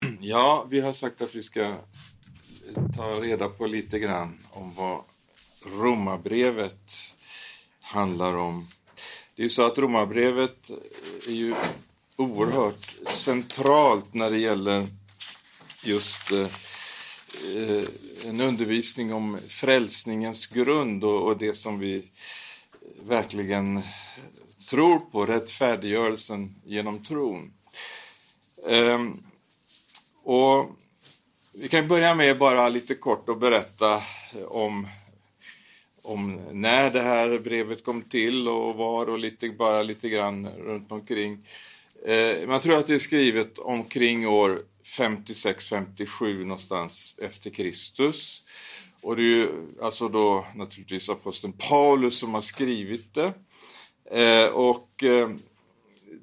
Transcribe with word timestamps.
Ja, 0.20 0.66
vi 0.70 0.80
har 0.80 0.92
sagt 0.92 1.22
att 1.22 1.34
vi 1.34 1.42
ska 1.42 1.76
ta 2.96 3.20
reda 3.20 3.48
på 3.48 3.66
lite 3.66 3.98
grann 3.98 4.38
om 4.50 4.74
vad 4.74 5.00
Romarbrevet 5.80 7.14
handlar 7.80 8.36
om. 8.36 8.68
Det 9.34 9.42
är 9.42 9.44
ju 9.44 9.50
så 9.50 9.66
att 9.66 9.78
Romarbrevet 9.78 10.70
är 11.26 11.32
ju 11.32 11.54
oerhört 12.16 12.94
centralt 13.08 14.14
när 14.14 14.30
det 14.30 14.38
gäller 14.38 14.88
just 15.84 16.32
eh, 16.32 16.48
en 18.24 18.40
undervisning 18.40 19.14
om 19.14 19.38
frälsningens 19.48 20.46
grund 20.46 21.04
och, 21.04 21.38
det 21.38 21.54
som 21.54 21.78
vi 21.78 22.10
verkligen 23.02 23.82
tror 24.70 24.98
på, 24.98 25.26
rättfärdiggörelsen 25.26 26.60
genom 26.64 27.04
tron. 27.04 27.52
Ehm, 28.68 29.25
och 30.26 30.70
vi 31.52 31.68
kan 31.68 31.88
börja 31.88 32.14
med 32.14 32.38
bara 32.38 32.68
lite 32.68 32.94
kort 32.94 33.28
att 33.28 33.40
berätta 33.40 34.02
om, 34.48 34.86
om 36.02 36.40
när 36.52 36.90
det 36.90 37.00
här 37.00 37.38
brevet 37.38 37.84
kom 37.84 38.02
till 38.02 38.48
och 38.48 38.74
var 38.74 39.10
och 39.10 39.18
lite, 39.18 39.48
bara 39.48 39.82
lite 39.82 40.08
grann 40.08 40.48
runt 40.48 40.92
omkring. 40.92 41.46
Eh, 42.06 42.48
man 42.48 42.60
tror 42.60 42.78
att 42.78 42.86
det 42.86 42.94
är 42.94 42.98
skrivet 42.98 43.58
omkring 43.58 44.28
år 44.28 44.62
56-57 44.84 46.44
någonstans 46.44 47.18
efter 47.22 47.50
Kristus. 47.50 48.44
Och 49.02 49.16
det 49.16 49.22
är 49.22 49.36
ju 49.36 49.48
alltså 49.82 50.08
då 50.08 50.46
naturligtvis 50.54 51.10
aposteln 51.10 51.52
Paulus 51.52 52.18
som 52.18 52.34
har 52.34 52.42
skrivit 52.42 53.14
det. 53.14 53.32
Eh, 54.10 54.46
och 54.46 55.04
eh, 55.04 55.28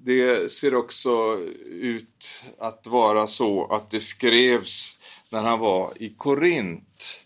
det 0.05 0.51
ser 0.51 0.75
också 0.75 1.39
ut 1.65 2.43
att 2.59 2.87
vara 2.87 3.27
så 3.27 3.65
att 3.73 3.91
det 3.91 3.99
skrevs 3.99 4.99
när 5.31 5.41
han 5.41 5.59
var 5.59 5.93
i 5.95 6.09
Korint 6.09 7.23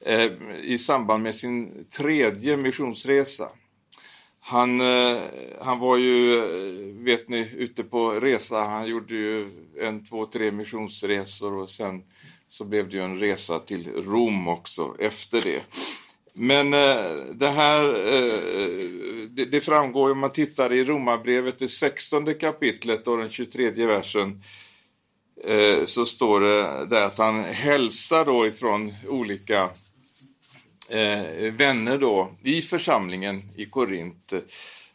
eh, 0.00 0.30
i 0.62 0.78
samband 0.78 1.22
med 1.22 1.34
sin 1.34 1.86
tredje 1.90 2.56
missionsresa. 2.56 3.48
Han, 4.40 4.80
eh, 4.80 5.20
han 5.60 5.78
var 5.78 5.96
ju, 5.96 6.38
eh, 6.38 7.04
vet 7.04 7.28
ni, 7.28 7.50
ute 7.54 7.84
på 7.84 8.10
resa. 8.10 8.60
Han 8.60 8.86
gjorde 8.86 9.14
ju 9.14 9.50
en, 9.80 10.04
två, 10.04 10.26
tre 10.26 10.50
missionsresor 10.52 11.54
och 11.54 11.70
sen 11.70 12.02
så 12.48 12.64
blev 12.64 12.88
det 12.88 12.96
ju 12.96 13.02
en 13.02 13.18
resa 13.18 13.58
till 13.58 13.92
Rom 13.92 14.48
också 14.48 14.96
efter 14.98 15.42
det. 15.42 15.62
Men 16.36 16.74
eh, 16.74 17.04
det 17.32 17.50
här, 17.50 17.84
eh, 17.84 18.34
eh 18.64 19.28
det, 19.30 19.44
det, 19.44 19.60
framgår 19.60 20.10
om 20.10 20.18
man 20.18 20.32
tittar 20.32 20.72
i 20.72 20.84
Romarbrevet, 20.84 21.58
det 21.58 21.68
16 21.68 22.34
kapitlet 22.34 23.08
och 23.08 23.18
den 23.18 23.28
23 23.28 23.86
versen, 23.86 24.42
eh, 25.44 25.84
så 25.86 26.06
står 26.06 26.40
det 26.40 26.86
där 26.86 27.06
att 27.06 27.18
han 27.18 27.44
hälsar 27.44 28.24
då 28.24 28.46
ifrån 28.46 28.94
olika 29.08 29.70
eh, 30.88 31.52
vänner 31.52 31.98
då 31.98 32.32
i 32.42 32.62
församlingen 32.62 33.42
i 33.56 33.64
Korint. 33.64 34.32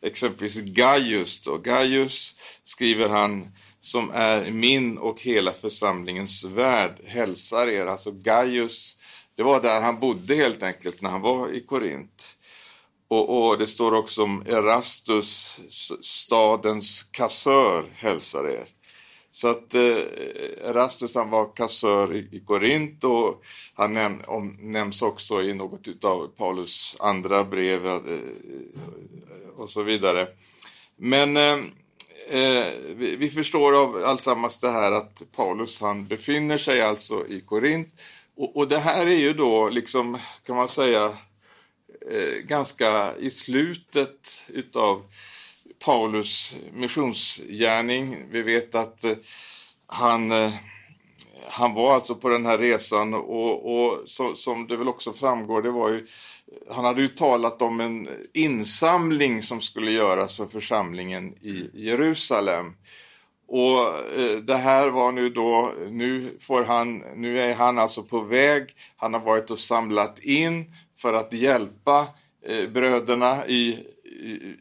Exempelvis 0.02 0.56
Gaius 0.56 1.42
då. 1.42 1.58
Gaius 1.58 2.36
skriver 2.64 3.10
han 3.10 3.52
som 3.82 4.12
är 4.12 4.52
min 4.52 4.98
och 4.98 5.22
hela 5.22 5.52
församlingens 5.52 6.44
värd 6.44 6.96
hälsar 7.06 7.68
er. 7.68 7.86
Alltså 7.86 8.12
Gaius 8.12 8.99
det 9.40 9.44
var 9.44 9.62
där 9.62 9.82
han 9.82 10.00
bodde 10.00 10.36
helt 10.36 10.64
enkelt 10.64 11.02
när 11.02 11.10
han 11.10 11.22
var 11.22 11.50
i 11.50 11.62
Korint. 11.62 12.38
Och, 13.08 13.50
och 13.50 13.58
det 13.58 13.68
står 13.68 13.94
också 13.94 14.24
om 14.24 14.44
Erastus, 14.48 15.60
stadens 16.02 17.04
kassör, 17.04 17.86
hälsar 17.96 18.48
er. 18.50 18.66
Så 19.32 19.48
att 19.48 19.74
eh, 19.74 19.98
Erastus 20.64 21.16
han 21.16 21.30
var 21.30 21.56
kassör 21.56 22.16
i, 22.16 22.30
i 22.32 22.40
Korint 22.40 23.04
och 23.04 23.44
han 23.74 23.94
näm 23.94 24.22
om, 24.28 24.58
nämns 24.60 25.02
också 25.02 25.42
i 25.42 25.54
något 25.54 26.04
av 26.04 26.28
Paulus 26.38 26.96
andra 27.00 27.44
brev 27.44 27.88
eh, 27.88 27.94
eh, 27.94 29.50
och 29.58 29.70
så 29.70 29.84
vidare. 29.84 30.28
Men 30.98 31.38
eh, 31.38 31.60
eh 32.30 32.74
vi, 32.96 33.16
vi, 33.16 33.30
förstår 33.30 33.82
av 33.82 34.04
allsammans 34.06 34.60
det 34.60 34.72
här 34.72 34.92
att 34.92 35.24
Paulus 35.36 35.82
han 35.82 36.08
befinner 36.08 36.58
sig 36.58 36.82
alltså 36.82 37.28
i 37.28 37.42
Korint 37.42 37.94
och, 38.40 38.58
och, 38.58 38.68
det 38.68 38.80
här 38.80 39.06
är 39.08 39.20
ju 39.20 39.34
då 39.34 39.70
liksom, 39.70 40.18
kan 40.46 40.56
man 40.56 40.70
säga, 40.70 41.06
eh, 42.12 42.34
ganska 42.44 43.16
i 43.18 43.32
slutet 43.32 44.44
utav 44.48 45.04
Paulus 45.86 46.56
missionsgärning. 46.74 48.18
Vi 48.32 48.42
vet 48.42 48.76
att 48.76 49.04
eh, 49.04 49.16
han, 49.88 50.32
eh, 50.32 50.54
han 51.48 51.74
var 51.74 51.96
alltså 51.96 52.16
på 52.16 52.30
den 52.30 52.46
här 52.46 52.58
resan 52.58 53.14
och, 53.14 53.76
och 53.76 53.98
så, 54.06 54.36
som 54.36 54.68
det 54.68 54.78
väl 54.78 54.88
också 54.88 55.14
framgår, 55.14 55.62
det 55.62 55.72
var 55.72 55.90
ju, 55.90 56.08
han 56.72 56.86
hade 56.86 57.02
ju 57.02 57.08
talat 57.08 57.62
om 57.62 57.80
en 57.80 58.10
insamling 58.34 59.44
som 59.44 59.62
skulle 59.62 59.92
göras 59.92 60.38
för 60.38 60.46
församlingen 60.46 61.34
i 61.42 61.70
Jerusalem. 61.74 62.74
Och 63.52 63.98
eh, 64.20 64.38
det 64.38 64.56
här 64.56 64.88
var 64.88 65.12
nu 65.12 65.30
då, 65.30 65.74
nu 65.90 66.38
får 66.40 66.64
han, 66.64 66.98
nu 67.16 67.42
är 67.42 67.56
han 67.56 67.80
alltså 67.80 68.04
på 68.04 68.20
väg, 68.20 68.76
han 68.98 69.14
har 69.14 69.22
varit 69.22 69.52
och 69.52 69.60
samlat 69.60 70.20
in 70.20 70.74
för 71.00 71.14
att 71.14 71.34
hjälpa 71.34 72.08
eh, 72.46 72.70
bröderna 72.70 73.48
i, 73.48 73.86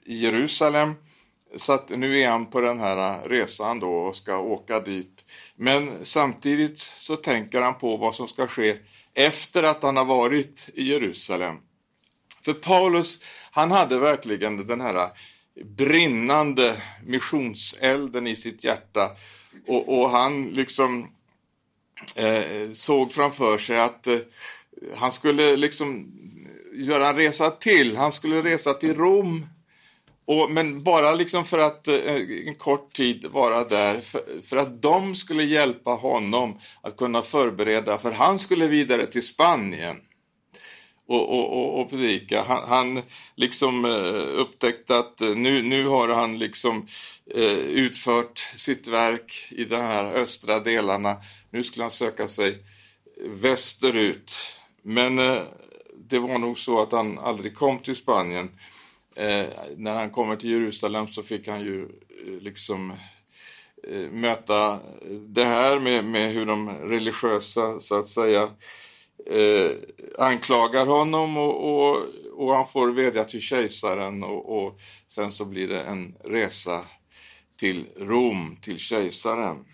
i, 0.04 0.18
Jerusalem. 0.18 0.94
Så 1.56 1.72
att 1.72 1.88
nu 1.88 2.20
är 2.20 2.30
han 2.30 2.46
på 2.46 2.60
den 2.60 2.78
här 2.78 2.96
eh, 2.96 3.28
resan 3.28 3.80
då 3.80 3.92
och 3.92 4.16
ska 4.16 4.38
åka 4.38 4.80
dit. 4.80 5.24
Men 5.56 6.04
samtidigt 6.04 6.78
så 6.78 7.16
tänker 7.16 7.60
han 7.60 7.74
på 7.78 7.96
vad 7.96 8.14
som 8.14 8.28
ska 8.28 8.46
ske 8.46 8.76
efter 9.14 9.62
att 9.62 9.82
han 9.82 9.96
har 9.96 10.04
varit 10.04 10.70
i 10.74 10.82
Jerusalem. 10.82 11.56
För 12.44 12.52
Paulus, 12.52 13.20
han 13.50 13.70
hade 13.70 13.98
verkligen 13.98 14.66
den 14.66 14.80
här 14.80 15.08
brinnande 15.64 16.76
missionselden 17.06 18.26
i 18.26 18.36
sitt 18.36 18.64
hjärta. 18.64 19.10
Och, 19.66 19.98
och 19.98 20.10
han 20.10 20.46
liksom 20.46 21.08
eh, 22.16 22.72
såg 22.72 23.12
framför 23.12 23.58
sig 23.58 23.78
att 23.78 24.06
eh, 24.06 24.18
han 24.96 25.12
skulle 25.12 25.56
liksom 25.56 26.12
göra 26.72 27.08
en 27.08 27.16
resa 27.16 27.50
till. 27.50 27.96
Han 27.96 28.12
skulle 28.12 28.42
resa 28.42 28.74
till 28.74 28.94
Rom. 28.94 29.46
Och, 30.24 30.50
men 30.50 30.82
bara 30.82 31.14
liksom 31.14 31.44
för 31.44 31.58
att 31.58 31.88
eh, 31.88 32.16
en 32.46 32.54
kort 32.54 32.92
tid 32.92 33.26
vara 33.32 33.64
där, 33.64 34.00
för, 34.00 34.42
för, 34.42 34.56
att 34.56 34.82
de 34.82 35.14
skulle 35.14 35.44
hjälpa 35.44 35.90
honom 35.90 36.58
att 36.80 36.96
kunna 36.96 37.22
förbereda, 37.22 37.98
för 37.98 38.12
han 38.12 38.38
skulle 38.38 38.66
vidare 38.66 39.06
till 39.06 39.22
Spanien 39.22 39.96
och, 41.08 41.38
och, 41.38 41.80
och, 41.80 41.90
predika. 41.90 42.42
Han, 42.42 42.68
han 42.68 43.02
liksom 43.34 43.84
eh, 43.84 44.40
upptäckte 44.40 44.98
att 44.98 45.20
eh, 45.20 45.28
nu, 45.28 45.62
nu 45.62 45.86
har 45.86 46.08
han 46.08 46.38
liksom 46.38 46.86
eh, 47.34 47.58
utfört 47.58 48.38
sitt 48.38 48.88
verk 48.88 49.32
i 49.50 49.64
de 49.64 49.76
här 49.76 50.04
östra 50.04 50.60
delarna. 50.60 51.16
Nu 51.50 51.64
skulle 51.64 51.84
han 51.84 51.90
söka 51.90 52.28
sig 52.28 52.58
västerut. 53.26 54.32
Men 54.82 55.18
eh, 55.18 55.42
det 56.08 56.18
var 56.18 56.38
nog 56.38 56.58
så 56.58 56.80
att 56.80 56.92
han 56.92 57.18
aldrig 57.18 57.54
kom 57.54 57.78
till 57.78 57.96
Spanien. 57.96 58.50
Eh, 59.16 59.46
när 59.76 59.94
han 59.94 60.10
kommer 60.10 60.36
till 60.36 60.50
Jerusalem 60.50 61.08
så 61.08 61.22
fick 61.22 61.48
han 61.48 61.60
ju 61.60 61.82
eh, 61.82 62.40
liksom 62.40 62.92
eh, 63.88 64.10
möta 64.10 64.78
det 65.28 65.44
här 65.44 65.80
med, 65.80 66.04
med 66.04 66.32
hur 66.32 66.46
de 66.46 66.70
religiösa 66.70 67.80
så 67.80 67.98
att 68.00 68.06
säga 68.06 68.50
eh, 69.26 69.70
anklagar 70.18 70.86
honom 70.86 71.36
och, 71.36 71.70
och, 71.70 72.02
och, 72.36 72.54
han 72.54 72.66
får 72.66 72.90
vädja 72.90 73.24
till 73.24 73.40
kejsaren 73.40 74.22
och, 74.22 74.58
och 74.58 74.80
sen 75.08 75.32
så 75.32 75.44
blir 75.44 75.68
det 75.68 75.80
en 75.80 76.14
resa 76.24 76.84
till 77.58 77.84
Rom, 77.96 78.56
till 78.60 78.78
kejsaren. 78.78 79.64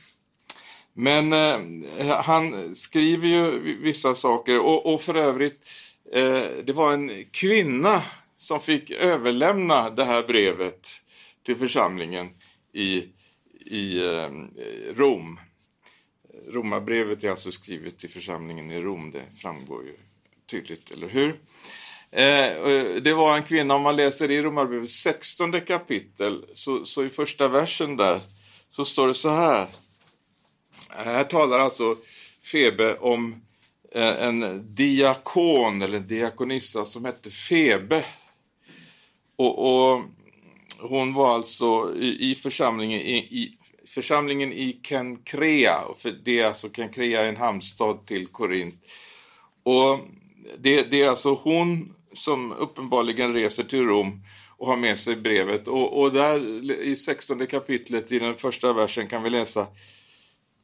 Men 0.94 1.32
eh, 1.32 2.08
han 2.08 2.74
skriver 2.74 3.28
ju 3.28 3.76
vissa 3.82 4.14
saker 4.14 4.60
och, 4.60 4.94
och 4.94 5.02
för 5.02 5.14
övrigt, 5.14 5.66
eh, 6.12 6.42
det 6.64 6.72
var 6.72 6.92
en 6.92 7.10
kvinna 7.30 8.02
som 8.36 8.60
fick 8.60 8.90
överlämna 8.90 9.90
det 9.90 10.04
här 10.04 10.22
brevet 10.22 10.88
till 11.42 11.56
församlingen 11.56 12.28
i, 12.72 13.04
i 13.66 14.06
eh, 14.06 14.30
Rom. 14.96 15.38
Romarbrevet 16.48 17.24
är 17.24 17.30
alltså 17.30 17.52
skrivet 17.52 17.98
till 17.98 18.10
församlingen 18.10 18.70
i 18.70 18.80
Rom, 18.80 19.10
det 19.10 19.22
framgår 19.36 19.84
ju 19.84 19.96
tydligt, 20.46 20.90
eller 20.90 21.08
hur? 21.08 21.40
Eh, 22.10 22.46
eh, 22.46 22.94
det 23.02 23.12
var 23.12 23.36
en 23.36 23.42
kvinna, 23.42 23.74
om 23.74 23.82
man 23.82 23.96
läser 23.96 24.30
i 24.30 24.42
Romarbrevet 24.42 24.90
16 24.90 25.60
kapitel, 25.60 26.44
så, 26.54 26.84
så 26.84 27.04
i 27.04 27.10
första 27.10 27.48
versen 27.48 27.96
där, 27.96 28.20
så 28.68 28.84
står 28.84 29.08
det 29.08 29.14
så 29.14 29.28
här. 29.28 29.66
Här 30.88 31.24
talar 31.24 31.58
alltså 31.58 31.96
Febe 32.52 32.94
om 32.94 33.42
eh, 33.92 34.24
en 34.24 34.62
diakon 34.74 35.82
eller 35.82 35.98
diakonissa 35.98 36.84
som 36.84 37.04
hette 37.04 37.30
Febe. 37.30 38.04
Och, 39.36 39.92
och 39.92 40.02
hon 40.80 41.14
var 41.14 41.34
alltså 41.34 41.94
i, 41.96 42.30
i 42.30 42.34
församlingen 42.34 43.00
i, 43.00 43.16
i 43.16 43.58
församlingen 43.94 44.52
i 44.52 44.80
Kenkrea. 44.82 45.80
För 45.96 46.10
det 46.24 46.38
är 46.38 46.44
alltså 46.44 46.68
Kenkrea 46.70 47.22
är 47.22 47.28
en 47.28 47.36
hamnstad 47.36 48.06
till 48.06 48.26
Korint. 48.26 48.74
Och 49.62 50.00
det, 50.58 50.90
det, 50.90 51.02
är 51.02 51.08
alltså 51.08 51.34
hon 51.34 51.94
som 52.12 52.52
uppenbarligen 52.52 53.32
reser 53.32 53.64
till 53.64 53.86
Rom 53.86 54.22
och 54.56 54.66
har 54.66 54.76
med 54.76 54.98
sig 54.98 55.16
brevet. 55.16 55.68
Och, 55.68 56.00
och 56.00 56.12
där 56.12 56.70
i 56.82 56.96
16 56.96 57.46
kapitlet 57.46 58.12
i 58.12 58.18
den 58.18 58.36
första 58.36 58.72
versen 58.72 59.06
kan 59.06 59.22
vi 59.22 59.30
läsa 59.30 59.66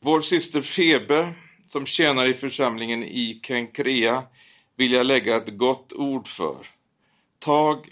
Vår 0.00 0.20
syster 0.20 0.62
Febe 0.62 1.32
som 1.68 1.86
tjänar 1.86 2.26
i 2.26 2.34
församlingen 2.34 3.04
i 3.04 3.40
Kenkrea 3.42 4.22
vill 4.76 4.92
jag 4.92 5.06
lägga 5.06 5.36
ett 5.36 5.56
gott 5.56 5.92
ord 5.92 6.26
för. 6.26 6.66
Tag 7.38 7.86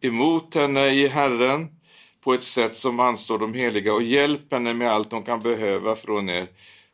emot 0.00 0.54
henne 0.54 0.86
i 0.86 1.08
Herren 1.08 1.68
på 2.20 2.34
ett 2.34 2.44
sätt 2.44 2.76
som 2.76 3.00
anstår 3.00 3.38
de 3.38 3.54
heliga 3.54 3.94
och 3.94 4.02
hjälp 4.02 4.52
henne 4.52 4.74
med 4.74 4.90
allt 4.92 5.12
hon 5.12 5.22
kan 5.22 5.40
behöva 5.40 5.96
från 5.96 6.30
er. 6.30 6.48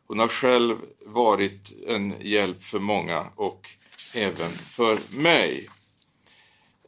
Hon 0.07 0.19
har 0.19 0.27
själv 0.27 0.75
varit 1.05 1.73
en 1.87 2.13
hjälp 2.21 2.63
för 2.63 2.79
många 2.79 3.27
och 3.35 3.69
även 4.13 4.51
för 4.51 4.99
mig. 5.09 5.69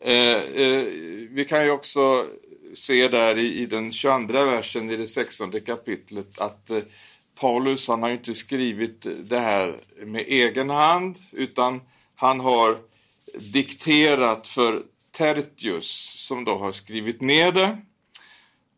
Eh, 0.01 0.37
eh, 0.37 0.83
vi 1.29 1.45
kan 1.49 1.63
ju 1.63 1.71
också 1.71 2.25
se 2.73 3.07
där 3.07 3.37
i, 3.37 3.61
i, 3.61 3.65
den 3.65 3.91
22 3.91 4.33
versen 4.33 4.89
i 4.89 4.97
det 4.97 5.07
16 5.07 5.51
kapitlet 5.51 6.39
att 6.39 6.69
eh, 6.69 6.79
Paulus 7.39 7.87
han 7.87 8.03
har 8.03 8.09
inte 8.09 8.33
skrivit 8.33 9.07
det 9.23 9.39
här 9.39 9.79
med 10.05 10.25
egen 10.27 10.69
hand 10.69 11.17
utan 11.31 11.81
han 12.15 12.39
har 12.39 12.77
dikterat 13.33 14.47
för 14.47 14.83
Tertius 15.11 16.15
som 16.27 16.45
då 16.45 16.57
har 16.57 16.71
skrivit 16.71 17.21
ner 17.21 17.51
det. 17.51 17.77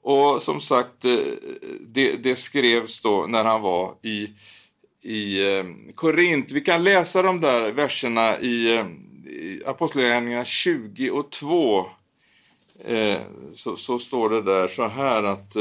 Och 0.01 0.43
som 0.43 0.61
sagt, 0.61 1.05
eh, 1.05 1.17
det, 1.81 2.15
det 2.15 2.35
skrevs 2.35 3.01
då 3.01 3.25
när 3.27 3.43
han 3.43 3.61
var 3.61 3.95
i, 4.01 4.29
i 5.01 5.53
eh, 5.57 5.65
Korint. 5.95 6.51
Vi 6.51 6.61
kan 6.61 6.83
läsa 6.83 7.21
de 7.21 7.41
där 7.41 7.71
verserna 7.71 8.39
i, 8.39 8.77
eh, 8.77 8.85
i 9.31 9.63
Apostlagärningarna 9.65 10.45
20 10.45 11.09
och 11.09 11.29
2. 11.29 11.85
Så, 13.53 13.75
så, 13.75 13.99
står 13.99 14.29
det 14.29 14.41
där 14.41 14.67
så 14.67 14.87
här 14.87 15.23
att 15.23 15.55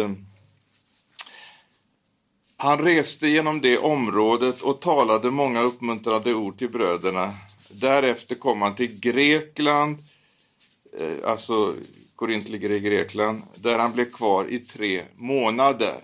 han 2.57 2.79
reste 2.79 3.29
genom 3.29 3.61
det 3.61 3.79
området 3.79 4.63
och 4.63 4.81
talade 4.81 5.31
många 5.31 5.63
uppmuntrande 5.63 6.35
ord 6.35 6.59
till 6.59 6.69
bröderna. 6.69 7.35
Därefter 7.69 8.35
kom 8.35 8.63
han 8.63 8.75
till 8.75 9.01
Grekland, 9.01 9.99
alltså 11.25 11.75
Korint 12.21 12.49
ligger 12.49 12.71
i 12.71 12.81
Grekland, 12.81 13.43
där 13.55 13.79
han 13.79 13.93
blev 13.93 14.11
kvar 14.11 14.45
i 14.49 14.59
tre 14.59 15.03
månader. 15.15 15.95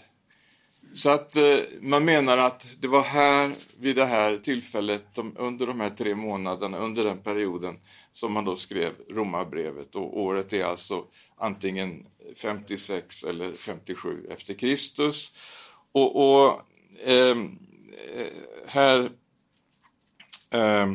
Så 0.95 1.11
att 1.11 1.37
eh, 1.37 1.59
man 1.81 2.05
menar 2.05 2.39
att 2.39 2.69
det 2.81 2.89
var 2.89 3.03
här, 3.03 3.53
vid 3.79 3.97
det 3.97 4.05
här 4.05 4.37
tillfället, 4.37 5.15
de, 5.15 5.37
under 5.39 5.67
de 5.67 5.81
här 5.81 5.91
tre 5.91 6.15
månaderna, 6.15 6.79
under 6.79 7.05
den 7.05 7.19
perioden, 7.19 7.75
som 8.13 8.33
man 8.33 8.45
då 8.45 8.57
skrev 8.57 8.93
Romarbrevet. 9.09 9.97
Och 9.97 10.21
året 10.21 10.53
är 10.53 10.65
alltså 10.65 11.05
antingen 11.37 12.07
56 12.37 13.25
eller 13.25 13.53
57 13.53 14.27
efter 14.31 14.55
Kristus. 14.55 15.33
Och, 15.93 16.17
och 16.17 16.61
ehm, 17.05 17.59
eh, 18.15 18.27
här 18.67 19.11
eh, 20.51 20.87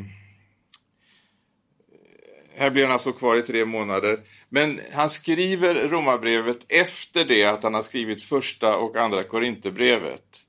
här 2.55 2.69
blir 2.69 2.83
han 2.83 2.91
alltså 2.91 3.11
kvar 3.11 3.35
i 3.35 3.41
tre 3.41 3.65
månader. 3.65 4.19
Men 4.53 4.79
han 4.93 5.09
skriver 5.09 5.87
romabrevet 5.87 6.65
efter 6.69 7.25
det 7.25 7.43
att 7.45 7.63
han 7.63 7.73
har 7.73 7.81
skrivit 7.81 8.23
första 8.23 8.77
och 8.77 8.95
andra 8.95 9.23
korinterbrevet. 9.23 10.45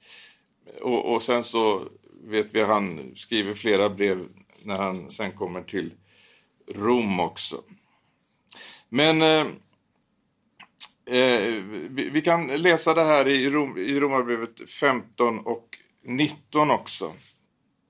Och, 0.81 1.15
och 1.15 1.23
sen 1.23 1.45
så 1.45 1.89
vet 2.25 2.55
vi 2.55 2.63
att 2.63 2.69
han 2.69 3.13
skriver 3.15 3.55
flera 3.55 3.91
brev 3.91 4.29
när 4.63 4.77
han 4.77 5.11
sen 5.11 5.33
kommer 5.33 5.63
till 5.63 5.91
Rom 6.75 7.21
också. 7.21 7.63
Men 8.89 9.23
eh, 9.23 9.47
eh, 11.07 11.63
vi, 11.91 12.11
vi, 12.13 12.21
kan 12.21 12.47
läsa 12.47 12.95
det 12.95 13.05
här 13.05 13.29
i, 13.29 13.51
Rom, 13.51 13.79
i 13.79 14.01
Romarbrevet 14.01 14.71
15 14.71 15.39
och 15.39 15.79
19 16.05 16.71
också. 16.71 17.13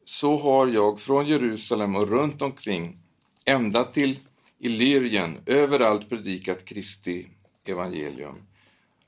Så 0.05 0.38
har 0.38 0.67
jag 0.67 1.00
från 1.00 1.26
Jerusalem 1.26 1.97
och 1.97 2.09
runt 2.09 2.43
omkring 2.43 2.99
ända 3.44 3.85
till 3.85 4.19
i 4.62 4.69
Lyrien 4.69 5.38
överallt 5.47 6.09
predikat 6.09 6.64
Kristi 6.64 7.26
evangelium. 7.64 8.35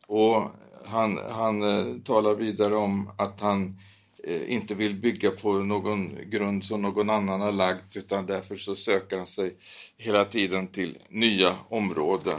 Och 0.06 0.50
han, 0.84 1.18
han 1.30 1.62
eh, 1.62 1.98
talar 2.04 2.34
vidare 2.34 2.76
om 2.76 3.10
att 3.16 3.40
han 3.40 3.78
eh, 4.24 4.52
inte 4.52 4.74
vill 4.74 4.94
bygga 4.94 5.30
på 5.30 5.52
någon 5.52 6.30
grund 6.30 6.64
som 6.64 6.82
någon 6.82 7.10
annan 7.10 7.40
har 7.40 7.52
lagt 7.52 7.96
utan 7.96 8.26
därför 8.26 8.56
så 8.56 8.76
söker 8.76 9.16
han 9.16 9.26
sig 9.26 9.54
hela 9.98 10.24
tiden 10.24 10.66
till 10.66 10.98
nya 11.08 11.56
områden. 11.68 12.38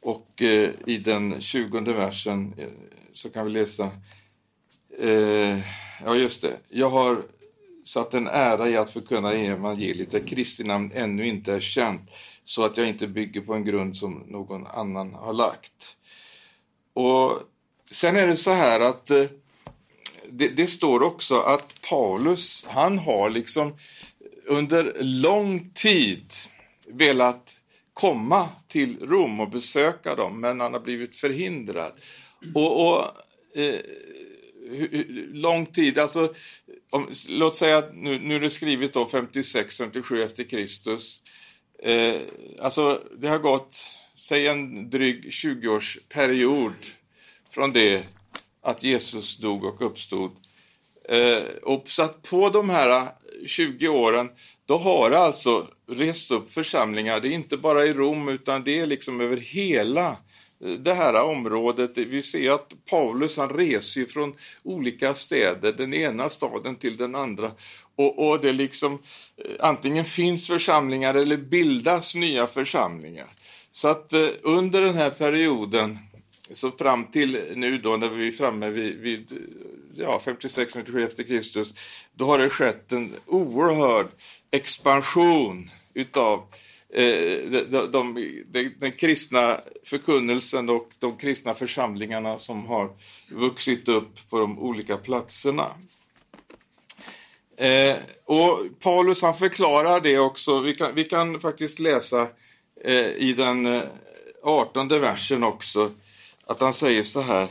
Och 0.00 0.42
eh, 0.42 0.70
i 0.86 0.98
den 0.98 1.40
tjugonde 1.40 1.92
versen 1.92 2.54
eh, 2.58 2.68
så 3.12 3.30
kan 3.30 3.44
vi 3.46 3.52
läsa 3.52 3.90
eh, 4.98 5.58
Ja, 6.04 6.16
just 6.16 6.42
det. 6.42 6.56
Jag 6.68 6.90
har 6.90 7.22
satt 7.84 8.14
en 8.14 8.26
ära 8.26 8.68
i 8.68 8.76
att 8.76 8.90
förkunna 8.90 9.32
evangeliet 9.32 10.10
där 10.10 10.26
Kristi 10.26 10.64
namn 10.64 10.90
ännu 10.94 11.26
inte 11.26 11.52
är 11.52 11.60
känt 11.60 12.10
så 12.46 12.64
att 12.64 12.76
jag 12.76 12.88
inte 12.88 13.06
bygger 13.06 13.40
på 13.40 13.54
en 13.54 13.64
grund 13.64 13.96
som 13.96 14.12
någon 14.12 14.66
annan 14.66 15.14
har 15.14 15.32
lagt. 15.32 15.96
Och 16.92 17.42
Sen 17.90 18.16
är 18.16 18.26
det 18.26 18.36
så 18.36 18.50
här 18.50 18.80
att 18.80 19.10
eh, 19.10 19.24
det, 20.30 20.48
det, 20.48 20.66
står 20.66 21.02
också 21.02 21.40
att 21.40 21.82
Paulus, 21.90 22.66
han 22.68 22.98
har 22.98 23.30
liksom 23.30 23.76
under 24.46 24.96
lång 25.00 25.70
tid 25.74 26.32
velat 26.88 27.60
komma 27.92 28.48
till 28.68 28.98
Rom 29.00 29.40
och 29.40 29.50
besöka 29.50 30.14
dem, 30.14 30.40
men 30.40 30.60
han 30.60 30.72
har 30.72 30.80
blivit 30.80 31.16
förhindrad. 31.16 31.92
Och, 32.54 32.86
och 32.86 33.04
eh, 33.54 33.80
lång 35.32 35.66
tid, 35.66 35.98
alltså 35.98 36.34
om, 36.90 37.10
låt 37.28 37.56
säga 37.56 37.78
att 37.78 37.96
nu, 37.96 38.18
nu 38.18 38.34
är 38.34 38.40
det 38.40 38.50
skrivet 38.50 38.92
då 38.92 39.08
56, 39.08 39.76
57 39.76 40.22
efter 40.22 40.44
Kristus. 40.44 41.22
Eh, 41.82 42.20
alltså 42.60 43.02
det 43.18 43.28
har 43.28 43.38
gått, 43.38 43.86
säg 44.14 44.46
en 44.46 44.90
dryg 44.90 45.30
20-årsperiod 45.30 46.72
från 47.50 47.72
det 47.72 48.02
att 48.62 48.82
Jesus 48.82 49.38
dog 49.38 49.64
och 49.64 49.82
uppstod. 49.82 50.30
Eh, 51.08 51.42
och 51.62 51.88
så 51.88 52.02
att 52.02 52.22
på 52.22 52.50
de 52.50 52.70
här 52.70 53.08
20 53.46 53.88
åren, 53.88 54.28
då 54.66 54.76
har 54.76 55.10
det 55.10 55.18
alltså 55.18 55.66
rest 55.88 56.30
upp 56.30 56.52
församlingar. 56.52 57.20
Det 57.20 57.28
är 57.28 57.32
inte 57.32 57.56
bara 57.56 57.86
i 57.86 57.92
Rom 57.92 58.28
utan 58.28 58.64
det 58.64 58.78
är 58.78 58.86
liksom 58.86 59.20
över 59.20 59.36
hela 59.36 60.08
eh, 60.64 60.70
det 60.78 60.94
här 60.94 61.22
området. 61.22 61.98
Vi 61.98 62.22
ser 62.22 62.50
att 62.50 62.72
Paulus 62.90 63.36
han 63.36 63.48
reser 63.48 64.04
från 64.04 64.34
olika 64.62 65.14
städer, 65.14 65.72
den 65.72 65.94
ena 65.94 66.28
staden 66.28 66.76
till 66.76 66.96
den 66.96 67.14
andra. 67.14 67.50
Och, 67.96 68.28
och 68.28 68.40
det 68.40 68.52
liksom 68.52 68.92
eh, 69.36 69.50
antingen 69.60 70.04
finns 70.04 70.46
församlingar 70.46 71.14
eller 71.14 71.36
bildas 71.36 72.14
nya 72.14 72.46
församlingar. 72.46 73.26
Så 73.70 73.88
att 73.88 74.12
eh, 74.12 74.28
under 74.42 74.80
den 74.80 74.94
här 74.94 75.10
perioden, 75.10 75.98
så 76.52 76.70
fram 76.70 77.04
till 77.04 77.40
nu 77.54 77.78
då 77.78 77.96
när 77.96 78.08
vi 78.08 78.28
är 78.28 78.32
framme 78.32 78.70
vid, 78.70 78.96
vid 78.96 79.32
eh, 79.32 79.38
ja, 79.94 80.20
56-97 80.24 81.06
efter 81.06 81.22
Kristus, 81.22 81.74
då 82.14 82.26
har 82.26 82.38
det 82.38 82.50
skett 82.50 82.92
en 82.92 83.14
oerhörd 83.26 84.06
expansion 84.50 85.70
utav 85.94 86.42
Eh, 86.96 87.50
de, 87.50 87.90
de, 87.92 88.14
de, 88.50 88.74
den 88.78 88.92
kristna 88.92 89.60
förkunnelsen 89.84 90.68
och 90.68 90.88
de 90.98 91.16
kristna 91.16 91.54
församlingarna 91.54 92.38
som 92.38 92.66
har 92.66 92.90
vuxit 93.30 93.88
upp 93.88 94.30
på 94.30 94.38
de 94.38 94.58
olika 94.58 94.96
platserna. 94.96 95.66
Eh, 97.58 97.96
och 98.24 98.58
Paulus 98.80 99.22
han 99.22 99.34
förklarar 99.34 100.00
det 100.00 100.18
också, 100.18 100.60
vi 100.60 100.74
kan, 100.74 100.94
vi 100.94 101.04
kan 101.04 101.40
faktiskt 101.40 101.78
läsa 101.78 102.28
eh, 102.84 103.06
i 103.06 103.34
den 103.36 103.66
eh, 103.66 103.82
18 104.42 104.88
versen 104.88 105.44
också, 105.44 105.90
att 106.46 106.60
han 106.60 106.74
säger 106.74 107.02
så 107.02 107.20
här 107.20 107.48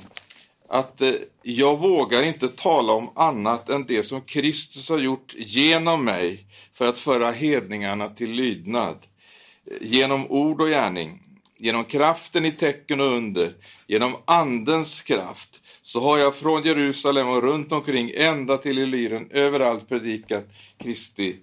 att 0.70 1.02
eh, 1.02 1.14
jag 1.42 1.80
vågar 1.80 2.24
inte 2.24 2.48
tala 2.48 2.94
om 2.94 3.10
annat 3.16 3.70
än 3.70 3.86
det 3.86 4.04
som 4.04 4.22
Kristus 4.22 4.90
har 4.90 5.00
gjort 5.00 5.34
genom 5.38 6.06
mig 6.06 6.46
för 6.74 6.86
att 6.86 7.00
föra 7.00 7.32
hedningarna 7.32 8.10
till 8.10 8.32
lydnad. 8.32 8.98
Eh, 9.72 9.78
genom 9.82 10.32
ord 10.32 10.62
och 10.62 10.68
gärning, 10.68 11.22
genom 11.58 11.86
kraften 11.86 12.46
i 12.46 12.52
tecken 12.52 13.02
och 13.02 13.12
under, 13.16 13.54
genom 13.88 14.16
Andens 14.26 15.04
kraft, 15.04 15.62
så 15.86 16.00
har 16.00 16.18
jag 16.18 16.36
från 16.36 16.64
Jerusalem 16.64 17.30
och 17.30 17.42
runt 17.42 17.72
omkring 17.72 18.12
ända 18.16 18.58
till 18.58 18.80
Illyren 18.80 19.32
överallt 19.32 19.90
predikat 19.90 20.46
Kristi 20.78 21.36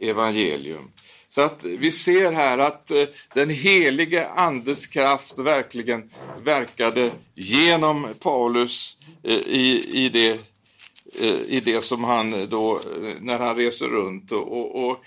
evangelium. 0.00 0.90
Så 1.28 1.40
att 1.40 1.64
vi 1.64 1.92
ser 1.92 2.32
här 2.32 2.58
att 2.58 2.90
eh, 2.90 3.04
den 3.34 3.50
helige 3.50 4.28
Andes 4.28 4.86
kraft 4.86 5.38
verkligen 5.38 6.10
verkade 6.44 7.10
genom 7.34 8.08
Paulus 8.20 8.96
eh, 9.24 9.34
i, 9.36 9.90
i, 9.92 10.08
det, 10.08 10.30
eh, 11.20 11.40
i 11.48 11.62
det 11.64 11.84
som 11.84 12.04
han 12.04 12.48
då, 12.48 12.80
när 13.20 13.38
han 13.38 13.56
reser 13.56 13.86
runt. 13.86 14.32
Och, 14.32 14.52
och, 14.52 14.90
och 14.90 15.04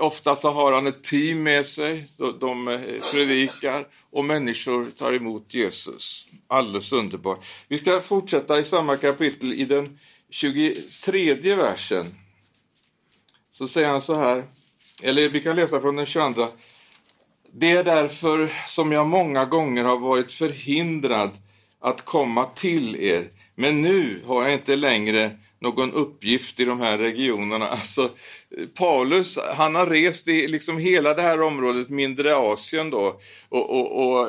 Ofta 0.00 0.36
så 0.36 0.50
har 0.50 0.72
han 0.72 0.86
ett 0.86 1.02
team 1.02 1.42
med 1.42 1.66
sig, 1.66 2.06
de 2.40 2.68
eh, 2.68 2.80
predikar 3.12 3.86
och 4.10 4.24
människor 4.24 4.90
tar 4.90 5.12
emot 5.12 5.54
Jesus. 5.54 6.26
Alldeles 6.48 6.92
underbart. 6.92 7.44
Vi 7.68 7.78
ska 7.78 8.00
fortsätta 8.00 8.60
i 8.60 8.64
samma 8.64 8.96
kapitel 8.96 9.52
i 9.52 9.64
den 9.64 9.98
23 10.30 11.54
versen. 11.54 12.06
Så 13.50 13.68
säger 13.68 13.88
han 13.88 14.02
så 14.02 14.14
här, 14.14 14.44
eller 15.02 15.28
vi 15.28 15.42
kan 15.42 15.56
läsa 15.56 15.80
från 15.80 15.96
den 15.96 16.06
22. 16.06 16.46
Det 17.52 17.70
är 17.70 17.84
därför 17.84 18.52
som 18.68 18.92
jag 18.92 19.06
många 19.06 19.44
gånger 19.44 19.84
har 19.84 19.98
varit 19.98 20.32
förhindrad 20.32 21.30
att 21.80 22.04
komma 22.04 22.44
till 22.44 22.96
er, 22.96 23.24
men 23.54 23.82
nu 23.82 24.22
har 24.26 24.42
jag 24.42 24.52
inte 24.52 24.76
längre 24.76 25.30
någon 25.60 25.92
uppgift 25.92 26.60
i 26.60 26.64
de 26.64 26.80
här 26.80 26.98
regionerna. 26.98 27.66
Alltså, 27.66 28.10
Paulus, 28.78 29.38
han 29.56 29.74
har 29.74 29.86
rest 29.86 30.28
i 30.28 30.48
liksom 30.48 30.78
hela 30.78 31.14
det 31.14 31.22
här 31.22 31.42
området, 31.42 31.88
mindre 31.88 32.36
Asien 32.36 32.90
då, 32.90 33.20
och, 33.48 33.70
och, 33.70 34.06
och 34.06 34.28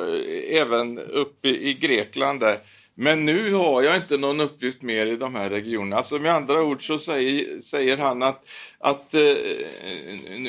även 0.50 0.98
uppe 0.98 1.48
i 1.48 1.76
Grekland 1.80 2.40
där. 2.40 2.58
Men 3.00 3.24
nu 3.24 3.52
har 3.52 3.82
jag 3.82 3.96
inte 3.96 4.16
någon 4.16 4.40
uppgift 4.40 4.82
mer 4.82 5.06
i 5.06 5.16
de 5.16 5.34
här 5.34 5.50
regionerna. 5.50 5.96
Alltså 5.96 6.18
med 6.18 6.34
andra 6.34 6.62
ord 6.62 6.86
så 6.86 6.98
säger, 6.98 7.60
säger 7.60 7.96
han 7.96 8.22
att, 8.22 8.48
att 8.78 9.14
eh, 9.14 9.20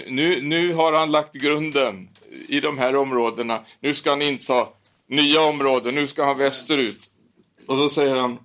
nu, 0.08 0.42
nu 0.42 0.74
har 0.74 0.94
han 0.94 1.12
lagt 1.12 1.34
grunden 1.34 2.10
i 2.48 2.60
de 2.60 2.78
här 2.78 2.96
områdena. 2.96 3.60
Nu 3.80 3.96
ska 3.96 4.10
han 4.10 4.22
inta 4.22 4.68
nya 5.10 5.42
områden, 5.42 5.96
nu 5.96 6.08
ska 6.08 6.24
han 6.26 6.38
västerut. 6.38 7.10
Och 7.68 7.78
så 7.78 7.90
säger 7.90 8.16
han, 8.16 8.38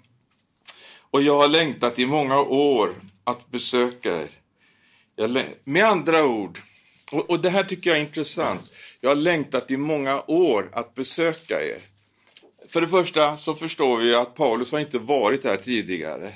och 1.15 1.23
jag 1.23 1.41
har 1.41 1.49
längtat 1.49 1.99
i 1.99 2.07
många 2.07 2.41
år 2.41 2.95
att 3.25 3.51
besöka 3.51 4.23
er. 4.23 4.29
med 5.65 5.85
andra 5.85 6.25
ord, 6.25 6.59
och, 7.13 7.31
och 7.31 7.41
det 7.41 7.51
här 7.51 7.65
tycker 7.65 7.91
jag 7.91 7.99
är 7.99 8.03
intressant, 8.03 8.73
jag 9.01 9.11
har 9.11 9.17
längtat 9.17 9.71
i 9.71 9.77
många 9.77 10.23
år 10.23 10.71
att 10.73 10.95
besöka 10.95 11.63
er. 11.63 11.79
För 12.69 12.81
det 12.81 12.89
första 12.89 13.37
så 13.37 13.55
förstår 13.55 13.97
vi 13.97 14.15
att 14.15 14.35
Paulus 14.35 14.73
har 14.73 14.81
inte 14.81 14.99
varit 14.99 15.45
här 15.45 15.57
tidigare. 15.57 16.27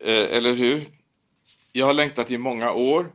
Eh, 0.00 0.36
eller 0.36 0.54
hur? 0.54 0.84
Jag 1.72 1.86
har 1.86 1.94
längtat 1.94 2.30
i 2.30 2.38
många 2.38 2.72
år. 2.72 3.12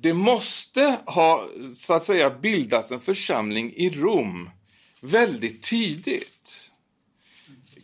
Det 0.00 0.12
måste 0.12 0.98
ha, 1.06 1.48
så 1.74 1.94
att 1.94 2.04
säga, 2.04 2.30
bildats 2.30 2.92
en 2.92 3.00
församling 3.00 3.72
i 3.76 3.90
Rom 3.90 4.50
väldigt 5.00 5.62
tidigt. 5.62 6.33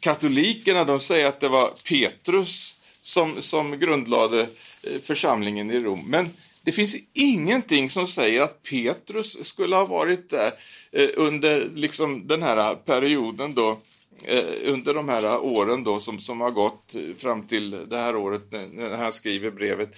Katolikerna 0.00 0.84
de 0.84 1.00
säger 1.00 1.26
att 1.26 1.40
det 1.40 1.48
var 1.48 1.70
Petrus 1.88 2.76
som, 3.00 3.42
som 3.42 3.78
grundlade 3.78 4.40
eh, 4.82 5.00
församlingen 5.02 5.70
i 5.70 5.80
Rom. 5.80 6.04
Men 6.06 6.30
det 6.62 6.72
finns 6.72 6.96
ingenting 7.12 7.90
som 7.90 8.06
säger 8.06 8.40
att 8.40 8.62
Petrus 8.62 9.46
skulle 9.46 9.76
ha 9.76 9.84
varit 9.84 10.30
där 10.30 10.52
eh, 10.92 11.08
under 11.16 11.70
liksom 11.74 12.26
den 12.26 12.42
här 12.42 12.74
perioden 12.74 13.54
då, 13.54 13.78
eh, 14.24 14.44
under 14.64 14.94
de 14.94 15.08
här 15.08 15.38
åren 15.38 15.84
då 15.84 16.00
som, 16.00 16.18
som 16.18 16.40
har 16.40 16.50
gått 16.50 16.96
fram 17.18 17.46
till 17.46 17.70
det 17.70 17.98
här 17.98 18.16
året 18.16 18.52
när 18.52 18.96
han 18.96 19.12
skriver 19.12 19.50
brevet. 19.50 19.96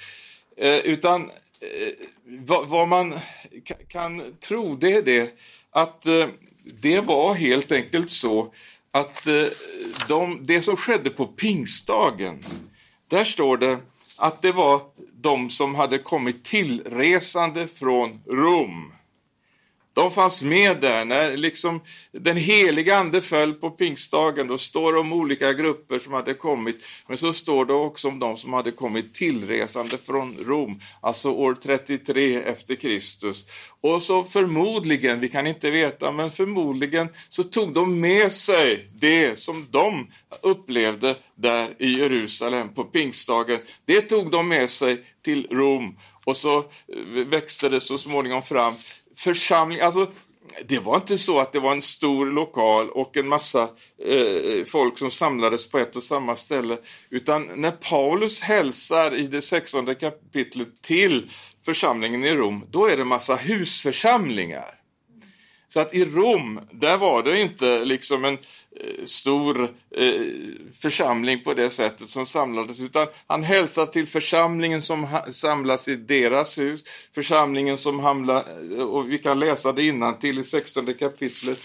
Utan 0.85 1.31
vad, 2.25 2.69
vad, 2.69 2.89
man 2.89 3.15
kan 3.89 4.35
tro 4.41 4.77
det 4.77 4.93
är 4.93 5.03
det 5.03 5.39
att 5.71 6.07
det 6.65 7.01
var 7.01 7.35
helt 7.35 7.73
enkelt 7.73 8.11
så 8.11 8.53
att 8.93 9.27
eh, 9.27 9.47
de, 10.09 10.47
det 10.47 10.63
som 10.63 10.77
skedde 10.77 11.11
på 11.11 11.27
pingstdagen, 11.27 12.45
där 13.09 13.25
står 13.25 13.57
det 13.57 13.79
att 14.17 14.43
det 14.43 14.53
var 14.53 14.81
de 15.13 15.51
som 15.51 15.75
hade 15.75 15.99
kommit 15.99 16.45
tillresande 16.45 17.67
från 17.67 18.21
Rom. 18.27 18.93
De 19.95 20.11
fanns 20.11 20.43
med 20.43 20.81
där 20.81 21.05
när 21.05 21.37
liksom 21.37 21.81
den 22.13 22.37
heliga 22.37 22.97
ande 22.97 23.23
föll 23.23 23.55
på 23.55 23.71
pingstdagen. 23.71 24.47
Då 24.47 24.59
står 24.59 24.93
det 24.93 24.99
om 24.99 25.13
olika 25.13 25.53
grupper 25.53 25.99
som 25.99 26.13
hade 26.13 26.35
kommit, 26.35 26.85
men 27.09 27.19
så 27.19 27.33
står 27.33 27.65
det 27.65 27.73
också 27.73 28.09
om 28.09 28.19
de 28.19 28.37
som 28.37 28.53
hade 28.53 28.71
kommit 28.71 29.15
tillresande 29.15 29.99
från 29.99 30.37
Rom, 30.37 30.81
alltså 31.01 31.31
år 31.31 31.57
33 31.63 32.37
efter 32.37 32.75
Kristus. 32.75 33.47
Och 33.81 34.03
så 34.03 34.25
förmodligen, 34.25 35.21
vi 35.21 35.29
kan 35.29 35.47
inte 35.47 35.71
veta, 35.71 36.13
men 36.13 36.31
förmodligen 36.31 37.09
så 37.29 37.45
tog 37.45 37.75
de 37.75 38.01
med 38.01 38.33
sig 38.33 38.89
det 38.95 39.39
som 39.39 39.67
de 39.71 40.07
upplevde 40.43 41.15
där 41.35 41.75
i 41.79 41.99
Jerusalem 41.99 42.75
på 42.75 42.85
pingstdagen. 42.85 43.59
Det 43.85 44.01
tog 44.01 44.31
de 44.31 44.49
med 44.49 44.71
sig 44.71 45.05
till 45.25 45.47
Rom 45.51 45.99
och 46.25 46.37
så 46.37 46.65
växte 47.27 47.69
det 47.69 47.81
så 47.81 47.99
småningom 47.99 48.43
fram 48.43 48.75
församling, 49.17 49.81
alltså 49.81 50.07
det 50.65 50.79
var 50.79 50.97
inte 50.97 51.19
så 51.19 51.39
att 51.39 51.53
det 51.53 51.61
var 51.61 51.73
en 51.73 51.83
stor 51.83 52.27
lokal 52.27 52.91
och 52.91 53.17
en 53.17 53.29
massa 53.29 53.63
eh, 54.05 54.65
folk 54.67 54.99
som 54.99 55.11
samlades 55.11 55.69
på 55.71 55.79
ett 55.79 55.97
och 55.97 56.03
samma 56.03 56.37
ställe. 56.37 56.79
Utan 57.11 57.49
när 57.57 57.71
Paulus 57.71 58.41
hälsar 58.41 59.15
i 59.15 59.27
det 59.27 59.43
sextonde 59.43 59.95
kapitlet 59.95 60.83
till 60.83 61.31
församlingen 61.65 62.25
i 62.25 62.35
Rom, 62.35 62.67
då 62.71 62.87
är 62.87 62.97
det 62.97 63.05
massa 63.05 63.37
husförsamlingar. 63.37 64.82
Så 65.73 65.81
att 65.81 65.95
i 65.95 66.05
Rom, 66.05 66.61
där 66.71 66.99
var 66.99 67.23
det 67.23 67.41
inte 67.41 67.85
liksom 67.85 68.25
en 68.25 68.35
eh, 68.35 69.05
stor 69.05 69.63
eh, 69.97 70.21
församling 70.83 71.43
på 71.45 71.55
det 71.55 71.71
sättet 71.71 72.09
som 72.09 72.27
samlades, 72.27 72.81
utan 72.81 73.07
han 73.27 73.43
hälsar 73.43 73.87
till 73.87 74.07
församlingen 74.07 74.83
som 74.83 75.07
samlas 75.31 75.89
i 75.89 75.97
deras 75.97 76.59
hus, 76.59 76.85
församlingen 77.15 77.79
som 77.79 78.01
hamnar, 78.01 78.45
eh, 78.77 78.85
och 78.85 79.11
vi 79.11 79.19
kan 79.19 79.39
läsa 79.39 79.73
det 79.73 79.87
innan 79.87 80.19
till 80.19 80.39
i 80.39 80.45
16 80.45 80.95
kapitlet, 80.95 81.59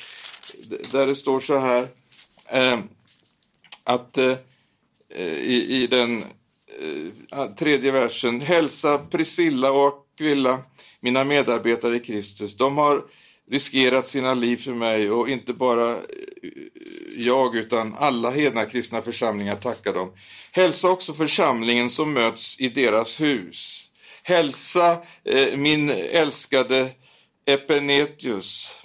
där 0.91 1.07
det 1.07 1.15
står 1.15 1.39
så 1.39 1.57
här, 1.57 1.87
eh, 2.49 2.79
att 3.83 4.17
eh, 4.17 4.35
eh 5.15 5.37
i, 5.37 5.83
i 5.83 5.87
den 5.87 6.23
eh, 7.31 7.45
tredje 7.45 7.91
versen, 7.91 8.41
hälsa 8.41 8.97
Priscilla 8.97 9.71
och 9.71 9.87
Aquilla, 9.87 10.59
mina 10.99 11.23
medarbetare 11.23 11.95
i 11.95 11.99
Kristus. 11.99 12.57
De 12.57 12.77
har 12.77 13.03
riskerat 13.51 14.07
sina 14.07 14.33
liv 14.33 14.57
för 14.57 14.73
mig 14.73 15.11
och 15.11 15.29
inte 15.29 15.53
bara 15.53 15.91
eh, 15.91 15.99
jag 17.17 17.55
utan 17.55 17.95
alla 17.99 18.31
hedna 18.31 18.65
kristna 18.65 19.01
församlingar 19.01 19.55
tackar 19.55 19.93
dem. 19.93 20.13
Hälsa 20.51 20.89
också 20.89 21.13
församlingen 21.13 21.89
som 21.89 22.13
möts 22.13 22.59
i 22.59 22.69
deras 22.69 23.21
hus. 23.21 23.91
Hälsa 24.23 24.91
eh, 25.23 25.57
min 25.57 25.89
älskade 25.89 26.89
Epenetius 27.45 28.79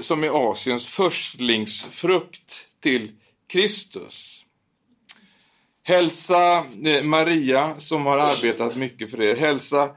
som 0.00 0.24
är 0.24 0.52
Asiens 0.52 0.86
förstlingsfrukt 0.86 2.66
till 2.80 3.12
Kristus. 3.48 4.46
Hälsa 5.84 6.64
eh, 6.84 7.02
Maria 7.02 7.74
som 7.78 8.06
har 8.06 8.18
arbetat 8.18 8.76
mycket 8.76 9.10
för 9.10 9.22
er. 9.22 9.36
Hälsa 9.36 9.90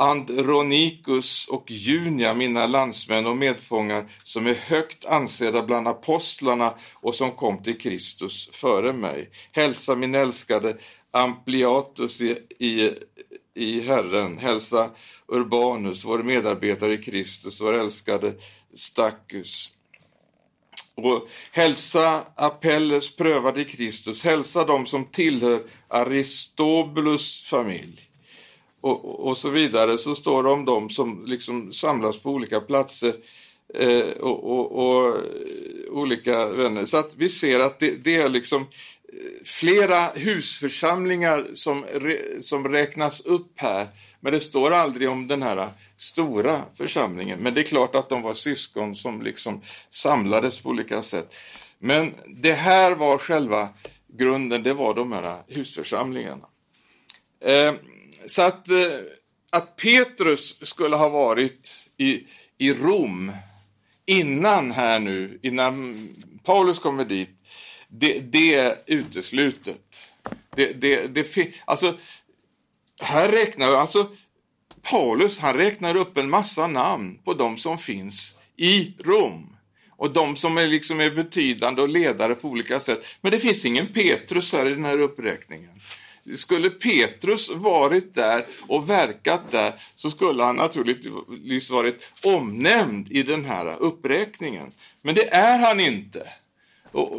Andronikus 0.00 1.48
och 1.48 1.70
Junia, 1.70 2.34
mina 2.34 2.66
landsmän 2.66 3.26
och 3.26 3.36
medfångar, 3.36 4.10
som 4.24 4.46
är 4.46 4.54
högt 4.54 5.06
ansedda 5.06 5.62
bland 5.62 5.88
apostlarna 5.88 6.74
och 6.94 7.14
som 7.14 7.32
kom 7.32 7.62
till 7.62 7.78
Kristus 7.78 8.48
före 8.52 8.92
mig. 8.92 9.30
Hälsa 9.52 9.94
min 9.94 10.14
älskade 10.14 10.76
Ampliatus 11.10 12.20
i, 12.20 12.38
i, 12.58 12.92
i 13.54 13.80
Herren. 13.80 14.38
Hälsa 14.38 14.90
Urbanus, 15.28 16.04
vår 16.04 16.22
medarbetare 16.22 16.94
i 16.94 17.02
Kristus, 17.02 17.60
vår 17.60 17.72
älskade 17.72 18.34
Stackus. 18.74 19.70
Och 20.94 21.28
hälsa 21.52 22.24
Apelles 22.36 23.16
prövade 23.16 23.60
i 23.60 23.64
Kristus. 23.64 24.24
Hälsa 24.24 24.64
dem 24.64 24.86
som 24.86 25.04
tillhör 25.04 25.60
Aristobulus 25.88 27.42
familj 27.42 28.07
och, 28.80 29.28
och 29.28 29.38
så 29.38 29.50
vidare 29.50 29.98
så 29.98 30.14
står 30.14 30.42
det 30.42 30.50
om 30.50 30.64
dem 30.64 30.90
som 30.90 31.24
liksom 31.26 31.72
samlas 31.72 32.18
på 32.18 32.30
olika 32.30 32.60
platser 32.60 33.14
eh, 33.74 34.10
och, 34.20 34.44
och, 34.44 34.72
och, 34.72 35.16
olika 35.90 36.46
vänner. 36.46 36.86
Så 36.86 36.96
att 36.96 37.16
vi 37.16 37.28
ser 37.28 37.60
att 37.60 37.78
det, 37.78 38.04
det, 38.04 38.16
är 38.16 38.28
liksom 38.28 38.62
eh, 38.62 38.66
flera 39.44 40.06
husförsamlingar 40.06 41.46
som, 41.54 41.84
som 42.40 42.68
räknas 42.68 43.20
upp 43.20 43.52
här. 43.56 43.86
Men 44.20 44.32
det 44.32 44.40
står 44.40 44.70
aldrig 44.70 45.08
om 45.08 45.26
den 45.26 45.42
här 45.42 45.68
stora 45.96 46.62
församlingen. 46.74 47.38
Men 47.40 47.54
det 47.54 47.60
är 47.60 47.64
klart 47.64 47.94
att 47.94 48.08
de 48.08 48.22
var 48.22 48.34
syskon 48.34 48.96
som 48.96 49.22
liksom 49.22 49.62
samlades 49.90 50.60
på 50.60 50.68
olika 50.68 51.02
sätt. 51.02 51.34
Men 51.78 52.14
det 52.26 52.52
här 52.52 52.92
var 52.92 53.18
själva 53.18 53.68
grunden, 54.18 54.62
det 54.62 54.74
var 54.74 54.94
de 54.94 55.12
här 55.12 55.42
husförsamlingarna. 55.48 56.46
Eh, 57.44 57.74
så 58.28 58.42
att 58.42 58.68
eh, 58.68 58.76
att 59.50 59.76
Petrus 59.76 60.68
skulle 60.68 60.96
ha 60.96 61.08
varit 61.08 61.88
i, 61.96 62.24
i 62.58 62.72
Rom 62.72 63.32
innan 64.06 64.70
här 64.70 65.00
nu, 65.00 65.38
innan 65.42 66.08
Paulus 66.44 66.78
kommer 66.78 67.04
dit, 67.04 67.30
det, 67.88 68.20
det 68.20 68.54
är 68.54 68.76
uteslutet. 68.86 70.08
Det, 70.56 70.72
det, 70.72 71.14
det, 71.14 71.52
alltså, 71.64 71.96
här 73.00 73.28
räknar 73.28 73.72
alltså 73.72 74.06
Paulus 74.82 75.38
han 75.38 75.54
räknar 75.54 75.96
upp 75.96 76.16
en 76.16 76.30
massa 76.30 76.66
namn 76.66 77.18
på 77.24 77.34
de 77.34 77.58
som 77.58 77.78
finns 77.78 78.38
i 78.56 78.94
Rom. 78.98 79.54
Och 79.90 80.12
de 80.12 80.36
som 80.36 80.58
är, 80.58 80.66
liksom 80.66 81.00
är 81.00 81.10
betydande 81.10 81.82
och 81.82 81.88
ledare 81.88 82.34
på 82.34 82.48
olika 82.48 82.80
sätt. 82.80 83.06
Men 83.20 83.32
det 83.32 83.38
finns 83.38 83.64
ingen 83.64 83.86
Petrus 83.86 84.52
här 84.52 84.66
i 84.66 84.74
den 84.74 84.84
här 84.84 84.98
uppräkningen. 84.98 85.80
Skulle 86.36 86.70
Petrus 86.70 87.50
varit 87.50 88.14
där 88.14 88.46
och 88.66 88.90
verkat 88.90 89.50
där 89.50 89.72
så 89.96 90.10
skulle 90.10 90.42
han 90.42 90.56
naturligtvis 90.56 91.70
varit 91.70 92.12
omnämnd 92.22 93.12
i 93.12 93.22
den 93.22 93.44
här 93.44 93.76
uppräkningen. 93.78 94.72
Men 95.02 95.14
det 95.14 95.34
är 95.34 95.58
han 95.58 95.80
inte. 95.80 96.28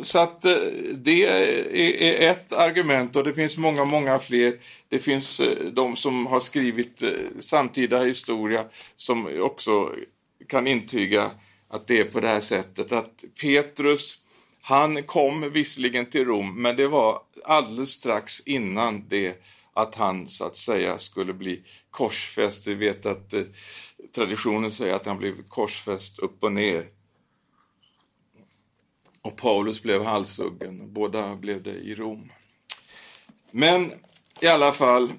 Så 0.03 0.19
att 0.19 0.45
eh, 0.45 0.55
det 0.93 1.25
är 1.25 2.31
ett 2.31 2.53
argument 2.53 3.15
och 3.15 3.23
det 3.23 3.33
finns 3.33 3.57
många, 3.57 3.85
många 3.85 4.19
fler. 4.19 4.53
Det 4.89 4.99
finns 4.99 5.39
eh, 5.39 5.65
de 5.73 5.95
som 5.95 6.25
har 6.25 6.39
skrivit 6.39 7.01
eh, 7.01 7.09
samtida 7.39 8.03
historia 8.03 8.65
som 8.95 9.41
också 9.41 9.91
kan 10.47 10.67
intyga 10.67 11.31
att 11.69 11.87
det 11.87 11.99
är 11.99 12.03
på 12.03 12.19
det 12.19 12.27
här 12.27 12.41
sättet 12.41 12.91
att 12.91 13.23
Petrus 13.41 14.21
han 14.69 15.03
kom 15.03 15.51
visserligen 15.51 16.05
till 16.05 16.25
Rom, 16.25 16.61
men 16.61 16.75
det 16.75 16.87
var 16.87 17.21
alldeles 17.43 17.89
strax 17.89 18.39
innan 18.41 19.07
det 19.07 19.41
att 19.73 19.95
han 19.95 20.27
så 20.27 20.45
att 20.45 20.57
säga 20.57 20.97
skulle 20.97 21.33
bli 21.33 21.63
korsfäst. 21.91 22.67
Vi 22.67 22.73
vet 22.73 23.05
att 23.05 23.33
eh, 23.33 23.43
traditionen 24.15 24.71
säger 24.71 24.93
att 24.93 25.05
han 25.05 25.17
blev 25.17 25.43
korsfäst 25.47 26.19
upp 26.19 26.43
och 26.43 26.51
ner. 26.51 26.87
Och 29.21 29.37
Paulus 29.37 29.81
blev 29.81 30.03
halshuggen. 30.03 30.93
Båda 30.93 31.35
blev 31.35 31.63
det 31.63 31.75
i 31.75 31.95
Rom. 31.95 32.31
Men 33.51 33.91
i 34.39 34.47
alla 34.47 34.71
fall, 34.71 35.11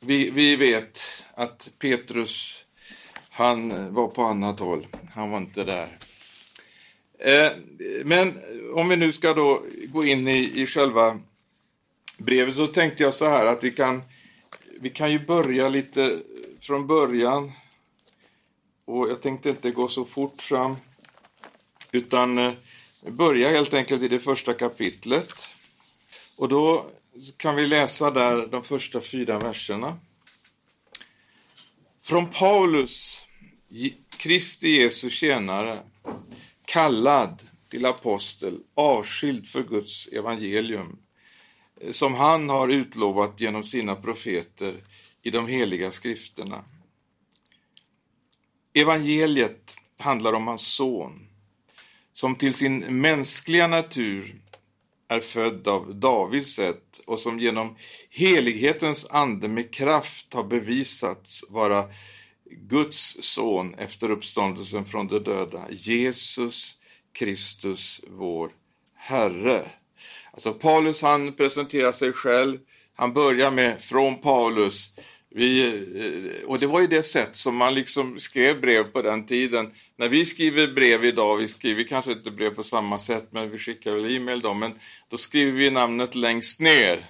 vi, 0.00 0.30
vi 0.30 0.56
vet 0.56 1.00
att 1.34 1.70
Petrus, 1.78 2.64
han 3.30 3.94
var 3.94 4.08
på 4.08 4.22
annat 4.22 4.60
håll. 4.60 4.86
Han 5.14 5.30
var 5.30 5.38
inte 5.38 5.64
där. 5.64 5.98
Eh, 7.18 7.52
men 8.04 8.38
om 8.72 8.88
vi 8.88 8.96
nu 8.96 9.12
ska 9.12 9.34
då 9.34 9.62
gå 9.86 10.04
in 10.04 10.28
i, 10.28 10.62
i 10.62 10.66
själva 10.66 11.20
brevet 12.18 12.54
så 12.54 12.66
tänkte 12.66 13.02
jag 13.02 13.14
så 13.14 13.24
här 13.24 13.46
att 13.46 13.64
vi 13.64 13.70
kan, 13.70 14.02
vi 14.80 14.90
kan 14.90 15.12
ju 15.12 15.18
börja 15.18 15.68
lite 15.68 16.18
från 16.60 16.86
början. 16.86 17.52
Och 18.84 19.10
jag 19.10 19.22
tänkte 19.22 19.48
inte 19.48 19.70
gå 19.70 19.88
så 19.88 20.04
fort 20.04 20.42
fram 20.42 20.76
utan 21.92 22.38
eh, 22.38 22.52
börja 23.06 23.50
helt 23.50 23.74
enkelt 23.74 24.02
i 24.02 24.08
det 24.08 24.20
första 24.20 24.54
kapitlet. 24.54 25.32
Och 26.36 26.48
då 26.48 26.86
kan 27.36 27.56
vi 27.56 27.66
läsa 27.66 28.10
där 28.10 28.46
de 28.46 28.64
första 28.64 29.00
fyra 29.00 29.38
verserna. 29.38 29.98
Från 32.02 32.30
Paulus, 32.30 33.26
Kristi 34.16 34.68
Jesu 34.68 35.10
tjänare, 35.10 35.78
kallad 36.64 37.49
till 37.70 37.86
apostel, 37.86 38.60
avskild 38.74 39.46
för 39.46 39.62
Guds 39.62 40.08
evangelium, 40.08 40.98
eh, 41.80 41.92
som 41.92 42.14
han 42.14 42.48
har 42.48 42.68
utlovat 42.68 43.40
genom 43.40 43.64
sina 43.64 43.96
profeter 43.96 44.84
i 45.22 45.30
de 45.30 45.46
heliga 45.46 45.90
skrifterna. 45.90 46.64
Evangeliet 48.74 49.76
handlar 49.98 50.32
om 50.32 50.46
hans 50.46 50.66
son, 50.66 51.26
som 52.12 52.34
till 52.34 52.54
sin 52.54 53.00
mänskliga 53.00 53.66
natur 53.66 54.40
är 55.08 55.20
född 55.20 55.68
av 55.68 55.94
Davids 55.94 56.54
sätt 56.54 57.00
och 57.06 57.20
som 57.20 57.40
genom 57.40 57.76
helighetens 58.10 59.06
ande 59.10 59.48
med 59.48 59.74
kraft 59.74 60.34
har 60.34 60.44
bevisats 60.44 61.44
vara 61.50 61.88
Guds 62.44 63.16
son 63.20 63.74
efter 63.74 64.10
uppståndelsen 64.10 64.84
från 64.84 65.06
de 65.06 65.18
döda, 65.18 65.70
Jesus 65.70 66.79
Kristus 67.12 68.00
vår 68.06 68.50
Herre. 68.96 69.70
Alltså 70.32 70.52
Paulus 70.52 71.02
han 71.02 71.32
presenterar 71.32 71.92
sig 71.92 72.12
själv, 72.12 72.58
han 72.96 73.12
börjar 73.12 73.50
med 73.50 73.80
från 73.80 74.18
Paulus. 74.18 74.94
Vi, 75.34 75.66
eh, 75.66 76.48
och 76.48 76.58
det 76.58 76.66
var 76.66 76.80
ju 76.80 76.86
det 76.86 77.02
sätt 77.02 77.36
som 77.36 77.56
man 77.56 77.74
liksom 77.74 78.18
skrev 78.18 78.60
brev 78.60 78.82
på 78.82 79.02
den 79.02 79.26
tiden. 79.26 79.70
När 79.96 80.08
vi 80.08 80.26
skriver 80.26 80.68
brev 80.68 81.04
idag, 81.04 81.36
vi 81.36 81.48
skriver 81.48 81.82
kanske 81.82 82.12
inte 82.12 82.30
brev 82.30 82.50
på 82.50 82.62
samma 82.62 82.98
sätt, 82.98 83.28
men 83.30 83.50
vi 83.50 83.58
skickar 83.58 83.94
väl 83.94 84.16
e-mail 84.16 84.40
då, 84.40 84.54
men 84.54 84.74
då 85.08 85.16
skriver 85.16 85.52
vi 85.52 85.70
namnet 85.70 86.14
längst 86.14 86.60
ner. 86.60 87.06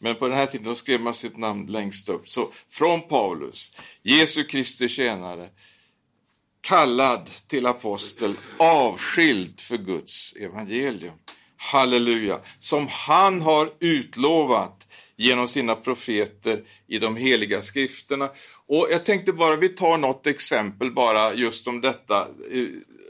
Men 0.00 0.14
på 0.14 0.28
den 0.28 0.36
här 0.36 0.46
tiden 0.46 0.66
då 0.66 0.74
skrev 0.74 1.00
man 1.00 1.14
sitt 1.14 1.36
namn 1.36 1.66
längst 1.66 2.08
upp. 2.08 2.28
Så 2.28 2.50
från 2.70 3.00
Paulus, 3.08 3.72
Jesu 4.02 4.44
Kristi 4.44 4.88
tjänare, 4.88 5.48
kallad 6.62 7.30
till 7.46 7.66
apostel, 7.66 8.34
avskild 8.58 9.60
för 9.60 9.76
Guds 9.76 10.32
evangelium. 10.32 11.14
Halleluja! 11.56 12.38
Som 12.58 12.88
han 12.90 13.42
har 13.42 13.70
utlovat 13.80 14.88
genom 15.16 15.48
sina 15.48 15.74
profeter 15.74 16.62
i 16.88 16.98
de 16.98 17.16
heliga 17.16 17.62
skrifterna. 17.62 18.30
Och 18.66 18.88
jag 18.90 19.04
tänkte 19.04 19.32
bara, 19.32 19.56
vi 19.56 19.68
tar 19.68 19.98
något 19.98 20.26
exempel 20.26 20.92
bara 20.92 21.34
just 21.34 21.68
om 21.68 21.80
detta 21.80 22.26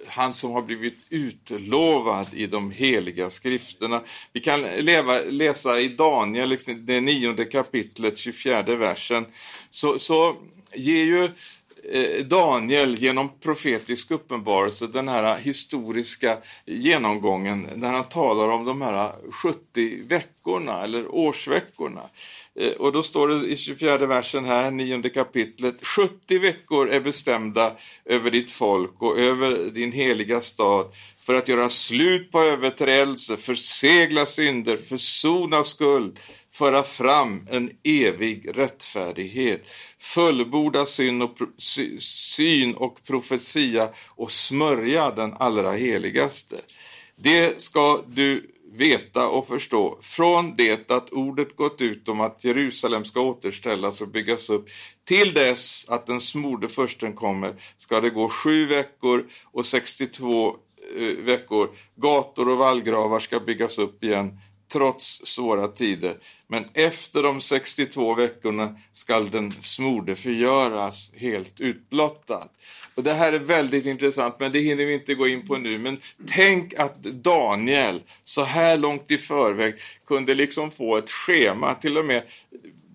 han 0.06 0.34
som 0.34 0.52
har 0.52 0.62
blivit 0.62 1.04
utlovad 1.08 2.26
i 2.34 2.46
de 2.46 2.70
heliga 2.70 3.30
skrifterna. 3.30 4.02
Vi 4.32 4.40
kan 4.40 4.62
leva, 4.62 5.20
läsa 5.30 5.80
i 5.80 5.88
Daniel, 5.88 6.48
liksom 6.48 6.86
det 6.86 7.00
nionde 7.00 7.44
kapitlet, 7.44 8.18
24 8.18 8.62
versen, 8.62 9.26
så, 9.70 9.98
så 9.98 10.36
ger 10.74 11.04
ju 11.04 11.28
Eh, 11.90 12.24
Daniel 12.24 12.94
genom 12.94 13.38
profetisk 13.40 14.10
uppenbarelse 14.10 14.86
den 14.86 15.08
här 15.08 15.38
historiska 15.38 16.38
genomgången 16.66 17.68
när 17.76 17.92
han 17.92 18.04
talar 18.04 18.48
om 18.48 18.64
de 18.64 18.82
här 18.82 19.12
70 19.42 20.02
veckorna 20.08 20.82
eller 20.82 21.14
årsveckorna. 21.14 22.02
Eh, 22.60 22.72
och 22.72 22.92
då 22.92 23.02
står 23.02 23.28
det 23.28 23.46
i 23.46 23.56
24 23.56 24.06
versen 24.06 24.44
här, 24.44 24.70
9. 24.70 25.02
kapitlet, 25.08 25.86
70 25.86 26.38
veckor 26.38 26.88
är 26.88 27.00
bestämda 27.00 27.72
över 28.04 28.30
ditt 28.30 28.50
folk 28.50 29.02
och 29.02 29.18
över 29.18 29.70
din 29.70 29.92
heliga 29.92 30.40
stad 30.40 30.86
för 31.18 31.34
att 31.34 31.48
göra 31.48 31.68
slut 31.68 32.30
på 32.30 32.40
överträdelse, 32.40 33.36
försegla 33.36 34.26
synder, 34.26 34.76
försona 34.76 35.64
skuld, 35.64 36.18
föra 36.52 36.82
fram 36.82 37.46
en 37.50 37.70
evig 37.84 38.50
rättfärdighet, 38.54 39.66
fullborda 39.98 40.86
syn 40.86 41.22
och, 41.22 41.36
syn 41.98 42.74
och 42.74 43.02
profetia 43.06 43.88
och 44.08 44.32
smörja 44.32 45.10
den 45.10 45.34
allra 45.38 45.72
heligaste. 45.72 46.56
Det 47.16 47.62
ska 47.62 48.02
du 48.06 48.48
veta 48.72 49.28
och 49.28 49.48
förstå 49.48 49.98
från 50.00 50.56
det 50.56 50.90
att 50.90 51.10
ordet 51.10 51.56
gått 51.56 51.80
ut 51.80 52.08
om 52.08 52.20
att 52.20 52.44
Jerusalem 52.44 53.04
ska 53.04 53.20
återställas 53.20 54.00
och 54.00 54.08
byggas 54.08 54.50
upp 54.50 54.68
till 55.04 55.32
dess 55.32 55.88
att 55.88 56.06
den 56.06 56.20
smorde 56.20 56.68
försten 56.68 57.12
kommer 57.12 57.54
ska 57.76 58.00
det 58.00 58.10
gå 58.10 58.28
sju 58.28 58.66
veckor 58.66 59.26
och 59.44 59.66
62 59.66 60.56
eh, 60.96 61.24
veckor. 61.24 61.70
Gator 61.96 62.48
och 62.48 62.56
vallgravar 62.56 63.18
ska 63.18 63.40
byggas 63.40 63.78
upp 63.78 64.04
igen 64.04 64.38
trots 64.72 65.26
svåra 65.26 65.68
tider. 65.68 66.14
Men 66.46 66.64
efter 66.74 67.22
de 67.22 67.40
62 67.40 68.14
veckorna 68.14 68.76
skall 68.92 69.30
den 69.30 69.52
smorde 69.52 70.16
förgöras 70.16 71.12
helt 71.16 71.60
utblottad. 71.60 72.48
Och 72.94 73.02
Det 73.02 73.12
här 73.12 73.32
är 73.32 73.38
väldigt 73.38 73.86
intressant, 73.86 74.40
men 74.40 74.52
det 74.52 74.58
hinner 74.58 74.84
vi 74.84 74.94
inte 74.94 75.14
gå 75.14 75.28
in 75.28 75.46
på 75.46 75.56
nu. 75.56 75.78
Men 75.78 75.98
tänk 76.26 76.74
att 76.74 77.02
Daniel 77.02 78.02
så 78.24 78.42
här 78.42 78.78
långt 78.78 79.10
i 79.10 79.18
förväg 79.18 79.74
kunde 80.06 80.34
liksom 80.34 80.70
få 80.70 80.96
ett 80.96 81.10
schema, 81.10 81.74
till 81.74 81.98
och 81.98 82.04
med 82.04 82.22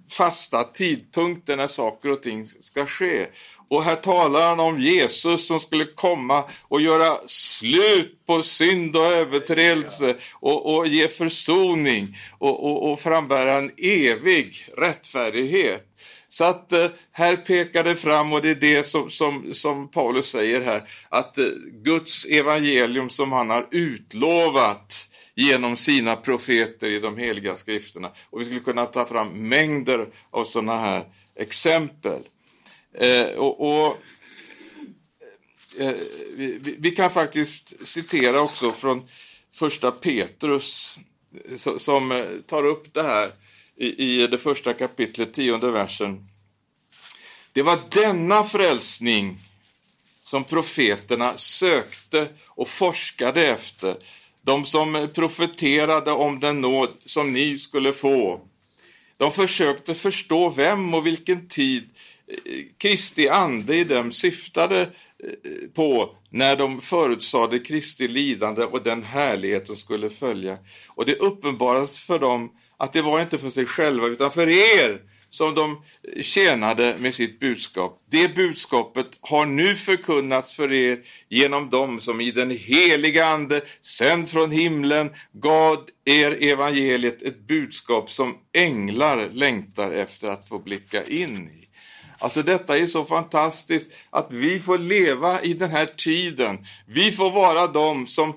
fasta 0.09 0.63
tidpunkter 0.63 1.57
när 1.57 1.67
saker 1.67 2.09
och 2.09 2.23
ting 2.23 2.49
ska 2.59 2.85
ske. 2.85 3.25
Och 3.69 3.83
här 3.83 3.95
talar 3.95 4.47
han 4.47 4.59
om 4.59 4.79
Jesus 4.79 5.47
som 5.47 5.59
skulle 5.59 5.85
komma 5.85 6.43
och 6.61 6.81
göra 6.81 7.17
slut 7.25 8.25
på 8.27 8.43
synd 8.43 8.95
och 8.95 9.05
överträdelse 9.05 10.15
och, 10.33 10.75
och 10.75 10.87
ge 10.87 11.07
försoning 11.07 12.17
och, 12.37 12.63
och, 12.65 12.91
och 12.91 12.99
frambära 12.99 13.53
en 13.57 13.71
evig 13.77 14.67
rättfärdighet. 14.77 15.83
Så 16.29 16.43
att 16.43 16.71
eh, 16.71 16.87
här 17.11 17.35
pekar 17.35 17.83
det 17.83 17.95
fram 17.95 18.33
och 18.33 18.41
det 18.41 18.49
är 18.49 18.55
det 18.55 18.83
som, 18.83 19.09
som, 19.09 19.53
som 19.53 19.91
Paulus 19.91 20.29
säger 20.29 20.61
här, 20.61 20.83
att 21.09 21.37
eh, 21.37 21.45
Guds 21.83 22.25
evangelium 22.25 23.09
som 23.09 23.31
han 23.31 23.49
har 23.49 23.67
utlovat 23.71 25.07
genom 25.37 25.77
sina 25.77 26.15
profeter 26.15 26.87
i 26.87 26.99
de 26.99 27.17
heliga 27.17 27.55
skrifterna. 27.55 28.11
Och 28.29 28.41
vi 28.41 28.45
skulle 28.45 28.59
kunna 28.59 28.85
ta 28.85 29.05
fram 29.05 29.49
mängder 29.49 30.07
av 30.31 30.43
sådana 30.43 30.79
här 30.79 31.05
exempel. 31.35 32.21
Eh, 32.93 33.27
och, 33.27 33.61
och 33.61 33.97
eh, 35.79 35.95
vi, 36.35 36.75
vi, 36.79 36.91
kan 36.91 37.11
faktiskt 37.11 37.87
citera 37.87 38.41
också 38.41 38.71
från 38.71 39.07
första 39.53 39.91
Petrus 39.91 40.99
eh, 41.49 41.77
som 41.77 42.11
eh, 42.11 42.25
tar 42.45 42.65
upp 42.65 42.93
det 42.93 43.03
här 43.03 43.31
i, 43.75 44.21
i 44.23 44.27
det 44.27 44.37
första 44.37 44.73
kapitlet, 44.73 45.33
tionde 45.33 45.71
versen. 45.71 46.27
Det 47.51 47.61
var 47.61 47.79
denna 47.89 48.43
frälsning 48.43 49.37
som 50.23 50.43
profeterna 50.43 51.37
sökte 51.37 52.27
och 52.47 52.69
forskade 52.69 53.47
efter. 53.47 53.97
De 54.47 54.65
som 54.65 55.09
profeterade 55.15 56.11
om 56.11 56.39
den 56.39 56.61
nåd 56.61 56.89
som 57.05 57.31
ni 57.31 57.57
skulle 57.57 57.93
få. 57.93 58.41
De 59.17 59.31
försökte 59.31 59.95
förstå 59.95 60.49
vem 60.49 60.93
och 60.93 61.05
vilken 61.05 61.47
tid 61.47 61.83
eh, 62.27 62.63
Kristi 62.77 63.29
ande 63.29 63.75
i 63.75 63.83
dem 63.83 64.11
syftade 64.11 64.81
eh, 64.81 65.69
på 65.75 66.15
när 66.29 66.55
de 66.55 66.81
förutsade 66.81 67.59
Kristi 67.59 68.07
lidande 68.07 68.63
och 68.63 68.83
den 68.83 69.03
härlighet 69.03 69.67
som 69.67 69.75
skulle 69.75 70.09
följa. 70.09 70.57
Och 70.89 71.05
det 71.05 71.15
uppenbarades 71.15 71.97
för 71.97 72.19
dem 72.19 72.51
att 72.77 72.93
det 72.93 73.01
var 73.01 73.21
inte 73.21 73.37
för 73.37 73.49
sig 73.49 73.65
själva 73.65 74.07
utan 74.07 74.31
för 74.31 74.49
er 74.49 75.01
som 75.29 75.55
de 75.55 75.81
tjänade 76.21 76.95
med 76.99 77.13
sitt 77.13 77.39
budskap. 77.39 77.99
Det 78.09 78.35
budskapet 78.35 79.07
har 79.21 79.45
nu 79.45 79.75
förkunnats 79.75 80.55
för 80.55 80.73
er 80.73 80.99
genom 81.29 81.69
dem 81.69 82.01
som 82.01 82.21
i 82.21 82.31
den 82.31 82.51
heliga 82.51 83.25
Ande, 83.25 83.61
sänd 83.81 84.29
från 84.29 84.51
himlen, 84.51 85.09
gav 85.33 85.85
er 86.05 86.43
evangeliet, 86.43 87.21
ett 87.21 87.47
budskap 87.47 88.11
som 88.11 88.37
änglar 88.53 89.29
längtar 89.33 89.91
efter 89.91 90.27
att 90.27 90.47
få 90.49 90.59
blicka 90.59 91.03
in 91.03 91.49
i. 91.63 91.66
Alltså 92.19 92.43
detta 92.43 92.77
är 92.77 92.87
så 92.87 93.05
fantastiskt 93.05 93.91
att 94.09 94.27
vi 94.29 94.59
får 94.59 94.77
leva 94.77 95.41
i 95.41 95.53
den 95.53 95.71
här 95.71 95.85
tiden. 95.85 96.57
Vi 96.85 97.11
får 97.11 97.31
vara 97.31 97.67
de 97.67 98.07
som 98.07 98.33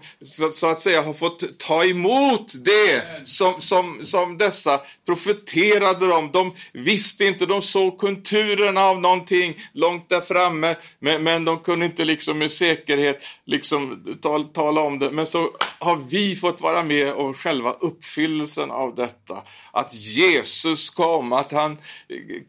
så 0.53 0.67
att 0.67 0.81
säga 0.81 1.03
har 1.03 1.13
fått 1.13 1.59
ta 1.59 1.85
emot 1.85 2.53
det 2.65 3.05
som, 3.25 3.61
som, 3.61 4.01
som 4.03 4.39
dessa 4.39 4.81
profeterade 5.07 6.13
om. 6.13 6.31
De 6.33 6.55
visste 6.73 7.25
inte, 7.25 7.47
de 7.47 7.63
såg 7.63 7.99
konturerna 7.99 8.85
av 8.85 9.01
någonting 9.01 9.55
långt 9.73 10.09
där 10.09 10.21
framme, 10.21 10.77
men, 10.99 11.23
men 11.23 11.45
de 11.45 11.59
kunde 11.59 11.87
inte 11.87 12.05
liksom 12.05 12.39
med 12.39 12.53
säkerhet 12.53 13.25
liksom 13.45 14.05
tala, 14.23 14.45
tala 14.45 14.81
om 14.81 14.99
det. 14.99 15.11
Men 15.11 15.27
så 15.27 15.51
har 15.79 15.97
vi 15.97 16.37
fått 16.37 16.61
vara 16.61 16.83
med 16.83 17.13
om 17.13 17.35
själva 17.35 17.73
uppfyllelsen 17.73 18.71
av 18.71 18.95
detta. 18.95 19.43
Att 19.73 19.95
Jesus 19.95 20.91
kom, 20.91 21.33
att 21.33 21.53
han 21.53 21.79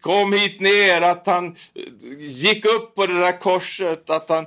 kom 0.01 0.33
hit 0.33 0.59
ner, 0.59 1.01
att 1.01 1.20
att 1.21 1.27
han 1.27 1.47
eh, 1.47 1.83
gick 2.19 2.65
upp 2.65 2.95
på 2.95 3.05
det 3.05 3.19
där 3.19 3.39
korset, 3.39 4.09
att 4.09 4.29
han 4.29 4.45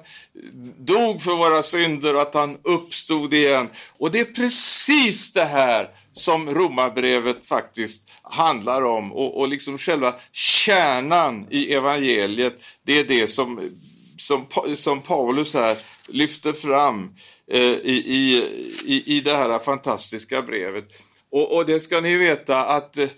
dog 0.79 1.23
för 1.23 1.37
våra 1.37 1.63
synder 1.63 2.15
och 2.15 2.23
att 2.23 2.35
han 2.35 2.59
uppstod 2.63 3.35
igen. 3.35 3.69
Och 3.99 4.11
det 4.11 4.21
är 4.21 4.25
precis 4.25 5.33
det 5.33 5.45
här 5.45 5.91
som 6.13 6.55
romabrevet 6.55 7.45
faktiskt 7.45 8.11
handlar 8.23 8.85
om 8.85 9.13
och, 9.13 9.41
och 9.41 9.49
liksom 9.49 9.79
själva 9.79 10.15
kärnan 10.33 11.47
i 11.51 11.75
evangeliet, 11.75 12.65
det 12.83 13.01
är 13.01 13.05
det 13.05 13.29
som, 13.29 13.71
som, 14.19 14.47
som 14.77 15.03
Paulus 15.03 15.55
här 15.55 15.77
lyfter 16.09 16.53
fram 16.53 17.15
eh, 17.51 17.63
i, 17.63 18.03
i, 18.07 18.43
i, 18.85 19.17
i 19.17 19.21
det 19.21 19.37
här 19.37 19.59
fantastiska 19.59 20.43
brevet. 20.43 20.85
Och, 21.31 21.57
och 21.57 21.67
det 21.67 21.81
ska 21.81 22.01
ni 22.01 22.17
veta 22.17 22.65
att 22.65 22.97
eh, 22.97 23.09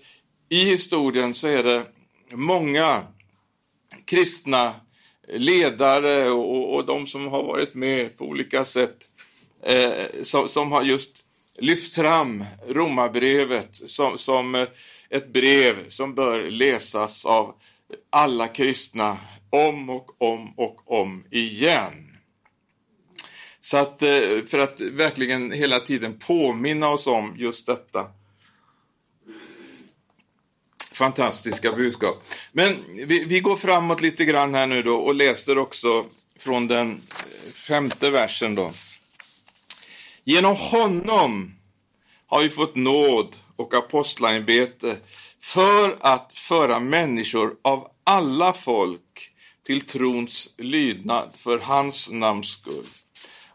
i 0.49 0.65
historien 0.65 1.33
så 1.33 1.47
är 1.47 1.63
det 1.63 1.83
många 2.31 3.03
kristna 4.07 4.75
ledare 5.27 6.29
och, 6.29 6.75
och 6.75 6.85
de 6.85 7.07
som 7.07 7.27
har 7.27 7.43
varit 7.43 7.75
med 7.75 8.17
på 8.17 8.25
olika 8.25 8.65
sätt 8.65 8.97
eh, 9.63 10.23
som, 10.23 10.47
som, 10.47 10.71
har 10.71 10.83
just 10.83 11.25
lyft 11.59 11.95
fram 11.95 12.45
romabrevet 12.67 13.69
som, 13.71 14.17
som 14.17 14.55
eh, 14.55 14.67
ett 15.09 15.33
brev 15.33 15.75
som 15.87 16.15
bör 16.15 16.51
läsas 16.51 17.25
av 17.25 17.55
alla 18.09 18.47
kristna 18.47 19.17
om 19.49 19.89
och 19.89 20.21
om 20.21 20.53
och 20.57 20.91
om 21.01 21.23
igen. 21.31 22.17
Så 23.59 23.77
att 23.77 24.01
eh, 24.01 24.43
för 24.47 24.59
att 24.59 24.81
verkligen 24.81 25.51
hela 25.51 25.79
tiden 25.79 26.19
påminna 26.19 26.89
oss 26.89 27.07
om 27.07 27.35
just 27.37 27.65
detta 27.65 28.05
fantastiska 30.97 31.71
budskap. 31.71 32.23
Men 32.51 32.75
vi, 33.07 33.23
vi, 33.23 33.39
går 33.39 33.55
framåt 33.55 34.01
lite 34.01 34.25
grann 34.25 34.55
här 34.55 34.67
nu 34.67 34.83
då 34.83 34.95
och 34.95 35.15
läser 35.15 35.57
också 35.57 36.05
från 36.39 36.67
den 36.67 37.01
femte 37.53 38.09
versen 38.09 38.55
då. 38.55 38.71
Genom 40.23 40.55
honom 40.55 41.55
har 42.27 42.41
vi 42.41 42.49
fått 42.49 42.75
nåd 42.75 43.35
och 43.55 43.73
apostlaämbete 43.73 44.97
för 45.41 45.95
att 45.99 46.33
föra 46.33 46.79
människor 46.79 47.55
av 47.61 47.91
alla 48.03 48.53
folk 48.53 49.31
till 49.65 49.81
trons 49.81 50.55
lydnad 50.57 51.29
för 51.35 51.59
hans 51.59 52.11
namns 52.11 52.47
skull. 52.47 52.85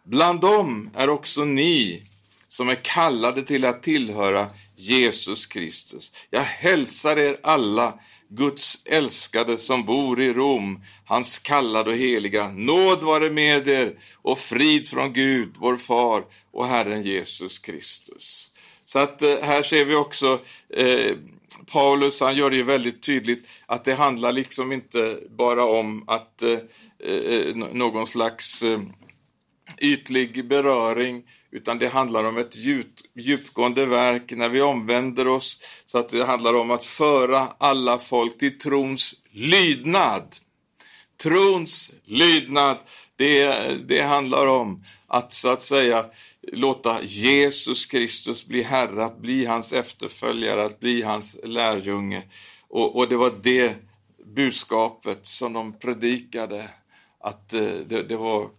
Bland 0.04 0.40
dem 0.40 0.90
är 0.94 1.08
också 1.08 1.44
ni 1.44 2.02
som 2.48 2.68
är 2.68 2.74
kallade 2.74 3.42
till 3.42 3.64
att 3.64 3.82
tillhöra 3.82 4.46
Jesus 4.82 5.46
Kristus. 5.46 6.12
Jag 6.30 6.42
hälsar 6.42 7.18
er 7.18 7.36
alla, 7.42 8.00
Guds 8.28 8.86
älskade 8.86 9.58
som 9.58 9.84
bor 9.84 10.20
i 10.20 10.32
Rom, 10.32 10.80
hans 11.04 11.38
kallade 11.38 11.90
och 11.90 11.96
heliga. 11.96 12.48
Nåd 12.48 13.02
vare 13.02 13.30
med 13.30 13.68
er 13.68 13.98
och 14.22 14.38
frid 14.38 14.88
från 14.88 15.12
Gud, 15.12 15.54
vår 15.58 15.76
far 15.76 16.24
och 16.52 16.66
Herren 16.66 17.02
Jesus 17.02 17.58
Kristus. 17.58 18.52
Så 18.84 18.98
att 18.98 19.22
eh, 19.22 19.36
här 19.42 19.62
ser 19.62 19.84
vi 19.84 19.94
också 19.94 20.40
eh, 20.76 21.16
Paulus, 21.72 22.20
han 22.20 22.36
gör 22.36 22.50
det 22.50 22.56
ju 22.56 22.62
väldigt 22.62 23.02
tydligt 23.02 23.48
att 23.66 23.84
det 23.84 23.94
handlar 23.94 24.32
liksom 24.32 24.72
inte 24.72 25.18
bara 25.30 25.64
om 25.64 26.04
att 26.06 26.42
eh, 26.42 26.58
eh, 27.04 27.14
eh 27.14 27.54
någon 27.54 28.06
slags 28.06 28.62
eh, 28.62 28.80
ytlig 29.80 30.48
beröring 30.48 31.22
utan 31.52 31.78
det 31.78 31.88
handlar 31.88 32.24
om 32.24 32.38
ett 32.38 32.56
djupgående 33.14 33.86
verk 33.86 34.32
när 34.36 34.48
vi 34.48 34.60
omvänder 34.60 35.28
oss 35.28 35.60
så 35.86 35.98
att 35.98 36.08
det 36.08 36.24
handlar 36.24 36.54
om 36.54 36.70
att 36.70 36.84
föra 36.84 37.48
alla 37.58 37.98
folk 37.98 38.38
till 38.38 38.58
trons 38.58 39.14
lydnad. 39.30 40.36
Trons 41.22 41.94
lydnad, 42.04 42.76
det, 43.16 43.54
det 43.88 44.02
handlar 44.02 44.46
om 44.46 44.84
att 45.06 45.32
så 45.32 45.48
att 45.48 45.62
säga 45.62 46.04
låta 46.52 47.02
Jesus 47.02 47.86
Kristus 47.86 48.46
bli 48.46 48.62
Herre, 48.62 49.04
att 49.04 49.18
bli 49.18 49.46
hans 49.46 49.72
efterföljare, 49.72 50.64
att 50.64 50.80
bli 50.80 51.02
hans 51.02 51.38
lärjunge. 51.44 52.22
Och, 52.68 52.96
och 52.96 53.08
det 53.08 53.16
var 53.16 53.34
det 53.42 53.74
budskapet 54.34 55.26
som 55.26 55.52
de 55.52 55.78
predikade, 55.78 56.70
att 57.20 57.52
eh, 57.52 57.74
det, 57.86 58.02
det 58.02 58.16
var 58.16 58.50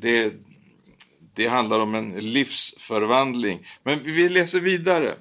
det, 0.00 0.32
det, 1.34 1.46
handlar 1.46 1.80
om 1.80 1.94
en 1.94 2.12
livsförvandling. 2.32 3.66
Men 3.82 4.02
vi 4.02 4.28
läser 4.28 4.60
vidare. 4.60 5.14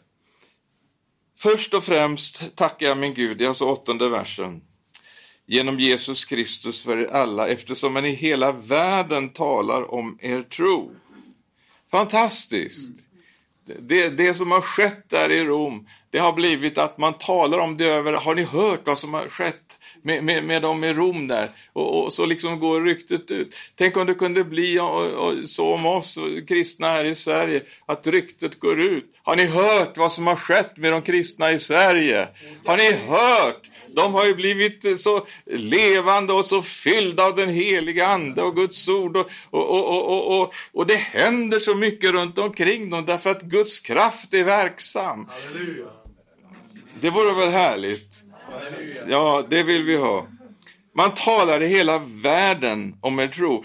Först 1.38 1.74
och 1.74 1.84
främst 1.84 2.56
tackar 2.56 2.88
jag 2.88 2.98
min 2.98 3.14
Gud, 3.14 3.38
det 3.38 3.46
är 3.46 3.50
alltså 3.50 3.66
åttonde 3.66 4.10
versen, 4.10 4.62
genom 5.48 5.80
Jesus 5.80 6.26
Kristus 6.26 6.84
för 6.84 6.98
er 6.98 7.08
alla, 7.08 7.48
eftersom 7.48 7.94
man 7.94 8.06
i 8.06 8.12
hela 8.12 8.52
världen 8.52 9.30
talar 9.30 9.94
om 9.94 10.18
er 10.22 10.42
tro. 10.42 10.96
Fantastiskt! 11.92 12.90
Det, 13.66 14.10
det 14.10 14.34
som 14.34 14.52
har 14.52 14.62
skett 14.62 15.10
där 15.10 15.32
i 15.32 15.44
Rom, 15.44 15.88
det 16.10 16.20
har 16.20 16.34
blivit 16.34 16.78
att 16.78 16.98
man 16.98 17.14
talar 17.14 17.58
om 17.58 17.78
det 17.78 17.86
över, 17.86 18.14
har 18.14 18.36
ni 18.36 18.44
hört 18.44 18.82
vad 18.86 19.00
som 19.00 19.14
har 19.14 19.30
skett 19.30 19.80
med, 20.04 20.24
med, 20.24 20.44
med 20.44 20.62
dem 20.62 20.84
i 20.84 20.94
Rom 20.94 21.28
där. 21.28 21.50
Och, 21.74 22.04
och, 22.04 22.14
så 22.14 22.26
liksom 22.26 22.60
går 22.60 22.82
ryktet 22.82 23.32
ut. 23.32 23.56
Tänk 23.76 23.98
om 23.98 24.08
det 24.08 24.14
kunde 24.14 24.44
bli 24.44 24.80
och, 24.80 25.06
och, 25.06 25.50
så 25.50 25.74
om 25.74 25.86
oss 25.86 26.20
kristna 26.48 26.88
här 26.88 27.04
i 27.04 27.16
Sverige, 27.16 27.62
att 27.86 28.08
ryktet 28.08 28.60
går 28.60 28.80
ut. 28.80 29.06
Har 29.24 29.36
ni 29.36 29.46
hört 29.46 29.98
vad 29.98 30.14
som 30.14 30.28
har 30.28 30.36
skett 30.36 30.78
med 30.78 30.92
de 30.92 31.02
kristna 31.02 31.52
i 31.52 31.60
Sverige? 31.60 32.28
Har 32.66 32.78
ni 32.78 32.92
hört? 32.92 33.70
De 33.96 34.14
har 34.14 34.26
ju 34.26 34.36
blivit 34.36 35.02
så 35.02 35.26
levande 35.46 36.34
och 36.34 36.46
så 36.46 36.62
fyllda 36.62 37.26
av 37.26 37.36
den 37.36 37.50
heliga 37.50 38.08
Ande 38.08 38.42
och 38.42 38.56
Guds 38.56 38.88
ord. 38.88 39.18
Och, 39.18 39.30
och, 39.50 40.10
och, 40.10 40.42
och, 40.42 40.54
och, 40.74 40.88
det 40.88 40.96
händer 40.96 41.60
så 41.60 41.76
mycket 41.76 42.12
runt 42.12 42.38
omkring 42.38 42.90
dem 42.90 43.06
därför 43.06 43.30
att 43.30 43.42
Guds 43.42 43.80
kraft 43.80 44.34
är 44.34 44.44
verksam. 44.44 45.30
Det 47.00 47.10
vore 47.10 47.34
väl 47.34 47.50
härligt? 47.50 48.24
Ja, 49.08 49.44
det 49.50 49.64
vill 49.64 49.84
vi 49.84 49.98
ha. 49.98 50.28
Man 50.96 51.14
talar 51.14 51.64
i 51.64 51.68
hela 51.68 51.98
världen 51.98 52.96
om 53.02 53.20
en 53.20 53.32
tro. 53.32 53.64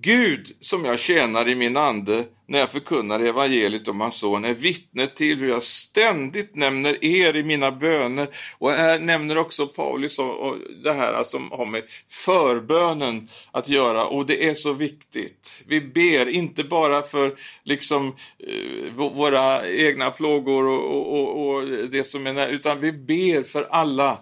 Gud 0.00 0.56
som 0.60 0.84
jag 0.84 0.98
tjänar 0.98 1.48
i 1.48 1.54
min 1.54 1.76
ande 1.76 2.24
när 2.50 2.58
jag 2.58 2.70
förkunnar 2.70 3.20
evangeliet 3.20 3.88
om 3.88 4.00
hans 4.00 4.16
son 4.16 4.44
är 4.44 4.54
vittne 4.54 5.06
till 5.06 5.38
hur 5.38 5.48
jag 5.48 5.62
ständigt 5.62 6.56
nämner 6.56 7.04
er 7.04 7.36
i 7.36 7.42
mina 7.42 7.72
böner. 7.72 8.28
Och 8.58 8.70
här 8.70 8.98
nämner 8.98 9.38
också 9.38 9.66
Paulus 9.66 10.18
och 10.18 10.56
det 10.84 10.92
här 10.92 11.24
som 11.24 11.50
har 11.52 11.66
med 11.66 11.82
förbönen 12.08 13.28
att 13.52 13.68
göra 13.68 14.06
och 14.06 14.26
det 14.26 14.48
är 14.48 14.54
så 14.54 14.72
viktigt. 14.72 15.64
Vi 15.66 15.80
ber 15.80 16.28
inte 16.28 16.64
bara 16.64 17.02
för 17.02 17.34
liksom 17.64 18.16
eh, 18.38 18.94
våra 18.94 19.68
egna 19.68 20.10
plågor 20.10 20.66
och, 20.66 21.20
och, 21.20 21.48
och 21.48 21.68
det 21.68 22.04
som 22.04 22.26
är 22.26 22.48
utan 22.48 22.80
vi 22.80 22.92
ber 22.92 23.42
för 23.42 23.66
alla 23.70 24.18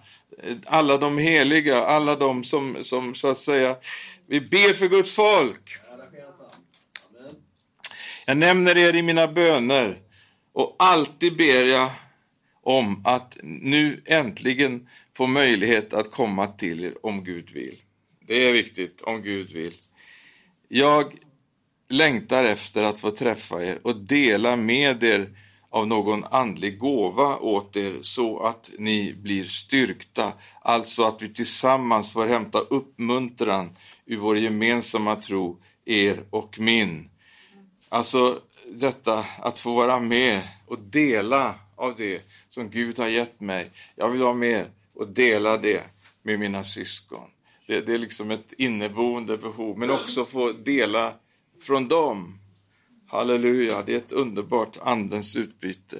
alla 0.64 0.96
de 0.96 1.18
heliga, 1.18 1.84
alla 1.84 2.16
de 2.16 2.44
som, 2.44 2.84
som 2.84 3.14
så 3.14 3.28
att 3.28 3.38
säga, 3.38 3.76
vi 4.26 4.40
ber 4.40 4.72
för 4.72 4.88
Guds 4.88 5.14
folk. 5.14 5.78
Jag 8.26 8.36
nämner 8.36 8.76
er 8.76 8.94
i 8.94 9.02
mina 9.02 9.28
böner 9.28 9.98
och 10.52 10.76
alltid 10.78 11.36
ber 11.36 11.64
jag 11.64 11.90
om 12.62 13.02
att 13.04 13.38
nu 13.42 14.02
äntligen 14.06 14.88
få 15.16 15.26
möjlighet 15.26 15.94
att 15.94 16.10
komma 16.10 16.46
till 16.46 16.84
er 16.84 16.94
om 17.02 17.24
Gud 17.24 17.50
vill. 17.50 17.76
Det 18.20 18.48
är 18.48 18.52
viktigt, 18.52 19.00
om 19.00 19.22
Gud 19.22 19.50
vill. 19.52 19.74
Jag 20.68 21.14
längtar 21.88 22.44
efter 22.44 22.82
att 22.82 23.00
få 23.00 23.10
träffa 23.10 23.64
er 23.64 23.78
och 23.82 23.96
dela 23.96 24.56
med 24.56 25.04
er 25.04 25.30
av 25.70 25.86
någon 25.86 26.24
andlig 26.24 26.78
gåva 26.78 27.36
åt 27.36 27.76
er 27.76 27.98
så 28.00 28.40
att 28.40 28.70
ni 28.78 29.14
blir 29.14 29.44
styrkta, 29.44 30.32
alltså 30.62 31.02
att 31.02 31.22
vi 31.22 31.34
tillsammans 31.34 32.12
får 32.12 32.26
hämta 32.26 32.58
uppmuntran 32.58 33.76
ur 34.06 34.16
vår 34.16 34.38
gemensamma 34.38 35.16
tro, 35.16 35.58
er 35.84 36.24
och 36.30 36.60
min. 36.60 37.10
Alltså 37.88 38.40
detta 38.72 39.24
att 39.38 39.58
få 39.58 39.74
vara 39.74 40.00
med 40.00 40.42
och 40.66 40.78
dela 40.78 41.54
av 41.76 41.94
det 41.96 42.22
som 42.48 42.70
Gud 42.70 42.98
har 42.98 43.08
gett 43.08 43.40
mig. 43.40 43.70
Jag 43.96 44.08
vill 44.08 44.20
vara 44.20 44.34
med 44.34 44.64
och 44.94 45.08
dela 45.08 45.56
det 45.56 45.82
med 46.22 46.38
mina 46.38 46.64
syskon. 46.64 47.30
Det, 47.66 47.80
det 47.80 47.94
är 47.94 47.98
liksom 47.98 48.30
ett 48.30 48.52
inneboende 48.58 49.36
behov, 49.36 49.78
men 49.78 49.90
också 49.90 50.24
få 50.24 50.52
dela 50.52 51.12
från 51.60 51.88
dem 51.88 52.38
Halleluja, 53.10 53.82
det 53.86 53.92
är 53.92 53.96
ett 53.96 54.12
underbart 54.12 54.78
andens 54.82 55.36
utbyte. 55.36 55.96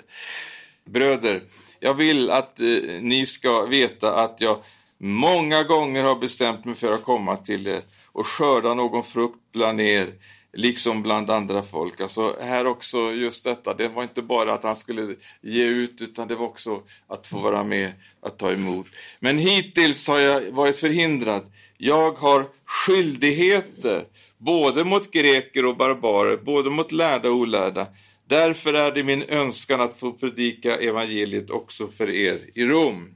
Bröder, 0.84 1.42
jag 1.80 1.94
vill 1.94 2.30
att 2.30 2.60
eh, 2.60 2.66
ni 3.00 3.26
ska 3.26 3.66
veta 3.66 4.14
att 4.14 4.40
jag 4.40 4.62
många 4.98 5.62
gånger 5.62 6.04
har 6.04 6.16
bestämt 6.16 6.64
mig 6.64 6.74
för 6.74 6.92
att 6.92 7.02
komma 7.02 7.36
till 7.36 7.66
er 7.66 7.80
och 8.06 8.26
skörda 8.26 8.74
någon 8.74 9.04
frukt 9.04 9.38
bland 9.52 9.80
er, 9.80 10.08
liksom 10.52 11.02
bland 11.02 11.30
andra 11.30 11.62
folk. 11.62 12.00
Alltså 12.00 12.36
här 12.40 12.66
också 12.66 12.98
just 12.98 13.44
detta, 13.44 13.74
det 13.74 13.88
var 13.88 14.02
inte 14.02 14.22
bara 14.22 14.52
att 14.52 14.64
han 14.64 14.76
skulle 14.76 15.16
ge 15.40 15.64
ut, 15.64 16.02
utan 16.02 16.28
det 16.28 16.34
var 16.34 16.46
också 16.46 16.82
att 17.06 17.26
få 17.26 17.38
vara 17.38 17.64
med, 17.64 17.92
att 18.20 18.38
ta 18.38 18.52
emot. 18.52 18.86
Men 19.20 19.38
hittills 19.38 20.08
har 20.08 20.18
jag 20.18 20.50
varit 20.50 20.76
förhindrad. 20.76 21.52
Jag 21.76 22.12
har 22.12 22.46
skyldigheter 22.64 24.04
både 24.38 24.84
mot 24.84 25.10
greker 25.10 25.64
och 25.64 25.76
barbarer, 25.76 26.36
både 26.36 26.70
mot 26.70 26.92
lärda 26.92 27.28
och 27.28 27.34
olärda. 27.34 27.86
Därför 28.26 28.72
är 28.72 28.92
det 28.92 29.02
min 29.02 29.22
önskan 29.22 29.80
att 29.80 29.98
få 29.98 30.12
predika 30.12 30.76
evangeliet 30.76 31.50
också 31.50 31.88
för 31.88 32.10
er 32.10 32.40
i 32.54 32.64
Rom. 32.64 33.14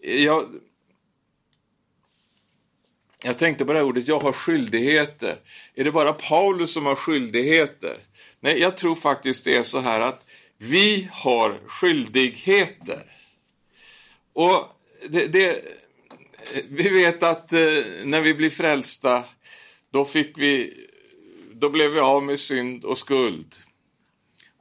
Jag, 0.00 0.46
jag 3.24 3.38
tänkte 3.38 3.64
på 3.64 3.72
det 3.72 3.78
här 3.78 3.86
ordet, 3.86 4.08
jag 4.08 4.18
har 4.18 4.32
skyldigheter. 4.32 5.34
Är 5.74 5.84
det 5.84 5.92
bara 5.92 6.12
Paulus 6.12 6.72
som 6.72 6.86
har 6.86 6.94
skyldigheter? 6.94 7.96
Nej, 8.40 8.60
jag 8.60 8.76
tror 8.76 8.96
faktiskt 8.96 9.44
det 9.44 9.56
är 9.56 9.62
så 9.62 9.80
här 9.80 10.00
att 10.00 10.26
vi 10.58 11.08
har 11.12 11.60
skyldigheter. 11.66 13.04
Och 14.32 14.76
det, 15.08 15.26
det, 15.26 15.64
vi 16.68 16.88
vet 16.88 17.22
att 17.22 17.52
eh, 17.52 17.58
när 18.04 18.20
vi 18.20 18.34
blir 18.34 18.50
frälsta 18.50 19.24
då 19.94 20.04
fick 20.04 20.38
vi, 20.38 20.74
då 21.52 21.70
blev 21.70 21.90
vi 21.90 22.00
av 22.00 22.22
med 22.22 22.40
synd 22.40 22.84
och 22.84 22.98
skuld. 22.98 23.56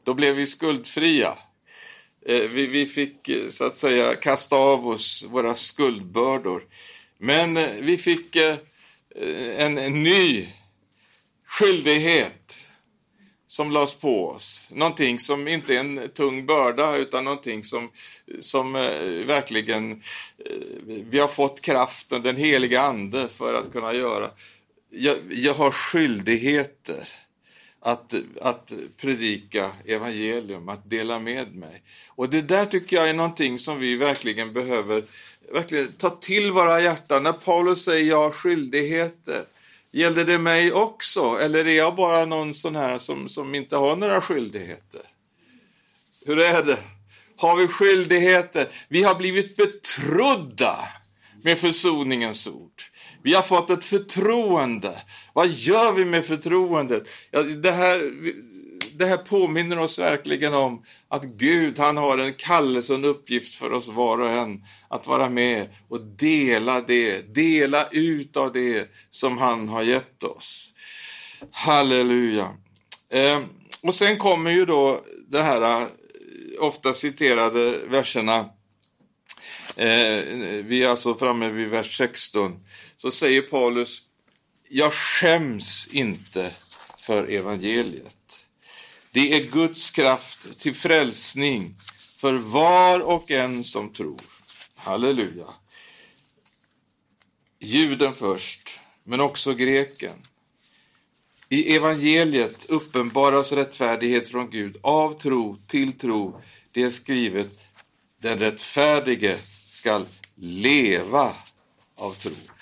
Då 0.03 0.13
blev 0.13 0.35
vi 0.35 0.47
skuldfria. 0.47 1.37
Eh, 2.25 2.39
vi, 2.39 2.67
vi 2.67 2.85
fick 2.85 3.29
eh, 3.29 3.49
så 3.49 3.65
att 3.65 3.75
säga 3.75 4.15
kasta 4.15 4.55
av 4.55 4.87
oss 4.87 5.25
våra 5.29 5.55
skuldbördor. 5.55 6.63
Men 7.17 7.57
eh, 7.57 7.69
vi 7.79 7.97
fick 7.97 8.35
en, 9.57 9.77
en 9.77 10.03
ny 10.03 10.47
skyldighet 11.47 12.67
som 13.47 13.71
lades 13.71 13.93
på 13.93 14.29
oss. 14.29 14.71
Någonting 14.73 15.19
som 15.19 15.47
inte 15.47 15.75
är 15.75 15.79
en 15.79 16.09
tung 16.09 16.45
börda 16.45 16.95
utan 16.95 17.23
någonting 17.23 17.63
som, 17.63 17.91
som 18.39 18.73
verkligen 19.27 20.01
vi 20.85 21.19
har 21.19 21.27
fått 21.27 21.61
kraften, 21.61 22.21
den 22.21 22.35
heliga 22.35 22.81
ande 22.81 23.27
för 23.27 23.53
att 23.53 23.71
kunna 23.71 23.93
göra 23.93 24.29
jag, 24.93 25.17
jag 25.29 25.53
har 25.53 25.71
skyldigheter 25.71 27.07
att, 27.79 28.13
att 28.41 28.73
predika 28.97 29.71
evangelium, 29.85 30.69
att 30.69 30.89
dela 30.89 31.19
med 31.19 31.55
mig. 31.55 31.81
Och 32.07 32.29
det 32.29 32.41
där 32.41 32.65
tycker 32.65 32.95
jag 32.95 33.09
är 33.09 33.13
någonting 33.13 33.59
som 33.59 33.79
vi 33.79 33.95
verkligen 33.95 34.53
behöver 34.53 35.03
verkligen 35.53 35.91
ta 35.91 36.09
till 36.09 36.51
våra 36.51 36.81
hjärtan. 36.81 37.23
När 37.23 37.33
Paulus 37.33 37.83
säger 37.83 38.09
jag 38.09 38.17
har 38.17 38.31
skyldigheter, 38.31 39.43
gäller 39.91 40.25
det 40.25 40.37
mig 40.37 40.71
också? 40.71 41.37
Eller 41.41 41.67
är 41.67 41.77
jag 41.77 41.95
bara 41.95 42.25
någon 42.25 42.53
sån 42.53 42.75
här 42.75 42.99
som, 42.99 43.29
som 43.29 43.55
inte 43.55 43.75
har 43.75 43.95
några 43.95 44.21
skyldigheter? 44.21 45.01
Hur 46.25 46.39
är 46.39 46.63
det? 46.63 46.79
Har 47.37 47.55
vi 47.55 47.67
skyldigheter? 47.67 48.67
Vi 48.87 49.03
har 49.03 49.15
blivit 49.15 49.55
betrodda 49.55 50.79
med 51.41 51.59
försoningens 51.59 52.47
ord. 52.47 52.81
Vi 53.23 53.33
har 53.33 53.41
fått 53.41 53.69
ett 53.69 53.85
förtroende. 53.85 55.01
Vad 55.33 55.47
gör 55.47 55.91
vi 55.91 56.05
med 56.05 56.25
förtroendet? 56.25 57.09
Ja, 57.31 57.43
det, 57.43 57.71
här, 57.71 58.11
det 58.97 59.05
här 59.05 59.17
påminner 59.17 59.79
oss 59.79 59.99
verkligen 59.99 60.53
om 60.53 60.83
att 61.07 61.23
Gud 61.23 61.79
han 61.79 61.97
har 61.97 62.17
en 62.17 62.33
kallelse 62.33 62.93
och 62.93 62.99
en 62.99 63.05
uppgift 63.05 63.55
för 63.55 63.73
oss 63.73 63.87
var 63.87 64.17
och 64.21 64.29
en 64.29 64.63
att 64.87 65.07
vara 65.07 65.29
med 65.29 65.67
och 65.87 66.01
dela 66.01 66.81
det, 66.81 67.35
dela 67.35 67.87
ut 67.91 68.37
av 68.37 68.53
det 68.53 68.91
som 69.09 69.37
han 69.37 69.69
har 69.69 69.83
gett 69.83 70.23
oss. 70.23 70.73
Halleluja. 71.51 72.49
Eh, 73.09 73.41
och 73.83 73.95
sen 73.95 74.17
kommer 74.17 74.51
ju 74.51 74.65
då 74.65 75.03
de 75.27 75.41
här 75.41 75.81
eh, 75.81 75.87
ofta 76.59 76.93
citerade 76.93 77.77
verserna 77.87 78.49
Eh, 79.75 80.23
vi 80.65 80.83
är 80.83 80.89
alltså 80.89 81.15
framme 81.15 81.49
vid 81.49 81.67
vers 81.67 81.97
16 81.97 82.59
så 83.03 83.11
säger 83.11 83.41
Paulus, 83.41 84.03
jag 84.69 84.93
skäms 84.93 85.87
inte 85.91 86.51
för 86.97 87.27
evangeliet. 87.27 88.45
Det 89.11 89.33
är 89.33 89.51
Guds 89.51 89.91
kraft 89.91 90.59
till 90.59 90.75
frälsning 90.75 91.75
för 92.15 92.33
var 92.33 92.99
och 92.99 93.31
en 93.31 93.63
som 93.63 93.93
tror. 93.93 94.21
Halleluja. 94.75 95.47
Juden 97.59 98.13
först, 98.13 98.79
men 99.03 99.19
också 99.19 99.53
greken. 99.53 100.27
I 101.49 101.75
evangeliet 101.75 102.65
uppenbaras 102.65 103.51
rättfärdighet 103.51 104.29
från 104.29 104.49
Gud 104.49 104.77
av 104.81 105.19
tro 105.19 105.57
till 105.67 105.93
tro. 105.93 106.41
Det 106.71 106.83
är 106.83 106.91
skrivet, 106.91 107.59
den 108.17 108.39
rättfärdige 108.39 109.37
skall 109.69 110.05
leva 110.35 111.35
av 111.95 112.13
tro. 112.13 112.52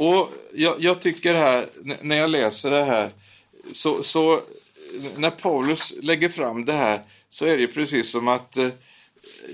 Och 0.00 0.32
jag, 0.52 0.76
jag, 0.78 1.00
tycker 1.00 1.34
här, 1.34 1.68
när 2.02 2.16
jag 2.16 2.30
läser 2.30 2.70
det 2.70 2.84
här, 2.84 3.10
så, 3.72 4.02
så, 4.02 4.42
när 5.16 5.30
Paulus 5.30 5.94
lägger 6.02 6.28
fram 6.28 6.64
det 6.64 6.72
här 6.72 7.00
så 7.30 7.46
är 7.46 7.58
det 7.58 7.66
precis 7.66 8.10
som 8.10 8.28
att 8.28 8.56
eh, 8.56 8.68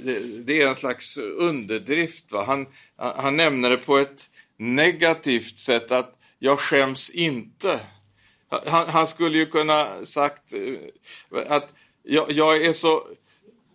det, 0.05 0.45
det, 0.47 0.63
är 0.63 0.69
en 0.69 0.75
slags 0.75 1.19
underdrift. 1.19 2.33
Va? 2.33 2.45
Han, 2.45 2.67
han 2.97 3.37
nämner 3.37 3.71
det 3.71 3.77
på 3.77 3.99
ett 3.99 4.31
negativt 4.59 5.59
sätt, 5.59 5.91
att 5.91 6.19
jag 6.39 6.61
skäms 6.61 7.11
inte. 7.11 7.81
Han, 8.67 8.89
han 8.89 9.07
skulle 9.07 9.39
ju 9.39 9.47
kunna 9.47 10.05
sagt 10.05 10.53
eh, 10.53 11.43
att 11.49 11.73
jag, 12.03 12.33
jag, 12.33 12.65
är 12.65 12.73
så 12.73 13.09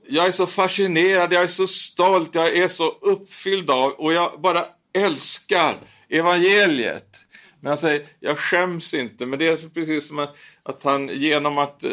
jag 0.08 0.28
är 0.28 0.32
så 0.32 0.48
fascinerad, 0.48 1.34
jag 1.34 1.44
är 1.44 1.48
så 1.48 1.68
stolt, 1.68 2.36
jag 2.36 2.58
är 2.58 2.68
så 2.68 2.90
uppfylld 2.90 3.70
av 3.70 3.92
och 3.92 4.14
jag 4.14 4.42
bara 4.42 4.66
älskar 4.94 5.78
evangeliet. 6.12 7.26
Men 7.60 7.70
han 7.70 7.78
säger, 7.78 8.06
jag 8.20 8.38
skäms 8.38 8.94
inte. 8.94 9.26
Men 9.26 9.40
det 9.40 9.48
är 9.48 9.70
precis 9.70 10.08
som 10.08 10.20
att, 10.20 10.38
att 10.64 10.84
han 10.84 11.08
genom 11.08 11.58
att 11.58 11.84
eh, 11.84 11.92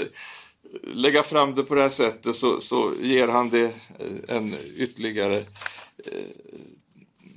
lägga 0.82 1.22
fram 1.22 1.54
det 1.54 1.62
på 1.62 1.74
det 1.74 1.82
här 1.82 1.88
sättet 1.88 2.36
så, 2.36 2.60
så 2.60 2.92
ger 3.00 3.28
han 3.28 3.50
det 3.50 3.64
eh, 3.64 4.36
en 4.36 4.54
ytterligare... 4.76 5.36
Eh, 5.36 6.28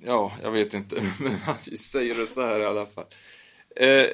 ja, 0.06 0.32
jag 0.44 0.52
vet 0.52 0.74
inte, 0.74 0.96
men 1.20 1.36
han 1.36 1.56
säger 1.78 2.16
det 2.16 2.28
så 2.28 2.42
här 2.42 2.60
i 2.60 2.66
alla 2.66 2.86
fall. 2.86 3.06
Eh, 3.76 4.06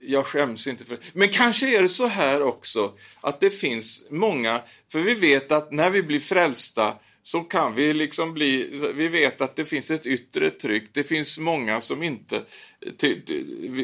jag 0.00 0.26
skäms 0.26 0.66
inte 0.66 0.84
för 0.84 0.98
Men 1.12 1.28
kanske 1.28 1.78
är 1.78 1.82
det 1.82 1.88
så 1.88 2.06
här 2.06 2.42
också 2.42 2.92
att 3.20 3.40
det 3.40 3.50
finns 3.50 4.06
många, 4.10 4.60
för 4.92 5.00
vi 5.00 5.14
vet 5.14 5.52
att 5.52 5.72
när 5.72 5.90
vi 5.90 6.02
blir 6.02 6.20
frälsta 6.20 6.94
så 7.30 7.40
kan 7.40 7.74
vi 7.74 7.94
liksom 7.94 8.34
bli, 8.34 8.80
vi 8.94 9.08
vet 9.08 9.40
att 9.40 9.56
det 9.56 9.64
finns 9.64 9.90
ett 9.90 10.06
yttre 10.06 10.50
tryck. 10.50 10.88
Det 10.92 11.04
finns 11.04 11.38
många 11.38 11.80
som 11.80 12.02
inte 12.02 12.42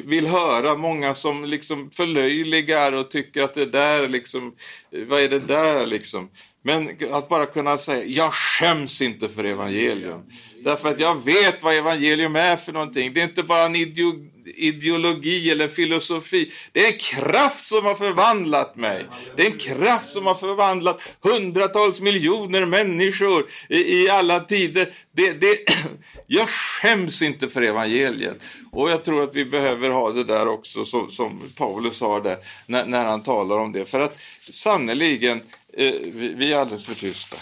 vill 0.04 0.26
höra, 0.26 0.76
många 0.76 1.14
som 1.14 1.44
liksom 1.44 1.90
förlöjligar 1.90 2.92
och 2.92 3.10
tycker 3.10 3.42
att 3.42 3.54
det 3.54 3.66
där 3.66 4.08
liksom, 4.08 4.54
vad 4.90 5.20
är 5.20 5.28
det 5.28 5.38
där 5.38 5.86
liksom? 5.86 6.30
Men 6.62 6.88
att 7.12 7.28
bara 7.28 7.46
kunna 7.46 7.78
säga, 7.78 8.04
jag 8.04 8.32
skäms 8.32 9.02
inte 9.02 9.28
för 9.28 9.44
evangelium. 9.44 10.20
Därför 10.64 10.88
att 10.88 11.00
jag 11.00 11.24
vet 11.24 11.62
vad 11.62 11.74
evangelium 11.74 12.36
är 12.36 12.56
för 12.56 12.72
någonting. 12.72 13.12
Det 13.12 13.20
är 13.20 13.24
inte 13.24 13.42
bara 13.42 13.66
en 13.66 13.76
ideologi 13.76 14.33
ideologi 14.56 15.50
eller 15.50 15.68
filosofi. 15.68 16.52
Det 16.72 16.80
är 16.80 16.92
en 16.92 16.98
kraft 16.98 17.66
som 17.66 17.84
har 17.84 17.94
förvandlat 17.94 18.76
mig. 18.76 19.06
Det 19.36 19.42
är 19.42 19.50
en 19.50 19.58
kraft 19.58 20.12
som 20.12 20.26
har 20.26 20.34
förvandlat 20.34 21.00
hundratals 21.20 22.00
miljoner 22.00 22.66
människor 22.66 23.46
i, 23.68 23.76
i 23.76 24.08
alla 24.08 24.40
tider. 24.40 24.88
Det, 25.12 25.40
det, 25.40 25.58
jag 26.26 26.48
skäms 26.48 27.22
inte 27.22 27.48
för 27.48 27.62
evangeliet. 27.62 28.42
Och 28.72 28.90
jag 28.90 29.04
tror 29.04 29.22
att 29.22 29.34
vi 29.34 29.44
behöver 29.44 29.90
ha 29.90 30.12
det 30.12 30.24
där 30.24 30.48
också, 30.48 30.84
som, 30.84 31.10
som 31.10 31.52
Paulus 31.56 32.00
har 32.00 32.20
där, 32.20 32.36
när, 32.66 32.86
när 32.86 33.04
han 33.04 33.22
talar 33.22 33.58
om 33.58 33.72
det. 33.72 33.84
För 33.84 34.00
att 34.00 34.18
sannerligen, 34.50 35.40
eh, 35.72 35.92
vi, 36.02 36.34
vi 36.36 36.52
är 36.52 36.58
alldeles 36.58 36.86
för 36.86 36.94
tysta. 36.94 37.36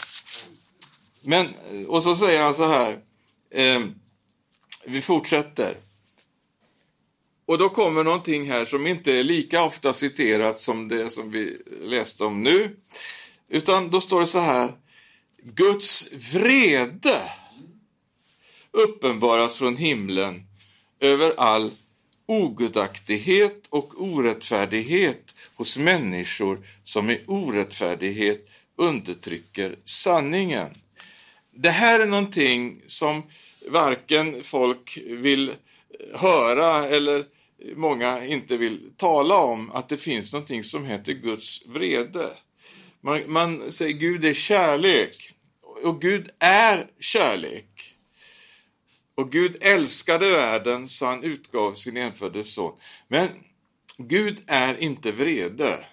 Men, 1.22 1.48
och 1.88 2.02
så 2.02 2.16
säger 2.16 2.42
han 2.42 2.54
så 2.54 2.64
här, 2.64 2.98
eh, 3.50 3.80
vi 4.84 5.00
fortsätter. 5.00 5.76
Och 7.46 7.58
då 7.58 7.68
kommer 7.68 8.04
någonting 8.04 8.50
här 8.50 8.64
som 8.64 8.86
inte 8.86 9.12
är 9.12 9.24
lika 9.24 9.62
ofta 9.62 9.92
citerat 9.92 10.60
som 10.60 10.88
det 10.88 11.10
som 11.10 11.30
vi 11.30 11.58
läste 11.82 12.24
om 12.24 12.42
nu. 12.42 12.76
Utan 13.48 13.90
då 13.90 14.00
står 14.00 14.20
det 14.20 14.26
så 14.26 14.38
här, 14.38 14.72
Guds 15.42 16.12
vrede 16.12 17.22
uppenbaras 18.70 19.56
från 19.56 19.76
himlen 19.76 20.42
över 21.00 21.34
all 21.36 21.70
ogudaktighet 22.26 23.66
och 23.70 24.02
orättfärdighet 24.02 25.34
hos 25.54 25.78
människor 25.78 26.66
som 26.84 27.10
i 27.10 27.20
orättfärdighet 27.26 28.48
undertrycker 28.76 29.78
sanningen. 29.84 30.74
Det 31.54 31.70
här 31.70 32.00
är 32.00 32.06
någonting 32.06 32.82
som 32.86 33.22
varken 33.68 34.42
folk 34.42 34.98
vill 35.06 35.52
höra 36.14 36.88
eller 36.88 37.24
många 37.76 38.24
inte 38.24 38.56
vill 38.56 38.90
tala 38.96 39.36
om, 39.36 39.70
att 39.70 39.88
det 39.88 39.96
finns 39.96 40.32
någonting 40.32 40.64
som 40.64 40.84
heter 40.84 41.12
Guds 41.12 41.66
vrede. 41.66 42.28
Man, 43.00 43.32
man 43.32 43.72
säger 43.72 43.92
Gud 43.92 44.24
är 44.24 44.34
kärlek 44.34 45.32
och 45.82 46.00
Gud 46.00 46.30
är 46.38 46.86
kärlek. 47.00 47.68
Och 49.14 49.32
Gud 49.32 49.56
älskade 49.60 50.30
världen 50.30 50.88
så 50.88 51.06
han 51.06 51.24
utgav 51.24 51.74
sin 51.74 51.96
enfödde 51.96 52.44
son. 52.44 52.74
Men 53.08 53.28
Gud 53.98 54.42
är 54.46 54.82
inte 54.82 55.12
vrede. 55.12 55.84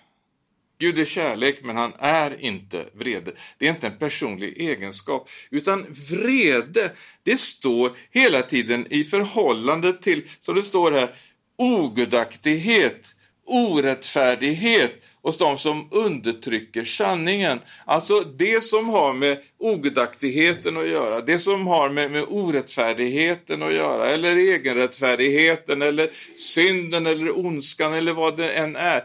Gud 0.79 0.99
är 0.99 1.05
kärlek, 1.05 1.59
men 1.63 1.75
han 1.75 1.93
är 1.99 2.41
inte 2.41 2.85
vrede. 2.93 3.31
Det 3.57 3.65
är 3.65 3.69
inte 3.69 3.87
en 3.87 3.97
personlig 3.97 4.61
egenskap, 4.61 5.29
utan 5.51 5.85
vrede, 6.09 6.91
det 7.23 7.39
står 7.39 7.91
hela 8.11 8.41
tiden 8.41 8.87
i 8.89 9.03
förhållande 9.03 9.93
till, 9.93 10.23
som 10.39 10.55
det 10.55 10.63
står 10.63 10.91
här, 10.91 11.09
ogudaktighet, 11.57 13.15
orättfärdighet 13.45 15.03
hos 15.21 15.37
de 15.37 15.57
som 15.57 15.87
undertrycker 15.91 16.83
sanningen. 16.83 17.59
Alltså 17.85 18.21
det 18.21 18.63
som 18.63 18.89
har 18.89 19.13
med 19.13 19.37
ogudaktigheten 19.59 20.77
att 20.77 20.87
göra, 20.87 21.21
det 21.21 21.39
som 21.39 21.67
har 21.67 21.89
med, 21.89 22.11
med 22.11 22.25
orättfärdigheten 22.27 23.63
att 23.63 23.73
göra, 23.73 24.09
eller 24.09 24.35
egenrättfärdigheten, 24.35 25.81
eller 25.81 26.09
synden, 26.37 27.05
eller 27.05 27.39
ondskan, 27.45 27.93
eller 27.93 28.13
vad 28.13 28.37
det 28.37 28.51
än 28.51 28.75
är. 28.75 29.03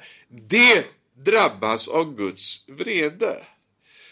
Det 0.48 0.84
drabbas 1.24 1.88
av 1.88 2.16
Guds 2.16 2.68
vrede. 2.68 3.36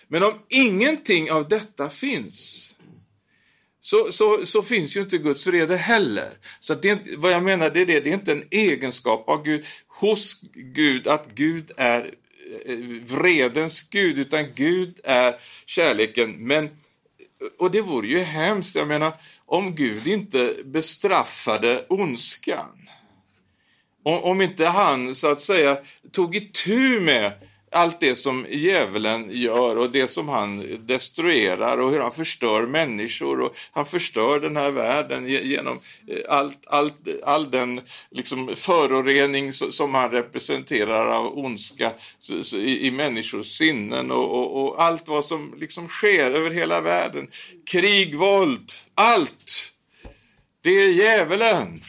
Men 0.08 0.22
om 0.22 0.38
ingenting 0.48 1.30
av 1.30 1.48
detta 1.48 1.90
finns, 1.90 2.68
så, 3.80 4.12
så, 4.12 4.46
så 4.46 4.62
finns 4.62 4.96
ju 4.96 5.00
inte 5.00 5.18
Guds 5.18 5.46
vrede 5.46 5.76
heller. 5.76 6.30
Så 6.60 6.74
det, 6.74 7.02
vad 7.18 7.32
jag 7.32 7.42
menar 7.42 7.70
det 7.70 7.80
är 7.80 7.86
det, 7.86 8.00
det 8.00 8.10
är 8.10 8.14
inte 8.14 8.32
en 8.32 8.44
egenskap 8.50 9.28
av 9.28 9.42
Gud, 9.42 9.66
hos 9.88 10.40
Gud, 10.54 11.08
att 11.08 11.28
Gud 11.34 11.72
är 11.76 12.14
eh, 12.64 12.78
vredens 13.04 13.82
Gud, 13.90 14.18
utan 14.18 14.52
Gud 14.54 15.00
är 15.04 15.34
kärleken. 15.66 16.30
Men, 16.30 16.70
och 17.58 17.70
det 17.70 17.80
vore 17.80 18.08
ju 18.08 18.18
hemskt, 18.18 18.74
jag 18.74 18.88
menar, 18.88 19.12
om 19.46 19.74
Gud 19.74 20.06
inte 20.06 20.54
bestraffade 20.64 21.84
ondskan. 21.88 22.88
Om, 24.02 24.22
om 24.22 24.42
inte 24.42 24.66
han, 24.66 25.14
så 25.14 25.26
att 25.26 25.40
säga, 25.40 25.78
tog 26.12 26.36
itu 26.36 27.00
med 27.00 27.32
allt 27.72 28.00
det 28.00 28.16
som 28.16 28.46
djävulen 28.50 29.28
gör 29.30 29.78
och 29.78 29.90
det 29.90 30.08
som 30.08 30.28
han 30.28 30.78
destruerar 30.86 31.78
och 31.78 31.90
hur 31.90 32.00
han 32.00 32.12
förstör 32.12 32.66
människor 32.66 33.40
och 33.40 33.56
han 33.70 33.86
förstör 33.86 34.40
den 34.40 34.56
här 34.56 34.70
världen 34.70 35.28
genom 35.28 35.80
eh, 36.08 36.18
allt, 36.28 36.66
allt, 36.66 36.94
all 37.24 37.50
den 37.50 37.80
liksom 38.10 38.52
förorening 38.56 39.52
som 39.52 39.94
han 39.94 40.10
representerar 40.10 41.06
av 41.06 41.38
ondska 41.38 41.92
i, 42.54 42.86
i 42.86 42.90
människors 42.90 43.46
sinnen 43.46 44.10
och, 44.10 44.32
och, 44.32 44.64
och, 44.64 44.82
allt 44.82 45.08
vad 45.08 45.24
som 45.24 45.54
liksom 45.58 45.88
sker 45.88 46.30
över 46.30 46.50
hela 46.50 46.80
världen. 46.80 47.28
Krig, 47.70 48.16
våld, 48.16 48.72
allt. 48.94 49.72
Det 50.62 50.70
är 50.70 50.92
djävulen. 50.92 51.84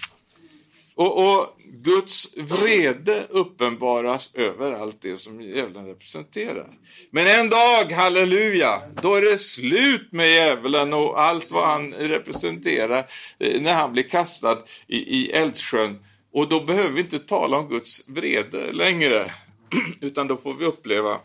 Och, 0.95 1.17
och 1.17 1.57
Guds 1.75 2.37
vrede 2.37 3.27
uppenbaras 3.29 4.35
över 4.35 4.71
allt 4.71 5.01
det 5.01 5.17
som 5.17 5.41
djävulen 5.41 5.87
representerar. 5.87 6.67
Men 7.11 7.27
en 7.27 7.49
dag, 7.49 7.95
halleluja, 7.95 8.81
då 9.01 9.15
är 9.15 9.21
det 9.21 9.37
slut 9.37 10.11
med 10.11 10.29
djävulen 10.31 10.93
och 10.93 11.21
allt 11.21 11.51
vad 11.51 11.67
han 11.67 11.93
representerar 11.93 13.03
eh, 13.39 13.61
när 13.61 13.73
han 13.73 13.93
blir 13.93 14.03
kastad 14.03 14.57
i, 14.87 14.97
i 14.97 15.31
eldsjön. 15.31 15.99
Och 16.33 16.49
då 16.49 16.59
behöver 16.59 16.89
vi 16.89 16.99
inte 16.99 17.19
tala 17.19 17.57
om 17.57 17.69
Guds 17.69 18.07
vrede 18.07 18.71
längre, 18.71 19.31
utan 20.01 20.27
då 20.27 20.37
får 20.37 20.53
vi 20.53 20.65
uppleva 20.65 21.19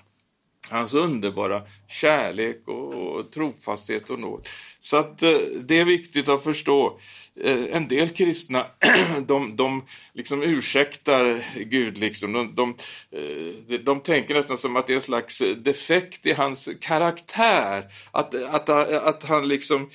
hans 0.70 0.94
underbara 0.94 1.62
kärlek 1.88 2.68
och, 2.68 3.30
trofasthet 3.30 4.10
och 4.10 4.18
nåd. 4.18 4.48
Så 4.80 4.96
att 4.96 5.22
eh, 5.22 5.38
det 5.60 5.78
är 5.78 5.84
viktigt 5.84 6.28
att 6.28 6.42
förstå. 6.42 6.98
Eh, 7.40 7.76
en 7.76 7.88
del 7.88 8.08
kristna, 8.08 8.64
de, 9.26 9.56
de 9.56 9.84
liksom 10.14 10.42
ursäktar 10.42 11.44
Gud. 11.64 11.98
Liksom. 11.98 12.32
De, 12.32 12.74
eh, 13.12 13.54
de, 13.68 13.78
de 13.78 14.00
tänker 14.00 14.34
nästan 14.34 14.58
som 14.58 14.76
att 14.76 14.86
det 14.86 14.92
är 14.92 14.96
en 14.96 15.02
slags 15.02 15.42
defekt 15.56 16.26
i 16.26 16.32
hans 16.32 16.68
karaktär. 16.80 17.84
Att, 18.10 18.34
att, 18.34 18.68
att 18.68 19.24
han 19.24 19.48
liksom, 19.48 19.90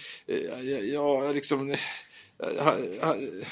ja, 0.94 1.32
liksom, 1.32 1.76
han, 2.60 2.88
han, 3.02 3.44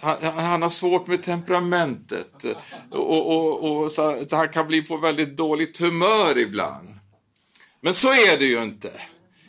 han, 0.00 0.62
har 0.62 0.70
svårt 0.70 1.06
med 1.06 1.22
temperamentet 1.22 2.44
och, 2.90 3.36
och, 3.36 3.82
och 3.82 3.92
så, 3.92 4.24
så 4.28 4.36
han 4.36 4.48
kan 4.48 4.66
bli 4.66 4.82
på 4.82 4.96
väldigt 4.96 5.36
dåligt 5.36 5.78
humör 5.78 6.38
ibland. 6.38 6.88
Men 7.80 7.94
så 7.94 8.08
är 8.08 8.38
det 8.38 8.44
ju 8.44 8.62
inte. 8.62 8.90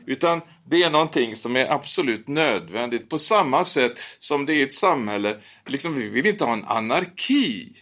Utan 0.05 0.41
det 0.69 0.83
är 0.83 0.89
någonting 0.89 1.35
som 1.35 1.55
är 1.55 1.71
absolut 1.71 2.27
nödvändigt 2.27 3.09
på 3.09 3.19
samma 3.19 3.65
sätt 3.65 3.99
som 4.19 4.45
det 4.45 4.53
är 4.53 4.63
ett 4.63 4.73
samhälle. 4.73 5.37
Liksom, 5.65 5.95
vi 5.95 6.09
vill 6.09 6.27
inte 6.27 6.45
ha 6.45 6.53
en 6.53 6.65
anarki. 6.65 7.73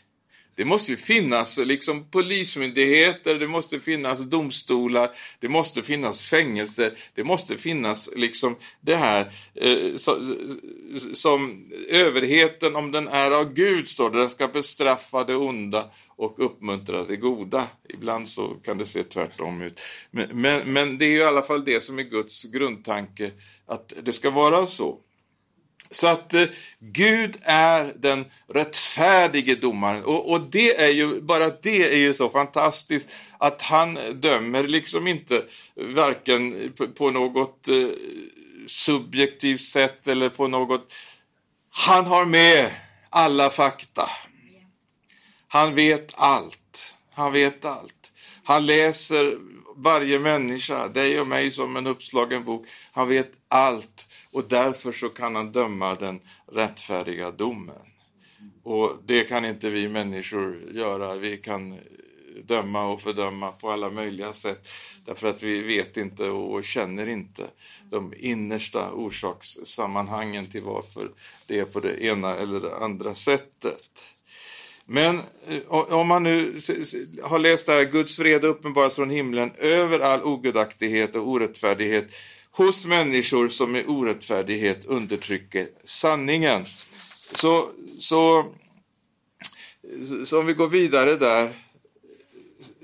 Det 0.55 0.65
måste 0.65 0.91
ju 0.91 0.97
finnas 0.97 1.57
liksom 1.57 2.09
polismyndigheter, 2.09 3.35
det 3.35 3.47
måste 3.47 3.79
finnas 3.79 4.19
domstolar, 4.19 5.09
det 5.39 5.49
måste 5.49 5.83
finnas 5.83 6.21
fängelser, 6.21 6.91
det 7.15 7.23
måste 7.23 7.57
finnas 7.57 8.09
liksom 8.15 8.55
det 8.81 8.95
här 8.95 9.31
eh, 9.55 9.97
så, 9.97 10.35
som 11.13 11.71
överheten, 11.89 12.75
om 12.75 12.91
den 12.91 13.07
är 13.07 13.31
av 13.31 13.53
Gud, 13.53 13.87
står 13.87 14.09
det, 14.09 14.19
den 14.19 14.29
ska 14.29 14.47
bestraffa 14.47 15.23
det 15.23 15.35
onda 15.35 15.91
och 16.07 16.45
uppmuntra 16.45 17.03
det 17.03 17.15
goda. 17.15 17.67
Ibland 17.89 18.29
så 18.29 18.47
kan 18.47 18.77
det 18.77 18.85
se 18.85 19.03
tvärtom 19.03 19.61
ut. 19.61 19.79
Men, 20.11 20.41
men, 20.41 20.73
men 20.73 20.97
det 20.97 21.05
är 21.05 21.17
i 21.17 21.23
alla 21.23 21.41
fall 21.41 21.65
det 21.65 21.83
som 21.83 21.99
är 21.99 22.03
Guds 22.03 22.43
grundtanke, 22.43 23.31
att 23.67 23.93
det 24.03 24.13
ska 24.13 24.29
vara 24.29 24.67
så. 24.67 24.99
Så 25.91 26.07
att 26.07 26.33
eh, 26.33 26.45
Gud 26.79 27.37
är 27.43 27.93
den 27.95 28.25
rättfärdige 28.53 29.55
domaren 29.55 30.03
och, 30.03 30.31
och, 30.31 30.41
det 30.41 30.81
är 30.81 30.91
ju, 30.91 31.21
bara 31.21 31.49
det 31.49 31.93
är 31.93 31.97
ju 31.97 32.13
så 32.13 32.29
fantastiskt 32.29 33.09
att 33.37 33.61
han 33.61 33.97
dömer 34.13 34.63
liksom 34.63 35.07
inte 35.07 35.43
varken 35.75 36.73
på, 36.77 36.87
på 36.87 37.11
något 37.11 37.67
eh, 37.67 37.87
subjektivt 38.67 39.61
sätt 39.61 40.07
eller 40.07 40.29
på 40.29 40.47
något... 40.47 40.93
Han 41.69 42.05
har 42.05 42.25
med 42.25 42.71
alla 43.09 43.49
fakta. 43.49 44.09
Han 45.47 45.75
vet 45.75 46.13
allt. 46.15 46.95
Han 47.13 47.33
vet 47.33 47.65
allt. 47.65 48.11
Han 48.43 48.65
läser 48.65 49.37
varje 49.75 50.19
människa, 50.19 50.87
dig 50.87 51.19
och 51.19 51.27
mig 51.27 51.51
som 51.51 51.75
en 51.75 51.87
uppslagen 51.87 52.43
bok. 52.43 52.67
Han 52.91 53.07
vet 53.07 53.31
allt 53.47 53.94
och 54.35 54.45
därför 54.49 54.91
så 54.91 55.09
kan 55.09 55.35
han 55.35 55.51
döma 55.51 55.95
den 55.95 56.19
rättfärdiga 56.51 57.31
domen. 57.31 57.75
Och 58.63 58.97
det 59.05 59.23
kan 59.23 59.45
inte 59.45 59.69
vi 59.69 59.87
människor 59.87 60.61
göra. 60.71 61.15
Vi 61.15 61.37
kan 61.37 61.79
döma 62.43 62.85
och 62.85 63.01
fördöma 63.01 63.51
på 63.51 63.71
alla 63.71 63.89
möjliga 63.89 64.33
sätt 64.33 64.67
därför 65.05 65.27
att 65.27 65.43
vi 65.43 65.61
vet 65.61 65.97
inte 65.97 66.29
och 66.29 66.63
känner 66.63 67.09
inte 67.09 67.43
de 67.89 68.13
innersta 68.17 68.91
orsakssammanhangen 68.91 70.47
till 70.47 70.63
varför 70.63 71.11
det 71.47 71.59
är 71.59 71.65
på 71.65 71.79
det 71.79 72.03
ena 72.03 72.35
eller 72.35 72.59
det 72.59 72.75
andra 72.75 73.15
sättet. 73.15 74.05
Men 74.85 75.21
eh, 75.47 75.61
om 75.69 76.07
man 76.07 76.23
nu 76.23 76.59
har 77.23 77.39
läst 77.39 77.67
det 77.67 77.73
här, 77.73 77.83
Guds 77.83 78.19
vrede 78.19 78.47
uppenbaras 78.47 78.95
från 78.95 79.09
himlen 79.09 79.51
över 79.57 79.99
all 79.99 80.23
ogudaktighet 80.23 81.15
och 81.15 81.27
orättfärdighet 81.27 82.11
hos 82.57 82.85
människor 82.85 83.49
som 83.49 83.71
med 83.71 83.87
orättfärdighet 83.87 84.85
undertrycker 84.85 85.67
sanningen. 85.83 86.65
Så, 87.35 87.69
så, 87.99 88.45
så 90.25 90.39
om 90.39 90.45
vi 90.45 90.53
går 90.53 90.67
vidare 90.67 91.15
där 91.15 91.49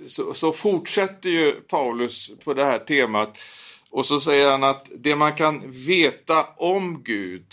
så, 0.08 0.34
så, 0.34 0.54
fortsätter 0.54 1.30
ju 1.30 1.52
Paulus 1.52 2.32
på 2.44 2.54
det 2.54 2.66
här 2.66 2.80
temat 2.80 3.38
och 3.90 4.06
så 4.06 4.20
säger 4.20 4.52
han 4.52 4.64
att 4.64 4.92
det 4.96 5.16
man 5.16 5.36
kan 5.36 5.72
veta 5.72 6.46
om 6.58 7.04
Gud 7.04 7.46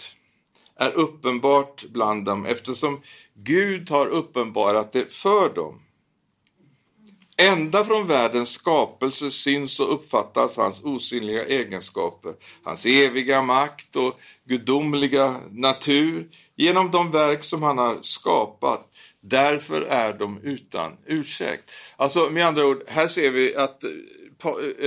är 0.76 0.92
uppenbart 0.92 1.84
bland 1.88 2.24
dem 2.24 2.46
eftersom 2.46 3.02
Gud 3.34 3.90
har 3.90 4.06
uppenbarat 4.06 4.92
det 4.92 5.12
för 5.12 5.54
dem. 5.54 5.80
Ända 7.40 7.84
från 7.84 8.06
världens 8.06 8.50
skapelse 8.50 9.30
syns 9.30 9.80
och 9.80 9.94
uppfattas 9.94 10.56
hans 10.56 10.84
osynliga 10.84 11.46
egenskaper, 11.46 12.34
hans 12.62 12.86
eviga 12.86 13.42
makt 13.42 13.96
och 13.96 14.20
gudomliga 14.44 15.40
natur 15.50 16.28
genom 16.56 16.90
de 16.90 17.10
verk 17.10 17.44
som 17.44 17.62
han 17.62 17.78
har 17.78 17.98
skapat. 18.02 18.90
Därför 19.20 19.82
är 19.82 20.12
de 20.12 20.40
utan 20.42 20.92
ursäkt. 21.06 21.70
Alltså 21.96 22.30
med 22.30 22.46
andra 22.46 22.66
ord, 22.66 22.82
här 22.86 23.08
ser 23.08 23.30
vi 23.30 23.56
att 23.56 23.84
eh, 23.84 23.90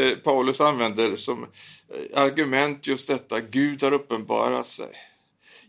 eh, 0.04 0.18
Paulus 0.18 0.62
använder 0.62 1.16
som 1.16 1.44
eh, 1.44 2.22
argument 2.22 2.88
just 2.88 3.08
detta, 3.08 3.40
Gud 3.40 3.84
har 3.84 3.94
uppenbarat 3.94 4.68
sig. 4.68 4.92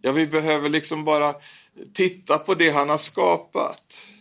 Ja, 0.01 0.13
vi 0.13 0.27
behöver 0.27 0.69
liksom 0.69 1.05
bara 1.05 1.35
titta 1.95 2.39
på 2.39 2.55
det 2.55 2.71
han 2.71 2.89
har 2.89 2.99
skapat. 2.99 4.12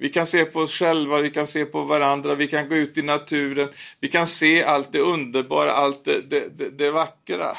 Vi 0.00 0.08
kan 0.08 0.26
se 0.26 0.44
på 0.44 0.60
oss 0.60 0.72
själva, 0.72 1.20
vi 1.20 1.30
kan 1.30 1.46
se 1.46 1.64
på 1.64 1.84
varandra, 1.84 2.34
vi 2.34 2.46
kan 2.46 2.68
gå 2.68 2.76
ut 2.76 2.98
i 2.98 3.02
naturen, 3.02 3.68
vi 4.00 4.08
kan 4.08 4.26
se 4.26 4.64
allt 4.64 4.92
det 4.92 4.98
underbara, 4.98 5.70
allt 5.70 6.04
det, 6.04 6.30
det, 6.30 6.58
det, 6.58 6.70
det 6.70 6.90
vackra. 6.90 7.56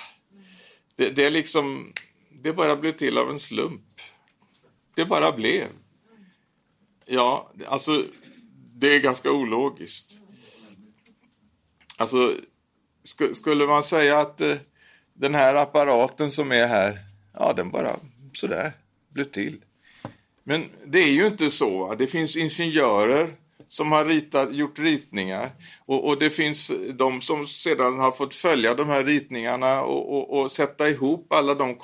Det, 0.95 1.09
det, 1.09 1.25
är 1.25 1.31
liksom, 1.31 1.93
det 2.29 2.53
bara 2.53 2.75
blev 2.75 2.91
till 2.91 3.17
av 3.17 3.29
en 3.29 3.39
slump. 3.39 4.01
Det 4.95 5.05
bara 5.05 5.31
blev. 5.31 5.67
Ja, 7.05 7.51
alltså, 7.67 8.05
det 8.73 8.95
är 8.95 8.99
ganska 8.99 9.31
ologiskt. 9.31 10.11
Alltså, 11.97 12.35
sk 13.03 13.21
skulle 13.33 13.67
man 13.67 13.83
säga 13.83 14.19
att 14.19 14.41
eh, 14.41 14.55
den 15.13 15.35
här 15.35 15.55
apparaten 15.55 16.31
som 16.31 16.51
är 16.51 16.67
här, 16.67 16.99
ja, 17.33 17.53
den 17.53 17.71
bara 17.71 17.95
sådär 18.33 18.73
blev 19.09 19.25
till. 19.25 19.61
Men 20.51 20.69
det 20.85 20.99
är 20.99 21.11
ju 21.11 21.27
inte 21.27 21.51
så. 21.51 21.95
Det 21.95 22.07
finns 22.07 22.35
ingenjörer 22.35 23.29
som 23.67 23.91
har 23.91 24.05
ritat, 24.05 24.53
gjort 24.53 24.79
ritningar 24.79 25.49
och, 25.85 26.07
och, 26.07 26.19
det 26.19 26.29
finns 26.29 26.71
de 26.93 27.21
som 27.21 27.47
sedan 27.47 27.99
har 27.99 28.11
fått 28.11 28.33
följa 28.33 28.73
de 28.73 28.89
här 28.89 29.03
ritningarna 29.03 29.81
och, 29.81 30.17
och, 30.17 30.39
och 30.39 30.51
sätta 30.51 30.89
ihop 30.89 31.33
alla 31.33 31.55
de 31.55 31.75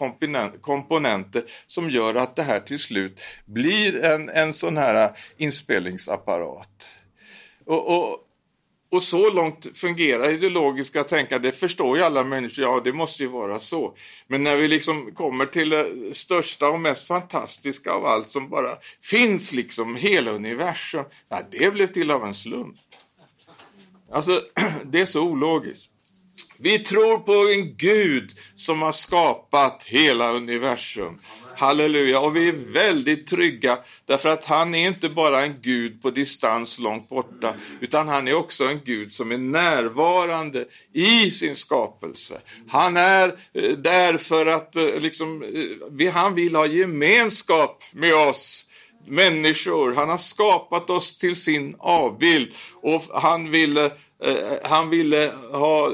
komponenter 0.62 1.44
som 1.68 1.90
gör 1.90 2.16
att 2.16 2.36
det 2.36 2.44
här 2.44 2.60
till 2.60 2.80
slut 2.80 3.20
blir 3.46 4.04
en, 4.04 4.30
en 4.30 4.54
sån 4.54 4.78
här 4.78 5.12
inspelningsapparat. 5.38 6.90
och, 7.66 8.27
och 8.90 9.04
så 9.04 9.30
långt 9.30 9.78
fungerar 9.78 10.34
det 10.34 10.50
logiska 10.50 11.04
tänkandet, 11.04 11.54
det 11.54 11.60
förstår 11.60 11.98
ju 11.98 12.04
alla 12.04 12.24
människor, 12.24 12.64
ja 12.64 12.82
det 12.84 12.94
måste 12.94 13.24
ju 13.24 13.30
vara 13.30 13.60
så. 13.60 13.96
Men 14.28 14.44
när 14.44 14.58
vi 14.58 14.68
liksom 14.68 15.12
kommer 15.16 15.46
till 15.46 15.70
det 15.70 16.16
största 16.16 16.70
och 16.70 16.80
mest 16.80 17.08
fantastiska 17.08 17.92
av 17.92 18.06
allt 18.06 18.32
som 18.32 18.50
bara 18.50 18.78
finns 19.02 19.54
liksom, 19.54 19.96
hela 19.96 20.32
universum, 20.32 21.04
ja, 21.30 21.42
det 21.52 21.74
blev 21.74 21.88
till 21.88 22.12
av 22.12 22.26
en 22.26 22.34
slump. 22.34 22.78
Alltså, 24.12 24.42
det 24.86 25.02
är 25.02 25.06
så 25.06 25.22
ologiskt. 25.22 25.92
Vi 26.60 26.80
tror 26.80 27.18
på 27.18 27.34
en 27.34 27.76
Gud 27.78 28.32
som 28.56 28.82
har 28.82 28.92
skapat 28.92 29.84
hela 29.84 30.32
universum. 30.32 31.20
Halleluja, 31.58 32.20
och 32.20 32.36
vi 32.36 32.48
är 32.48 32.74
väldigt 32.74 33.28
trygga 33.28 33.80
därför 34.06 34.30
att 34.30 34.46
han 34.46 34.76
är 34.76 34.88
inte 34.88 35.10
bara 35.10 35.46
en 35.46 35.56
Gud 35.62 36.02
på 36.02 36.10
distans 36.10 36.80
långt 36.80 37.10
borta, 37.10 37.54
utan 37.82 38.08
han 38.08 38.28
är 38.28 38.34
också 38.34 38.64
en 38.64 38.80
Gud 38.86 39.14
som 39.14 39.32
är 39.32 39.38
närvarande 39.38 40.66
i 40.94 41.32
sin 41.32 41.56
skapelse. 41.56 42.42
Han 42.68 42.98
är 42.98 43.28
eh, 43.54 43.72
där 43.78 44.18
för 44.18 44.46
att 44.46 44.76
eh, 44.76 45.00
liksom, 45.00 45.44
eh, 46.00 46.14
han 46.14 46.36
vill 46.36 46.56
ha 46.56 46.66
gemenskap 46.66 47.84
med 47.92 48.16
oss 48.16 48.68
människor. 49.08 49.96
Han 49.96 50.10
har 50.10 50.18
skapat 50.18 50.90
oss 50.90 51.18
till 51.18 51.36
sin 51.36 51.76
avbild 51.80 52.54
och 52.82 53.04
han 53.14 53.52
ville 53.52 53.92
Eh, 54.24 54.58
han 54.64 54.90
ville 54.90 55.32
ha, 55.52 55.92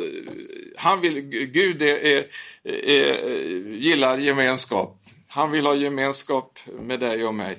han 0.77 1.01
vill, 1.01 1.21
Gud 1.29 1.81
är, 1.81 2.05
är, 2.05 2.25
är, 2.63 3.29
gillar 3.73 4.17
gemenskap. 4.17 4.99
Han 5.27 5.51
vill 5.51 5.65
ha 5.65 5.75
gemenskap 5.75 6.59
med 6.79 6.99
dig 6.99 7.25
och 7.25 7.33
mig. 7.33 7.57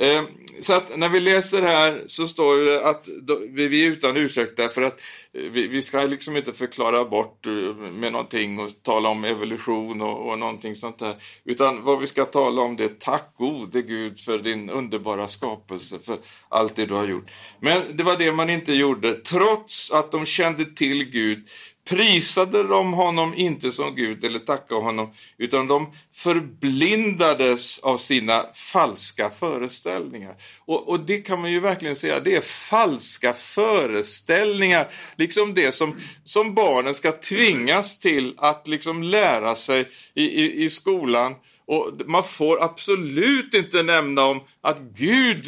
Eh, 0.00 0.22
så 0.62 0.72
att 0.72 0.98
när 0.98 1.08
vi 1.08 1.20
läser 1.20 1.62
här 1.62 2.02
så 2.06 2.28
står 2.28 2.56
det 2.56 2.86
att 2.86 3.08
vi 3.50 3.86
är 3.86 3.90
utan 3.90 4.16
ursäkt 4.16 4.56
därför 4.56 4.82
att 4.82 5.00
eh, 5.32 5.50
vi 5.50 5.82
ska 5.82 5.98
liksom 5.98 6.36
inte 6.36 6.52
förklara 6.52 7.04
bort 7.04 7.46
eh, 7.46 7.52
med 7.76 8.12
någonting 8.12 8.58
och 8.58 8.70
tala 8.82 9.08
om 9.08 9.24
evolution 9.24 10.02
och, 10.02 10.28
och 10.28 10.38
någonting 10.38 10.76
sånt 10.76 10.98
där. 10.98 11.14
Utan 11.44 11.82
vad 11.82 12.00
vi 12.00 12.06
ska 12.06 12.24
tala 12.24 12.62
om 12.62 12.76
det 12.76 12.84
är 12.84 12.88
tack 12.98 13.34
gode 13.36 13.82
Gud 13.82 14.20
för 14.20 14.38
din 14.38 14.70
underbara 14.70 15.28
skapelse, 15.28 15.98
för 16.02 16.18
allt 16.48 16.76
det 16.76 16.86
du 16.86 16.94
har 16.94 17.06
gjort. 17.06 17.30
Men 17.60 17.82
det 17.92 18.02
var 18.02 18.16
det 18.16 18.32
man 18.32 18.50
inte 18.50 18.72
gjorde, 18.72 19.14
trots 19.14 19.92
att 19.92 20.12
de 20.12 20.26
kände 20.26 20.64
till 20.64 21.04
Gud 21.04 21.48
prisade 21.90 22.62
de 22.62 22.92
honom 22.92 23.34
inte 23.34 23.72
som 23.72 23.94
Gud 23.94 24.24
eller 24.24 24.38
tackade 24.38 24.80
honom, 24.80 25.10
utan 25.38 25.66
de 25.66 25.92
förblindades 26.14 27.78
av 27.78 27.98
sina 27.98 28.46
falska 28.54 29.30
föreställningar. 29.30 30.34
Och, 30.58 30.88
och, 30.88 31.00
det 31.00 31.18
kan 31.18 31.40
man 31.40 31.52
ju 31.52 31.60
verkligen 31.60 31.96
säga, 31.96 32.20
det 32.20 32.36
är 32.36 32.40
falska 32.40 33.32
föreställningar, 33.32 34.90
liksom 35.16 35.54
det 35.54 35.72
som, 35.72 35.96
som 36.24 36.54
barnen 36.54 36.94
ska 36.94 37.12
tvingas 37.12 37.98
till 37.98 38.34
att 38.36 38.68
liksom 38.68 39.02
lära 39.02 39.54
sig 39.54 39.86
i, 40.14 40.22
i, 40.22 40.64
i 40.64 40.70
skolan 40.70 41.34
och 41.70 41.92
man 42.06 42.24
får 42.24 42.64
absolut 42.64 43.54
inte 43.54 43.82
nämna 43.82 44.24
om 44.24 44.40
att 44.60 44.78
Gud, 44.80 45.46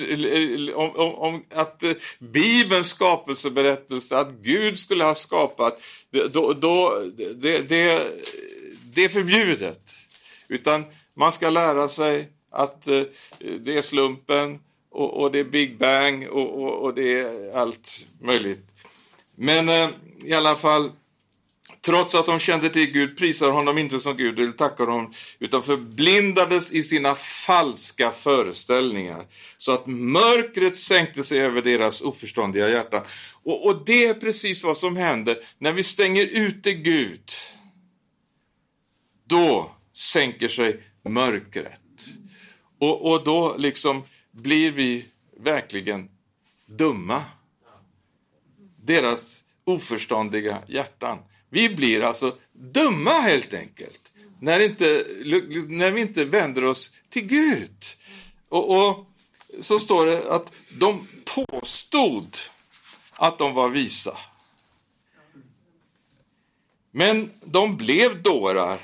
om, 0.74 0.90
om, 0.90 1.14
om 1.14 1.44
att 1.54 1.82
eh, 1.82 1.92
Bibelns 2.18 2.88
skapelseberättelse, 2.88 4.16
att 4.16 4.32
Gud 4.32 4.78
skulle 4.78 5.04
ha 5.04 5.14
skapat, 5.14 5.82
då, 6.32 6.52
då, 6.52 7.02
det, 7.16 7.68
det, 7.68 8.06
det 8.94 9.04
är 9.04 9.08
förbjudet. 9.08 9.90
Utan 10.48 10.84
man 11.14 11.32
ska 11.32 11.50
lära 11.50 11.88
sig 11.88 12.28
att 12.50 12.88
eh, 12.88 13.02
det 13.60 13.78
är 13.78 13.82
slumpen 13.82 14.58
och, 14.90 15.20
och 15.20 15.32
det 15.32 15.38
är 15.38 15.44
Big 15.44 15.78
Bang 15.78 16.28
och, 16.28 16.62
och, 16.62 16.82
och, 16.82 16.94
det 16.94 17.20
är 17.20 17.56
allt 17.56 18.04
möjligt. 18.20 18.66
Men 19.36 19.68
eh, 19.68 19.88
i 20.24 20.32
alla 20.32 20.56
fall 20.56 20.90
Trots 21.84 22.14
att 22.14 22.26
de 22.26 22.38
kände 22.38 22.68
till 22.68 22.92
Gud 22.92 23.16
prisar 23.16 23.50
honom 23.50 23.78
inte 23.78 24.00
som 24.00 24.16
Gud 24.16 24.38
eller 24.38 24.52
tackar 24.52 24.86
honom, 24.86 25.12
utan 25.38 25.62
förblindades 25.62 26.72
i 26.72 26.82
sina 26.82 27.14
falska 27.14 28.10
föreställningar, 28.10 29.26
så 29.58 29.72
att 29.72 29.86
mörkret 29.86 30.76
sänkte 30.76 31.24
sig 31.24 31.40
över 31.40 31.62
deras 31.62 32.00
oförståndiga 32.00 32.68
hjärtan. 32.68 33.02
Och, 33.42 33.66
och 33.66 33.84
det 33.86 34.04
är 34.04 34.14
precis 34.14 34.64
vad 34.64 34.78
som 34.78 34.96
händer 34.96 35.36
när 35.58 35.72
vi 35.72 35.82
stänger 35.82 36.26
ute 36.26 36.72
Gud. 36.72 37.30
Då 39.26 39.76
sänker 39.92 40.48
sig 40.48 40.80
mörkret. 41.04 41.80
Och, 42.78 43.10
och 43.10 43.24
då 43.24 43.56
liksom 43.58 44.02
blir 44.30 44.70
vi 44.70 45.04
verkligen 45.40 46.08
dumma. 46.66 47.22
Deras 48.84 49.40
oförståndiga 49.64 50.58
hjärtan. 50.68 51.18
Vi 51.52 51.68
blir 51.68 52.00
alltså 52.00 52.36
dumma 52.52 53.20
helt 53.20 53.54
enkelt, 53.54 54.12
när, 54.40 54.60
inte, 54.60 55.04
när 55.68 55.90
vi 55.90 56.00
inte 56.00 56.24
vänder 56.24 56.64
oss 56.64 56.96
till 57.08 57.26
Gud. 57.26 57.84
Och, 58.48 58.88
och 58.88 59.06
så 59.60 59.80
står 59.80 60.06
det 60.06 60.32
att 60.32 60.52
de 60.78 61.08
påstod 61.24 62.36
att 63.12 63.38
de 63.38 63.54
var 63.54 63.68
visa. 63.68 64.16
Men 66.90 67.30
de 67.44 67.76
blev 67.76 68.22
dårar 68.22 68.80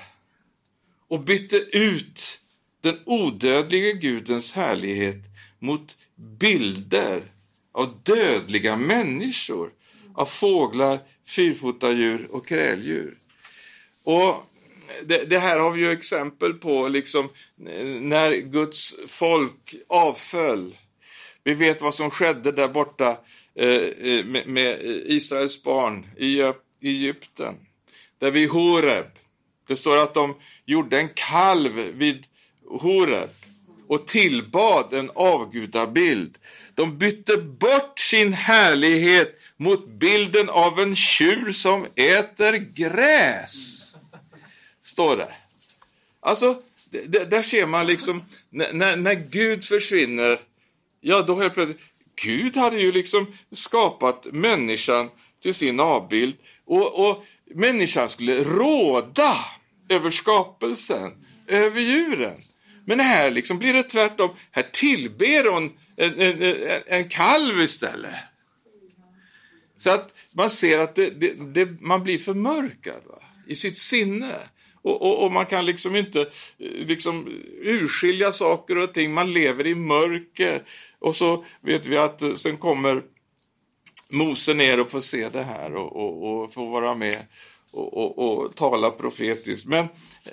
och 1.09 1.21
bytte 1.21 1.57
ut 1.57 2.41
den 2.81 2.99
odödliga 3.07 3.93
Gudens 3.93 4.53
härlighet 4.53 5.25
mot 5.59 5.99
bilder 6.17 7.23
av 7.73 8.01
dödliga 8.03 8.77
människor, 8.77 9.71
av 10.19 10.27
fåglar, 10.27 10.99
fyrfotadjur 11.27 12.29
och 12.31 12.47
kräldjur. 12.47 13.19
Och 14.05 14.47
det, 15.05 15.31
det, 15.31 15.39
här 15.39 15.59
har 15.59 15.71
vi 15.71 15.81
ju 15.81 15.91
exempel 15.91 16.55
på, 16.55 16.89
liksom 16.89 17.29
när 18.01 18.33
Guds 18.33 18.95
folk 19.07 19.75
avföll. 19.89 20.77
Vi 21.45 21.55
vet 21.55 21.81
vad 21.81 21.95
som 21.95 22.11
skedde 22.11 22.53
där 22.53 22.69
borta 22.69 23.17
eh, 23.55 23.69
eh 23.69 24.25
med, 24.25 24.47
med, 24.47 24.81
Israels 25.07 25.63
barn 25.63 26.07
i 26.17 26.53
Egypten. 26.83 27.55
Där 28.19 28.31
vid 28.31 28.51
Horeb. 28.51 29.07
Det 29.69 29.77
står 29.77 29.97
att 29.97 30.15
de 30.15 30.37
gjorde 30.67 30.99
en 30.99 31.09
kalv 31.15 31.73
vid 31.75 32.27
Horeb 32.69 33.31
och 33.89 34.07
tillbad 34.07 34.95
en 34.95 35.11
avgudabild. 35.15 36.39
De 36.79 36.99
bytte 36.99 37.37
bort 37.37 37.99
sin 37.99 38.33
härlighet 38.33 39.41
mot 39.57 39.89
bilden 39.89 40.49
av 40.49 40.81
en 40.81 40.97
tjur 40.97 41.53
som 41.53 41.87
äter 41.95 42.53
gräs. 42.75 43.97
Står 44.81 45.17
det. 45.17 45.35
Alltså, 46.21 46.63
där 47.27 47.43
ser 47.43 47.67
man 47.67 47.87
liksom, 47.87 48.25
när, 48.51 48.97
när 48.97 49.15
Gud 49.15 49.65
försvinner, 49.65 50.39
ja 51.01 51.23
då 51.23 51.41
helt 51.41 51.55
plötsligt, 51.55 51.81
Gud 52.23 52.57
hade 52.57 52.81
ju 52.81 52.93
liksom 52.93 53.27
skapat 53.53 54.27
människan 54.33 55.11
till 55.43 55.55
sin 55.55 55.81
avbild 55.81 56.37
och, 56.65 57.09
och 57.09 57.25
människan 57.55 58.09
skulle 58.09 58.45
råda 58.45 59.37
över 59.89 60.11
skapelsen, 60.11 61.13
över 61.47 61.81
djuren. 61.81 62.37
Men 62.85 63.01
här 63.01 63.31
liksom 63.31 63.59
blir 63.59 63.73
det 63.73 63.83
tvärtom. 63.83 64.31
Här 64.51 64.67
tillber 64.73 65.51
hon 65.51 65.73
en, 65.99 66.21
en, 66.21 66.55
en 66.87 67.09
kalv 67.09 67.61
istället. 67.61 68.15
Så 69.79 69.91
att 69.91 70.19
man 70.33 70.51
ser 70.51 70.79
att 70.79 70.95
det, 70.95 71.11
det, 71.11 71.33
det, 71.55 71.81
man 71.81 72.03
blir 72.03 72.19
förmörkad 72.19 73.03
va? 73.07 73.23
i 73.47 73.57
sitt 73.57 73.79
sinne. 73.79 74.35
Och, 74.83 75.03
och, 75.03 75.25
och, 75.25 75.33
man 75.33 75.47
kan 75.47 75.67
liksom 75.67 75.97
inte 75.97 76.21
eh, 76.21 76.87
liksom 76.87 77.29
urskilja 77.63 78.33
saker 78.33 78.79
och 78.79 78.95
ting. 78.95 79.15
Man 79.15 79.33
lever 79.33 79.67
i 79.67 79.75
mörker. 79.75 80.63
Och 80.99 81.17
så 81.17 81.45
vet 81.61 81.87
vi 81.87 81.97
att 81.97 82.23
eh, 82.23 82.35
sen 82.35 82.57
kommer 82.57 83.03
Mose 84.11 84.55
ner 84.55 84.81
och 84.81 84.91
får 84.91 85.01
se 85.01 85.29
det 85.29 85.43
här 85.43 85.75
och, 85.75 85.97
och, 85.97 86.43
och 86.45 86.55
får 86.55 86.71
vara 86.71 86.95
med 86.95 87.17
och, 87.71 87.97
och, 87.97 88.19
och 88.19 88.57
tala 88.57 88.91
profetiskt. 88.91 89.67
Men 89.67 89.85
eh, 89.85 90.33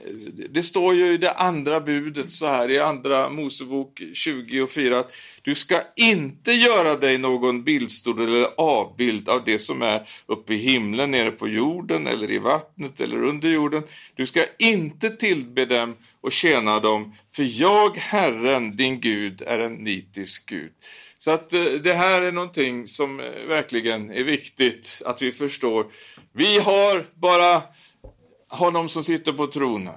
det 0.50 0.64
står 0.64 0.96
ju 0.96 1.14
i 1.14 1.18
det 1.18 1.32
andra 1.32 1.80
budet 1.80 2.32
så 2.32 2.46
här 2.46 2.72
i 2.72 2.80
andra 2.80 3.30
Mosebok 3.30 4.02
20 4.14 4.62
och 4.62 4.72
4 4.72 5.00
att 5.00 5.12
du 5.42 5.56
ska 5.56 5.82
inte 5.96 6.52
göra 6.52 6.96
dig 6.96 7.18
någon 7.18 7.64
bildstod 7.64 8.22
eller 8.22 8.48
avbild 8.58 9.30
av 9.30 9.44
det 9.46 9.60
som 9.60 9.82
är 9.82 10.10
uppe 10.26 10.54
i 10.54 10.58
himlen, 10.58 11.12
nere 11.12 11.32
på 11.32 11.48
jorden 11.48 12.08
eller 12.08 12.32
i 12.32 12.40
vattnet 12.40 13.02
eller 13.02 13.24
under 13.24 13.50
jorden. 13.50 13.84
Du 14.16 14.26
ska 14.26 14.46
inte 14.60 15.10
tillbe 15.10 15.66
dem 15.66 15.96
och 16.22 16.32
tjäna 16.32 16.80
dem, 16.80 17.16
för 17.32 17.62
jag, 17.62 17.98
Herren, 17.98 18.76
din 18.76 19.02
Gud, 19.02 19.42
är 19.42 19.60
en 19.60 19.74
nitisk 19.74 20.50
Gud. 20.50 20.72
Så 21.26 21.32
att 21.32 21.54
eh, 21.54 21.64
det 21.64 21.94
här 21.94 22.22
är 22.22 22.32
någonting 22.32 22.88
som 22.88 23.20
eh, 23.20 23.26
verkligen 23.48 24.12
är 24.12 24.24
viktigt 24.24 25.02
att 25.06 25.22
vi 25.22 25.32
förstår. 25.32 25.86
Vi 26.34 26.60
har 26.60 27.06
bara 27.16 27.62
honom 28.50 28.90
som 28.90 29.04
sitter 29.04 29.34
på 29.34 29.48
tronen. 29.48 29.94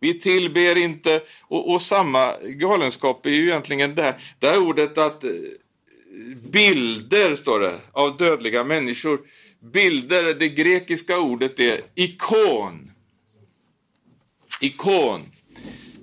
Vi 0.00 0.20
tillber 0.20 0.78
inte, 0.78 1.20
och, 1.40 1.70
och 1.72 1.82
samma 1.82 2.34
galenskap 2.42 3.26
är 3.26 3.30
ju 3.30 3.48
egentligen 3.48 3.94
det 3.94 4.02
här, 4.02 4.14
det 4.38 4.46
här 4.46 4.58
ordet 4.58 4.98
att 4.98 5.24
eh, 5.24 5.30
bilder, 6.52 7.36
står 7.36 7.60
det, 7.60 7.74
av 7.92 8.16
dödliga 8.16 8.64
människor. 8.64 9.20
Bilder, 9.72 10.34
det 10.34 10.48
grekiska 10.48 11.18
ordet 11.18 11.60
är 11.60 11.80
ikon. 11.94 12.90
Ikon. 14.60 15.20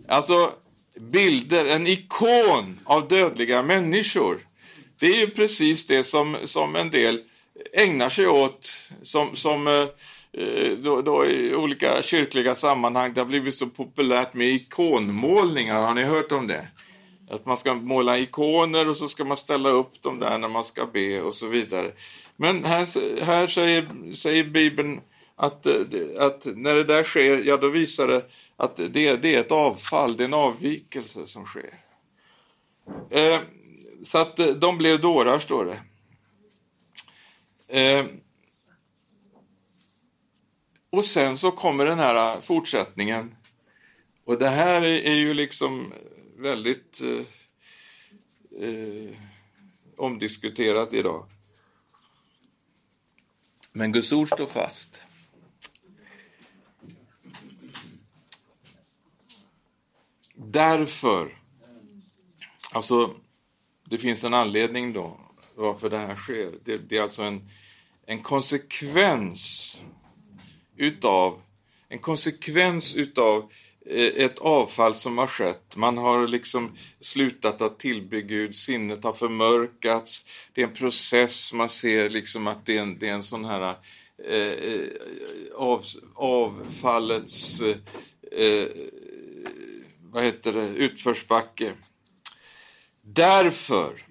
Alltså, 0.08 0.52
bilder, 1.00 1.66
en 1.66 1.88
ikon 1.88 2.80
av 2.84 3.08
dödliga 3.08 3.64
människor. 3.64 4.38
Det 5.00 5.06
är 5.06 5.20
ju 5.20 5.28
precis 5.28 5.88
det 5.88 6.04
som, 6.04 6.38
som 6.46 6.76
en 6.76 6.90
del 6.90 7.22
ägnar 7.74 8.10
sig 8.10 8.28
åt 8.28 8.88
som, 9.04 9.36
som 9.36 9.68
eh, 9.68 9.88
eh, 10.44 10.72
då, 10.78 11.02
då 11.02 11.26
i 11.26 11.56
olika 11.56 12.02
kyrkliga 12.02 12.56
sammanhang. 12.56 13.14
Det 13.14 13.22
har 13.22 13.26
blivit 13.26 13.56
så 13.56 13.68
populärt 13.68 14.34
med 14.34 14.48
ikonmålningar. 14.48 15.82
Har 15.82 15.94
ni 15.94 16.04
hört 16.04 16.32
om 16.32 16.48
det? 16.48 16.68
Att 17.30 17.46
man 17.46 17.58
ska 17.58 17.74
måla 17.74 18.18
ikoner 18.18 18.90
och 18.90 18.98
så 18.98 19.08
ska 19.08 19.26
man 19.26 19.38
ställa 19.38 19.70
upp 19.70 20.02
dem 20.02 20.20
där 20.20 20.38
när 20.38 20.48
man 20.48 20.64
ska 20.64 20.86
be 20.86 21.22
och 21.22 21.36
så 21.36 21.48
vidare. 21.48 21.92
Men 22.36 22.64
här, 22.66 23.24
här 23.24 23.48
säger, 23.48 23.88
säger 24.16 24.44
Bibeln 24.44 25.02
att, 25.36 25.66
eh, 25.66 25.82
att 26.18 26.48
när 26.56 26.76
det 26.76 26.84
där 26.84 27.04
sker, 27.04 27.44
ja 27.44 27.58
då 27.58 27.70
visar 27.70 28.08
det 28.08 28.26
att 28.56 28.76
det, 28.76 29.16
det 29.16 29.36
är 29.36 29.40
ett 29.40 29.52
avfall, 29.52 30.18
det 30.18 30.24
är 30.24 30.26
en 30.26 30.34
avvikelse 30.34 31.28
som 31.28 31.46
sker. 31.46 31.80
Eh, 33.10 33.42
så 34.04 34.18
att 34.18 34.40
eh, 34.40 34.48
de 34.48 34.78
blev 34.78 35.02
dårar, 35.02 35.40
står 35.40 35.66
det. 35.66 35.80
Eh, 37.82 38.06
och 40.90 41.06
sen 41.06 41.38
så 41.38 41.52
kommer 41.52 41.86
den 41.86 42.00
här 42.00 42.36
eh, 42.36 42.42
fortsättningen. 42.42 43.36
Och 44.26 44.38
det 44.40 44.50
här 44.50 44.82
är, 44.82 45.06
är 45.06 45.16
ju 45.16 45.34
liksom 45.34 45.94
väldigt 46.38 47.02
eh, 47.02 48.70
eh, 48.70 49.12
omdiskuterat 49.98 50.94
idag. 50.94 51.26
Men 53.72 53.92
Guds 53.92 54.12
ord 54.12 54.28
står 54.28 54.46
fast. 54.46 55.04
Därför, 60.54 61.36
alltså 62.72 63.16
det 63.90 63.98
finns 63.98 64.24
en 64.24 64.34
anledning 64.34 64.94
då 64.94 65.20
varför 65.56 65.90
det 65.90 65.98
här 65.98 66.16
sker. 66.16 66.52
Det, 66.66 66.78
det 66.78 66.98
är 66.98 67.02
alltså 67.02 67.24
en, 67.24 67.50
en 68.06 68.22
konsekvens 68.22 69.80
utav 70.78 71.42
en 71.90 72.00
konsekvens 72.00 72.96
utav 72.96 73.52
eh, 73.86 74.26
ett 74.26 74.40
avfall 74.40 74.96
som 74.96 75.18
har 75.18 75.28
skett. 75.28 75.76
Man 75.76 75.98
har 75.98 76.28
liksom 76.28 76.78
slutat 77.00 77.62
att 77.62 77.80
tillbe 77.80 78.22
Gud, 78.22 78.56
sinnet 78.56 79.04
har 79.04 79.14
förmörkats. 79.14 80.26
Det 80.54 80.62
är 80.62 80.68
en 80.68 80.74
process, 80.74 81.54
man 81.54 81.70
ser 81.70 82.10
liksom 82.10 82.48
att 82.48 82.66
det 82.66 82.78
är 82.78 82.82
en, 82.82 83.00
det 83.00 83.10
är 83.10 83.14
en 83.14 83.24
sån 83.24 83.46
här 83.46 83.76
eh, 84.28 84.38
eh 84.38 84.88
av, 85.56 85.86
avfallets 86.16 87.62
eh, 88.32 88.68
vad 90.14 90.24
heter 90.24 90.54
det, 90.54 90.68
utförsbacke. 90.68 91.74
Därför 93.02 94.06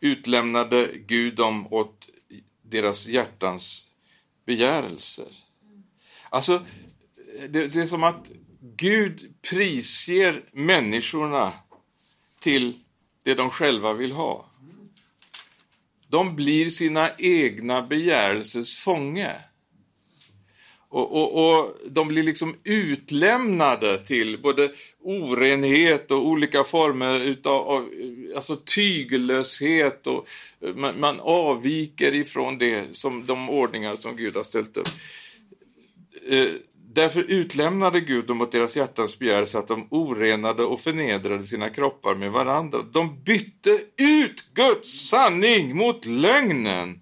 utlämnade 0.00 0.90
Gud 1.06 1.36
dem 1.36 1.72
åt 1.72 2.08
deras 2.62 3.06
hjärtans 3.06 3.86
begärelser. 4.46 5.28
Alltså, 6.30 6.66
det, 7.48 7.66
det 7.66 7.80
är 7.82 7.86
som 7.86 8.04
att 8.04 8.30
Gud 8.60 9.34
prisger 9.50 10.42
människorna 10.52 11.52
till 12.40 12.80
det 13.22 13.34
de 13.34 13.50
själva 13.50 13.92
vill 13.92 14.12
ha. 14.12 14.50
De 16.08 16.36
blir 16.36 16.70
sina 16.70 17.10
egna 17.18 17.82
begärelses 17.82 18.78
fånge. 18.78 19.32
Och, 20.88 21.12
och, 21.12 21.58
och, 21.58 21.76
de 21.90 22.08
blir 22.08 22.22
liksom 22.22 22.54
utlämnade 22.64 23.98
till 23.98 24.38
både 24.42 24.70
orenhet 25.02 26.10
och 26.10 26.26
olika 26.26 26.64
former 26.64 27.20
utav 27.20 27.68
av, 27.68 27.90
alltså 28.36 28.56
tygellöshet 28.56 30.06
och 30.06 30.28
man, 30.74 31.00
man 31.00 31.20
avviker 31.20 32.14
ifrån 32.14 32.58
det 32.58 32.96
som 32.96 33.26
de 33.26 33.50
ordningar 33.50 33.96
som 33.96 34.16
Gud 34.16 34.36
har 34.36 34.42
ställt 34.42 34.76
upp. 34.76 34.88
Eh, 36.28 36.48
därför 36.96 37.20
utlämnade 37.28 38.00
Gud 38.00 38.26
dem 38.26 38.40
åt 38.40 38.52
deras 38.52 38.76
hjärtans 38.76 39.18
begär 39.18 39.44
så 39.44 39.58
att 39.58 39.68
de 39.68 39.86
orenade 39.90 40.64
och 40.64 40.80
förnedrade 40.80 41.46
sina 41.46 41.70
kroppar 41.70 42.14
med 42.14 42.32
varandra. 42.32 42.82
De 42.92 43.22
bytte 43.24 43.78
ut 43.96 44.44
Guds 44.54 45.08
sanning 45.08 45.76
mot 45.76 46.06
lögnen 46.06 47.00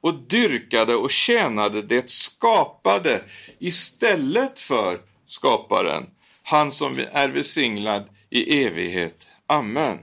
och 0.00 0.14
dyrkade 0.14 0.94
och 0.94 1.10
tjänade 1.10 1.82
det 1.82 2.10
skapade 2.10 3.20
istället 3.58 4.58
för 4.58 5.00
skaparen, 5.26 6.06
han 6.42 6.72
som 6.72 6.98
är 7.12 7.28
välsignad 7.28 8.08
i 8.30 8.64
evighet. 8.64 9.28
Amen. 9.46 9.98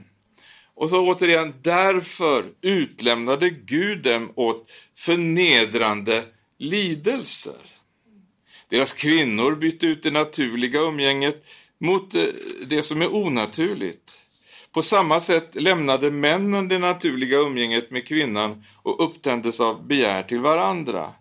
Och 0.74 0.90
så 0.90 1.06
återigen, 1.06 1.54
därför 1.62 2.44
utlämnade 2.62 3.50
Gud 3.50 4.02
dem 4.02 4.32
åt 4.34 4.70
förnedrande 4.96 6.24
lidelser. 6.58 7.76
Deras 8.68 8.92
kvinnor 8.92 9.56
bytte 9.56 9.86
ut 9.86 10.02
det 10.02 10.10
naturliga 10.10 10.80
umgänget 10.80 11.46
mot 11.78 12.14
eh, 12.14 12.24
det 12.66 12.82
som 12.82 13.02
är 13.02 13.14
onaturligt. 13.14 14.18
På 14.76 14.82
samma 14.82 15.20
sätt 15.20 15.54
lämnade 15.54 16.10
männen 16.10 16.68
det 16.68 16.78
naturliga 16.78 17.38
umgänget 17.38 17.90
med 17.90 18.08
kvinnan 18.08 18.64
och 18.82 19.04
upptändes 19.04 19.60
av 19.60 19.86
begär 19.86 20.22
till 20.22 20.40
varandra. 20.40 21.12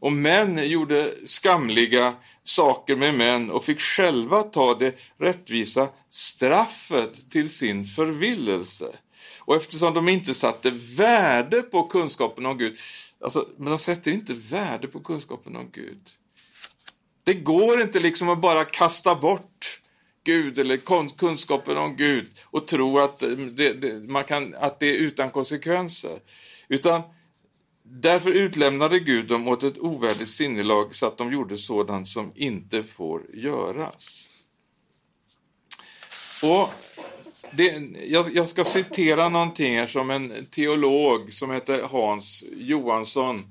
Och 0.00 0.12
män 0.12 0.70
gjorde 0.70 1.14
skamliga 1.24 2.14
saker 2.44 2.96
med 2.96 3.14
män 3.14 3.50
och 3.50 3.64
fick 3.64 3.80
själva 3.80 4.42
ta 4.42 4.74
det 4.74 4.94
rättvisa 5.18 5.88
straffet 6.10 7.30
till 7.30 7.50
sin 7.50 7.84
förvillelse. 7.84 8.96
Och 9.38 9.56
eftersom 9.56 9.94
de 9.94 10.08
inte 10.08 10.34
satte 10.34 10.70
värde 10.96 11.62
på 11.62 11.82
kunskapen 11.82 12.46
om 12.46 12.58
Gud, 12.58 12.78
alltså, 13.24 13.48
men 13.56 13.70
de 13.70 13.78
sätter 13.78 14.10
inte 14.10 14.34
värde 14.34 14.88
på 14.88 15.00
kunskapen 15.00 15.56
om 15.56 15.70
Gud. 15.72 16.00
Det 17.24 17.34
går 17.34 17.80
inte 17.80 18.00
liksom 18.00 18.28
att 18.28 18.40
bara 18.40 18.64
kasta 18.64 19.14
bort 19.14 19.69
Gud 20.24 20.58
eller 20.58 20.76
kunskapen 21.16 21.76
om 21.76 21.96
Gud 21.96 22.30
och 22.44 22.66
tro 22.66 22.98
att 22.98 23.18
det, 23.18 23.72
det, 23.72 24.08
man 24.08 24.24
kan, 24.24 24.54
att 24.54 24.80
det 24.80 24.86
är 24.86 24.94
utan 24.94 25.30
konsekvenser. 25.30 26.20
Utan 26.68 27.02
därför 27.82 28.30
utlämnade 28.30 29.00
Gud 29.00 29.28
dem 29.28 29.48
åt 29.48 29.62
ett 29.62 29.78
ovärdigt 29.78 30.30
sinnelag 30.30 30.94
så 30.94 31.06
att 31.06 31.18
de 31.18 31.32
gjorde 31.32 31.58
sådant 31.58 32.08
som 32.08 32.32
inte 32.34 32.84
får 32.84 33.22
göras. 33.34 34.28
Och 36.42 36.68
det, 37.52 37.66
jag, 38.06 38.36
jag, 38.36 38.48
ska 38.48 38.64
citera 38.64 39.28
någonting 39.28 39.76
här 39.76 39.86
som 39.86 40.10
en 40.10 40.46
teolog 40.46 41.32
som 41.32 41.50
heter 41.50 41.82
Hans 41.82 42.44
Johansson 42.52 43.44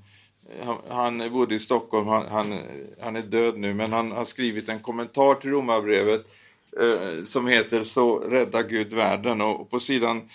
han, 0.63 0.77
han 0.89 1.31
bodde 1.31 1.55
i 1.55 1.59
Stockholm, 1.59 2.07
han, 2.07 2.27
han, 2.27 2.59
han, 3.01 3.15
är 3.15 3.21
död 3.21 3.57
nu, 3.57 3.73
men 3.73 3.93
han 3.93 4.11
har 4.11 4.25
skrivit 4.25 4.69
en 4.69 4.79
kommentar 4.79 5.35
till 5.35 5.49
Romarbrevet 5.49 6.21
eh, 6.21 6.31
Eh, 6.77 7.25
som 7.25 7.47
heter 7.47 7.83
Så 7.83 8.19
rädda 8.19 8.63
Gud 8.63 8.93
världen. 8.93 9.41
Och, 9.41 9.69
på 9.69 9.79
sidan 9.79 10.29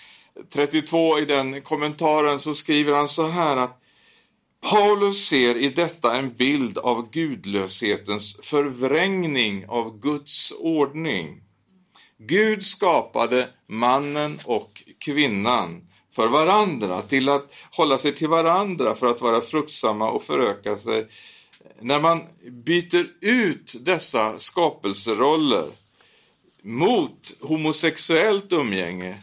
32 0.53 1.19
i 1.19 1.25
den 1.25 1.61
kommentaren 1.61 2.39
så 2.39 2.53
skriver 2.53 2.93
han 2.93 3.09
så 3.09 3.27
här 3.27 3.57
att 3.57 3.81
Paulus 4.69 5.27
ser 5.27 5.57
i 5.57 5.69
detta 5.69 6.17
en 6.17 6.33
bild 6.33 6.77
av 6.77 7.09
gudlöshetens 7.11 8.39
förvrängning 8.43 9.65
av 9.67 9.99
Guds 9.99 10.53
ordning. 10.59 11.41
Gud 12.17 12.65
skapade 12.65 13.47
mannen 13.67 14.39
och 14.45 14.83
kvinnan 14.99 15.87
för 16.11 16.27
varandra, 16.27 17.01
till 17.01 17.29
att 17.29 17.53
hålla 17.71 17.97
sig 17.97 18.15
till 18.15 18.27
varandra 18.27 18.95
för 18.95 19.07
att 19.07 19.21
vara 19.21 19.41
fruktsamma 19.41 20.11
och 20.11 20.23
föröka 20.23 20.77
sig. 20.77 21.07
När 21.81 21.99
man 21.99 22.21
byter 22.51 23.05
ut 23.21 23.75
dessa 23.85 24.39
skapelseroller 24.39 25.71
mot 26.65 27.37
homosexuellt 27.41 28.53
umgänge 28.53 29.17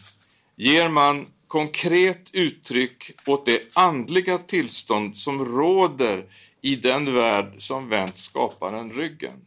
ger 0.57 0.89
man 0.89 1.27
konkret 1.47 2.31
uttryck 2.33 3.11
åt 3.27 3.47
det 3.47 3.63
andliga 3.73 4.39
tillstånd 4.39 5.17
som 5.17 5.45
råder 5.45 6.25
i 6.61 6.77
den 6.77 7.15
värld 7.15 7.55
som 7.59 7.89
vänt 7.89 8.19
skaparen 8.19 8.93
ryggen. 8.93 9.45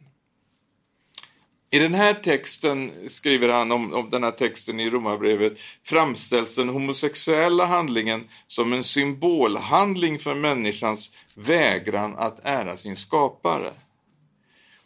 I 1.70 1.78
den 1.78 1.94
här 1.94 2.14
texten, 2.14 2.92
skriver 3.08 3.48
han 3.48 3.72
om, 3.72 3.92
om 3.92 4.10
den 4.10 4.22
här 4.22 4.30
texten 4.30 4.80
i 4.80 4.90
Romarbrevet, 4.90 5.58
framställs 5.82 6.54
den 6.54 6.68
homosexuella 6.68 7.66
handlingen 7.66 8.28
som 8.46 8.72
en 8.72 8.84
symbolhandling 8.84 10.18
för 10.18 10.34
människans 10.34 11.12
vägran 11.34 12.14
att 12.16 12.40
ära 12.42 12.76
sin 12.76 12.96
skapare. 12.96 13.72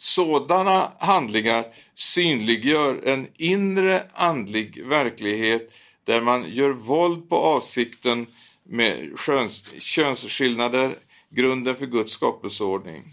Sådana 0.03 0.92
handlingar 0.98 1.66
synliggör 1.94 3.09
en 3.09 3.28
inre 3.36 4.03
andlig 4.14 4.86
verklighet 4.86 5.74
där 6.05 6.20
man 6.20 6.53
gör 6.53 6.70
våld 6.70 7.28
på 7.28 7.36
avsikten 7.36 8.26
med 8.64 9.18
könsskillnader, 9.78 10.98
grunden 11.30 11.76
för 11.76 11.86
Guds 11.86 12.12
skapelseordning. 12.12 13.05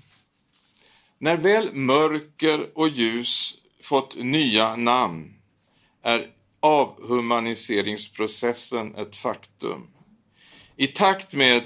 När 1.20 1.38
väl 1.38 1.74
mörker 1.74 2.78
och 2.78 2.90
ljus 2.90 3.58
fått 3.84 4.18
nya 4.18 4.76
namn 4.76 5.34
är 6.04 6.28
avhumaniseringsprocessen 6.60 8.96
ett 8.96 9.16
faktum. 9.16 9.88
I 10.76 10.88
takt 10.88 11.34
med 11.34 11.64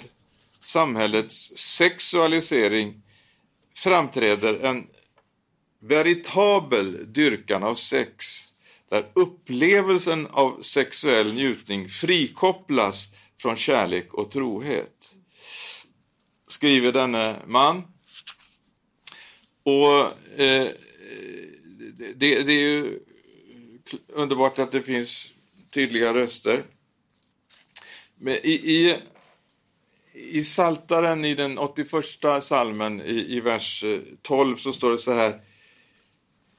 samhällets 0.59 1.57
sexualisering 1.57 3.01
framträder 3.75 4.59
en 4.59 4.87
veritabel 5.81 7.13
dyrkan 7.13 7.63
av 7.63 7.75
sex 7.75 8.41
där 8.89 9.11
upplevelsen 9.13 10.27
av 10.27 10.61
sexuell 10.61 11.33
njutning 11.33 11.89
frikopplas 11.89 13.11
från 13.41 13.55
kärlek 13.55 14.13
och 14.13 14.31
trohet. 14.31 15.13
Skriver 16.47 16.91
denne 16.91 17.35
man. 17.47 17.83
Och 19.63 19.97
eh, 20.39 20.67
det, 22.15 22.43
det 22.43 22.53
är 22.53 22.61
ju 22.61 22.99
underbart 24.07 24.59
att 24.59 24.71
det 24.71 24.81
finns 24.81 25.33
tydliga 25.69 26.13
röster. 26.13 26.63
Men 28.15 28.33
i, 28.33 28.51
i, 28.51 28.97
i 30.13 30.43
Saltaren 30.43 31.25
i 31.25 31.35
den 31.35 31.57
81 31.57 32.43
salmen 32.43 33.01
i, 33.01 33.35
i 33.35 33.39
vers 33.39 33.83
eh, 33.83 33.99
12 34.21 34.55
så 34.55 34.73
står 34.73 34.91
det 34.91 34.97
så 34.97 35.13
här. 35.13 35.50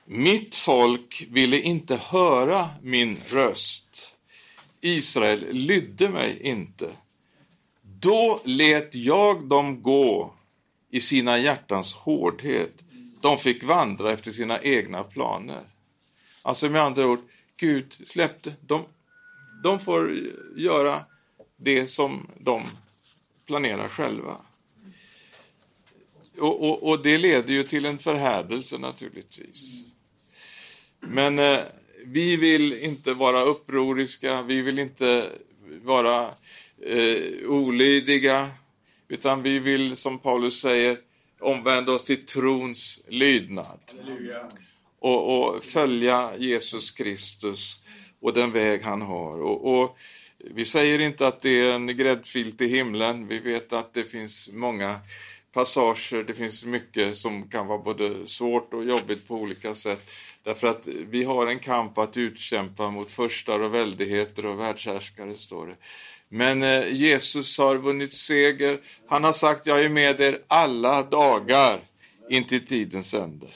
Mitt 0.04 0.54
folk 0.54 1.26
ville 1.30 1.60
inte 1.60 1.96
höra 1.96 2.68
min 2.82 3.18
röst. 3.28 4.14
Israel 4.80 5.46
lydde 5.52 6.08
mig 6.08 6.38
inte. 6.42 6.90
Då 7.82 8.40
lät 8.44 8.94
jag 8.94 9.48
dem 9.48 9.82
gå 9.82 10.34
i 10.90 11.00
sina 11.00 11.38
hjärtans 11.38 11.94
hårdhet 11.94 12.82
de 13.22 13.38
fick 13.38 13.64
vandra 13.64 14.12
efter 14.12 14.32
sina 14.32 14.60
egna 14.60 15.02
planer. 15.02 15.60
Alltså 16.42 16.68
med 16.68 16.82
andra 16.82 17.06
ord, 17.06 17.18
Gud 17.56 17.96
släppte. 18.06 18.54
De, 18.60 18.84
de 19.62 19.80
får 19.80 20.12
göra 20.56 21.04
det 21.56 21.86
som 21.86 22.26
de 22.38 22.62
planerar 23.46 23.88
själva. 23.88 24.36
Och, 26.38 26.68
och, 26.68 26.88
och 26.88 27.02
det 27.02 27.18
leder 27.18 27.52
ju 27.52 27.62
till 27.62 27.86
en 27.86 27.98
förhärdelse 27.98 28.78
naturligtvis. 28.78 29.92
Men 31.00 31.38
eh, 31.38 31.58
vi 32.04 32.36
vill 32.36 32.72
inte 32.72 33.14
vara 33.14 33.40
upproriska, 33.40 34.42
vi 34.42 34.62
vill 34.62 34.78
inte 34.78 35.28
vara 35.82 36.22
eh, 36.82 37.48
olydiga, 37.48 38.48
utan 39.08 39.42
vi 39.42 39.58
vill, 39.58 39.96
som 39.96 40.18
Paulus 40.18 40.60
säger, 40.60 40.96
omvända 41.40 41.92
oss 41.92 42.04
till 42.04 42.26
trons 42.26 43.00
lydnad 43.08 43.80
och, 44.98 45.38
och, 45.38 45.64
följa 45.64 46.36
Jesus 46.38 46.90
Kristus 46.90 47.82
och 48.20 48.32
den 48.32 48.52
väg 48.52 48.82
han 48.82 49.02
har. 49.02 49.42
Och, 49.42 49.80
och, 49.80 49.98
vi 50.54 50.64
säger 50.64 50.98
inte 50.98 51.26
att 51.26 51.40
det 51.40 51.60
är 51.60 51.74
en 51.74 51.96
gräddfil 51.96 52.56
till 52.56 52.68
himlen. 52.68 53.26
Vi 53.28 53.38
vet 53.38 53.72
att 53.72 53.94
det 53.94 54.04
finns 54.04 54.50
många 54.52 55.00
passager, 55.52 56.24
det 56.24 56.34
finns 56.34 56.64
mycket 56.64 57.16
som 57.16 57.48
kan 57.48 57.66
vara 57.66 57.78
både 57.78 58.26
svårt 58.26 58.74
och 58.74 58.84
jobbigt 58.84 59.28
på 59.28 59.34
olika 59.34 59.74
sätt. 59.74 60.10
Därför 60.42 60.66
att 60.66 60.88
vi 60.88 61.24
har 61.24 61.46
en 61.46 61.58
kamp 61.58 61.98
att 61.98 62.16
utkämpa 62.16 62.90
mot 62.90 63.12
förstar 63.12 63.60
och 63.60 63.74
väldigheter 63.74 64.46
och 64.46 64.60
världshärskare, 64.60 65.34
står 65.34 65.66
det. 65.66 65.76
Men 66.28 66.62
eh, 66.62 66.92
Jesus 66.92 67.58
har 67.58 67.76
vunnit 67.76 68.12
seger. 68.12 68.78
Han 69.08 69.24
har 69.24 69.32
sagt, 69.32 69.66
jag 69.66 69.82
är 69.82 69.88
med 69.88 70.20
er 70.20 70.38
alla 70.48 71.02
dagar 71.02 71.80
intill 72.30 72.66
tidens 72.66 73.14
ände. 73.14 73.46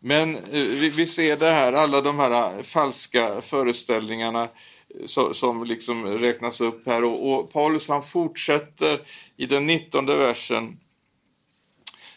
Men 0.00 0.36
eh, 0.36 0.90
vi 0.96 1.06
ser 1.06 1.36
det 1.36 1.50
här, 1.50 1.72
alla 1.72 2.00
de 2.00 2.18
här 2.18 2.56
eh, 2.56 2.62
falska 2.62 3.40
föreställningarna 3.40 4.42
eh, 5.00 5.32
som 5.32 5.64
liksom 5.64 6.06
räknas 6.06 6.60
upp 6.60 6.86
här. 6.86 7.04
Och 7.04 7.52
Paulus 7.52 7.88
han 7.88 8.02
fortsätter 8.02 8.98
i 9.36 9.46
den 9.46 9.66
19 9.66 10.06
versen. 10.06 10.76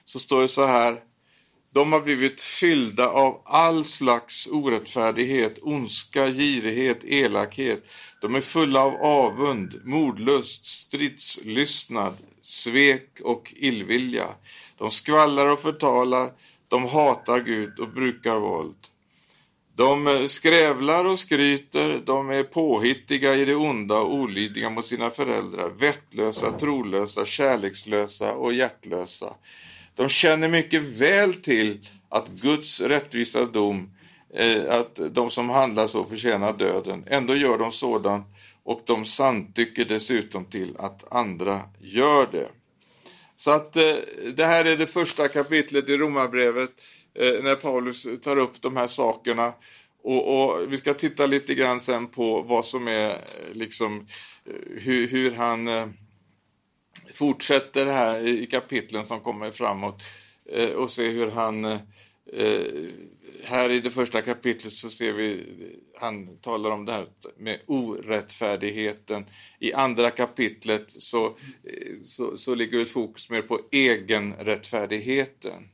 Så 0.05 0.19
står 0.19 0.41
det 0.41 0.47
så 0.47 0.65
här. 0.65 0.99
De 1.73 1.93
har 1.93 2.01
blivit 2.01 2.41
fyllda 2.41 3.07
av 3.07 3.41
all 3.45 3.85
slags 3.85 4.47
orättfärdighet, 4.47 5.59
ondska, 5.61 6.31
girighet, 6.31 7.03
elakhet. 7.03 7.83
De 8.21 8.35
är 8.35 8.41
fulla 8.41 8.83
av 8.83 8.95
avund, 8.95 9.81
mordlust, 9.83 10.65
stridslystnad, 10.65 12.17
svek 12.41 13.19
och 13.23 13.53
illvilja. 13.55 14.27
De 14.77 14.91
skvallrar 14.91 15.51
och 15.51 15.59
förtalar, 15.59 16.31
de 16.67 16.83
hatar 16.83 17.39
Gud 17.39 17.79
och 17.79 17.89
brukar 17.89 18.39
våld. 18.39 18.75
De 19.75 20.27
skrävlar 20.29 21.05
och 21.05 21.19
skryter, 21.19 21.99
de 22.05 22.29
är 22.29 22.43
påhittiga 22.43 23.35
i 23.35 23.45
det 23.45 23.55
onda 23.55 23.97
och 23.97 24.13
olydiga 24.13 24.69
mot 24.69 24.85
sina 24.85 25.11
föräldrar, 25.11 25.69
vettlösa, 25.69 26.51
trolösa, 26.51 27.25
kärlekslösa 27.25 28.33
och 28.33 28.53
hjärtlösa. 28.53 29.33
De 29.95 30.09
känner 30.09 30.49
mycket 30.49 30.81
väl 30.81 31.33
till 31.33 31.89
att 32.09 32.29
Guds 32.29 32.81
rättvisa 32.81 33.45
dom, 33.45 33.89
eh, 34.33 34.61
att 34.69 34.99
de 35.11 35.31
som 35.31 35.49
handlar 35.49 35.87
så 35.87 36.05
förtjänar 36.05 36.53
döden. 36.53 37.03
Ändå 37.07 37.35
gör 37.35 37.57
de 37.57 37.71
sådant 37.71 38.27
och 38.63 38.81
de 38.85 39.05
samtycker 39.05 39.85
dessutom 39.85 40.45
till 40.45 40.75
att 40.79 41.13
andra 41.13 41.61
gör 41.81 42.27
det. 42.31 42.49
Så 43.35 43.51
att 43.51 43.75
eh, 43.75 43.95
det 44.35 44.45
här 44.45 44.65
är 44.65 44.77
det 44.77 44.87
första 44.87 45.27
kapitlet 45.27 45.89
i 45.89 45.97
Romarbrevet 45.97 46.69
eh, 47.19 47.43
när 47.43 47.55
Paulus 47.55 48.07
tar 48.21 48.37
upp 48.37 48.61
de 48.61 48.77
här 48.77 48.87
sakerna. 48.87 49.53
Och, 50.03 50.43
och, 50.43 50.73
vi 50.73 50.77
ska 50.77 50.93
titta 50.93 51.25
lite 51.25 51.53
grann 51.53 51.79
sen 51.79 52.07
på 52.07 52.41
vad 52.41 52.65
som 52.65 52.87
är 52.87 53.09
eh, 53.09 53.15
liksom 53.53 54.07
eh, 54.45 54.81
hur, 54.81 55.07
hur 55.07 55.31
han 55.31 55.67
eh, 55.67 55.87
fortsätter 57.13 57.85
här 57.85 58.27
i 58.27 58.45
kapitlen 58.45 59.05
som 59.05 59.19
kommer 59.19 59.51
framåt 59.51 60.03
eh, 60.51 60.69
och 60.69 60.91
se 60.91 61.07
hur 61.07 61.31
han 61.31 61.65
eh, 61.65 61.79
här 63.43 63.71
i 63.71 63.79
det 63.79 63.91
första 63.91 64.21
kapitlet 64.21 64.73
så 64.73 64.89
ser 64.89 65.13
vi, 65.13 65.43
han 65.99 66.37
talar 66.37 66.69
om 66.69 66.85
det 66.85 66.91
här 66.91 67.05
med 67.37 67.59
orättfärdigheten. 67.65 69.25
I 69.59 69.73
andra 69.73 70.09
kapitlet 70.09 70.85
så, 70.87 71.25
eh, 71.25 71.33
så, 72.05 72.37
så 72.37 72.55
ligger 72.55 72.85
fokus 72.85 73.29
mer 73.29 73.41
på 73.41 73.59
egenrättfärdigheten. 73.71 75.69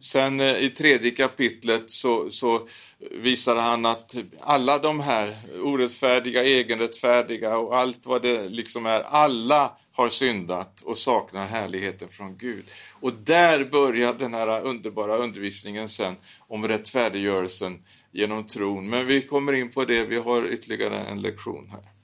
Sen 0.00 0.40
i 0.40 0.72
tredje 0.76 1.10
kapitlet 1.10 1.90
så, 1.90 2.30
så 2.30 2.68
visar 3.10 3.56
han 3.56 3.86
att 3.86 4.16
alla 4.40 4.78
de 4.78 5.00
här 5.00 5.36
orättfärdiga, 5.62 6.44
egenrättfärdiga 6.44 7.58
och 7.58 7.76
allt 7.76 8.06
vad 8.06 8.22
det 8.22 8.48
liksom 8.48 8.86
är, 8.86 9.00
alla 9.00 9.76
har 10.00 10.08
syndat 10.08 10.80
och 10.80 10.98
saknar 10.98 11.46
härligheten 11.46 12.08
från 12.08 12.36
Gud. 12.36 12.64
Och 13.00 13.12
där 13.12 13.64
börjar 13.64 14.14
den 14.14 14.34
här 14.34 14.60
underbara 14.60 15.16
undervisningen 15.16 15.88
sen 15.88 16.16
om 16.38 16.68
rättfärdiggörelsen 16.68 17.82
genom 18.12 18.46
tron. 18.46 18.90
Men 18.90 19.06
vi 19.06 19.22
kommer 19.22 19.52
in 19.52 19.70
på 19.70 19.84
det, 19.84 20.04
vi 20.04 20.16
har 20.16 20.46
ytterligare 20.46 20.98
en 20.98 21.22
lektion 21.22 21.68
här. 21.72 21.99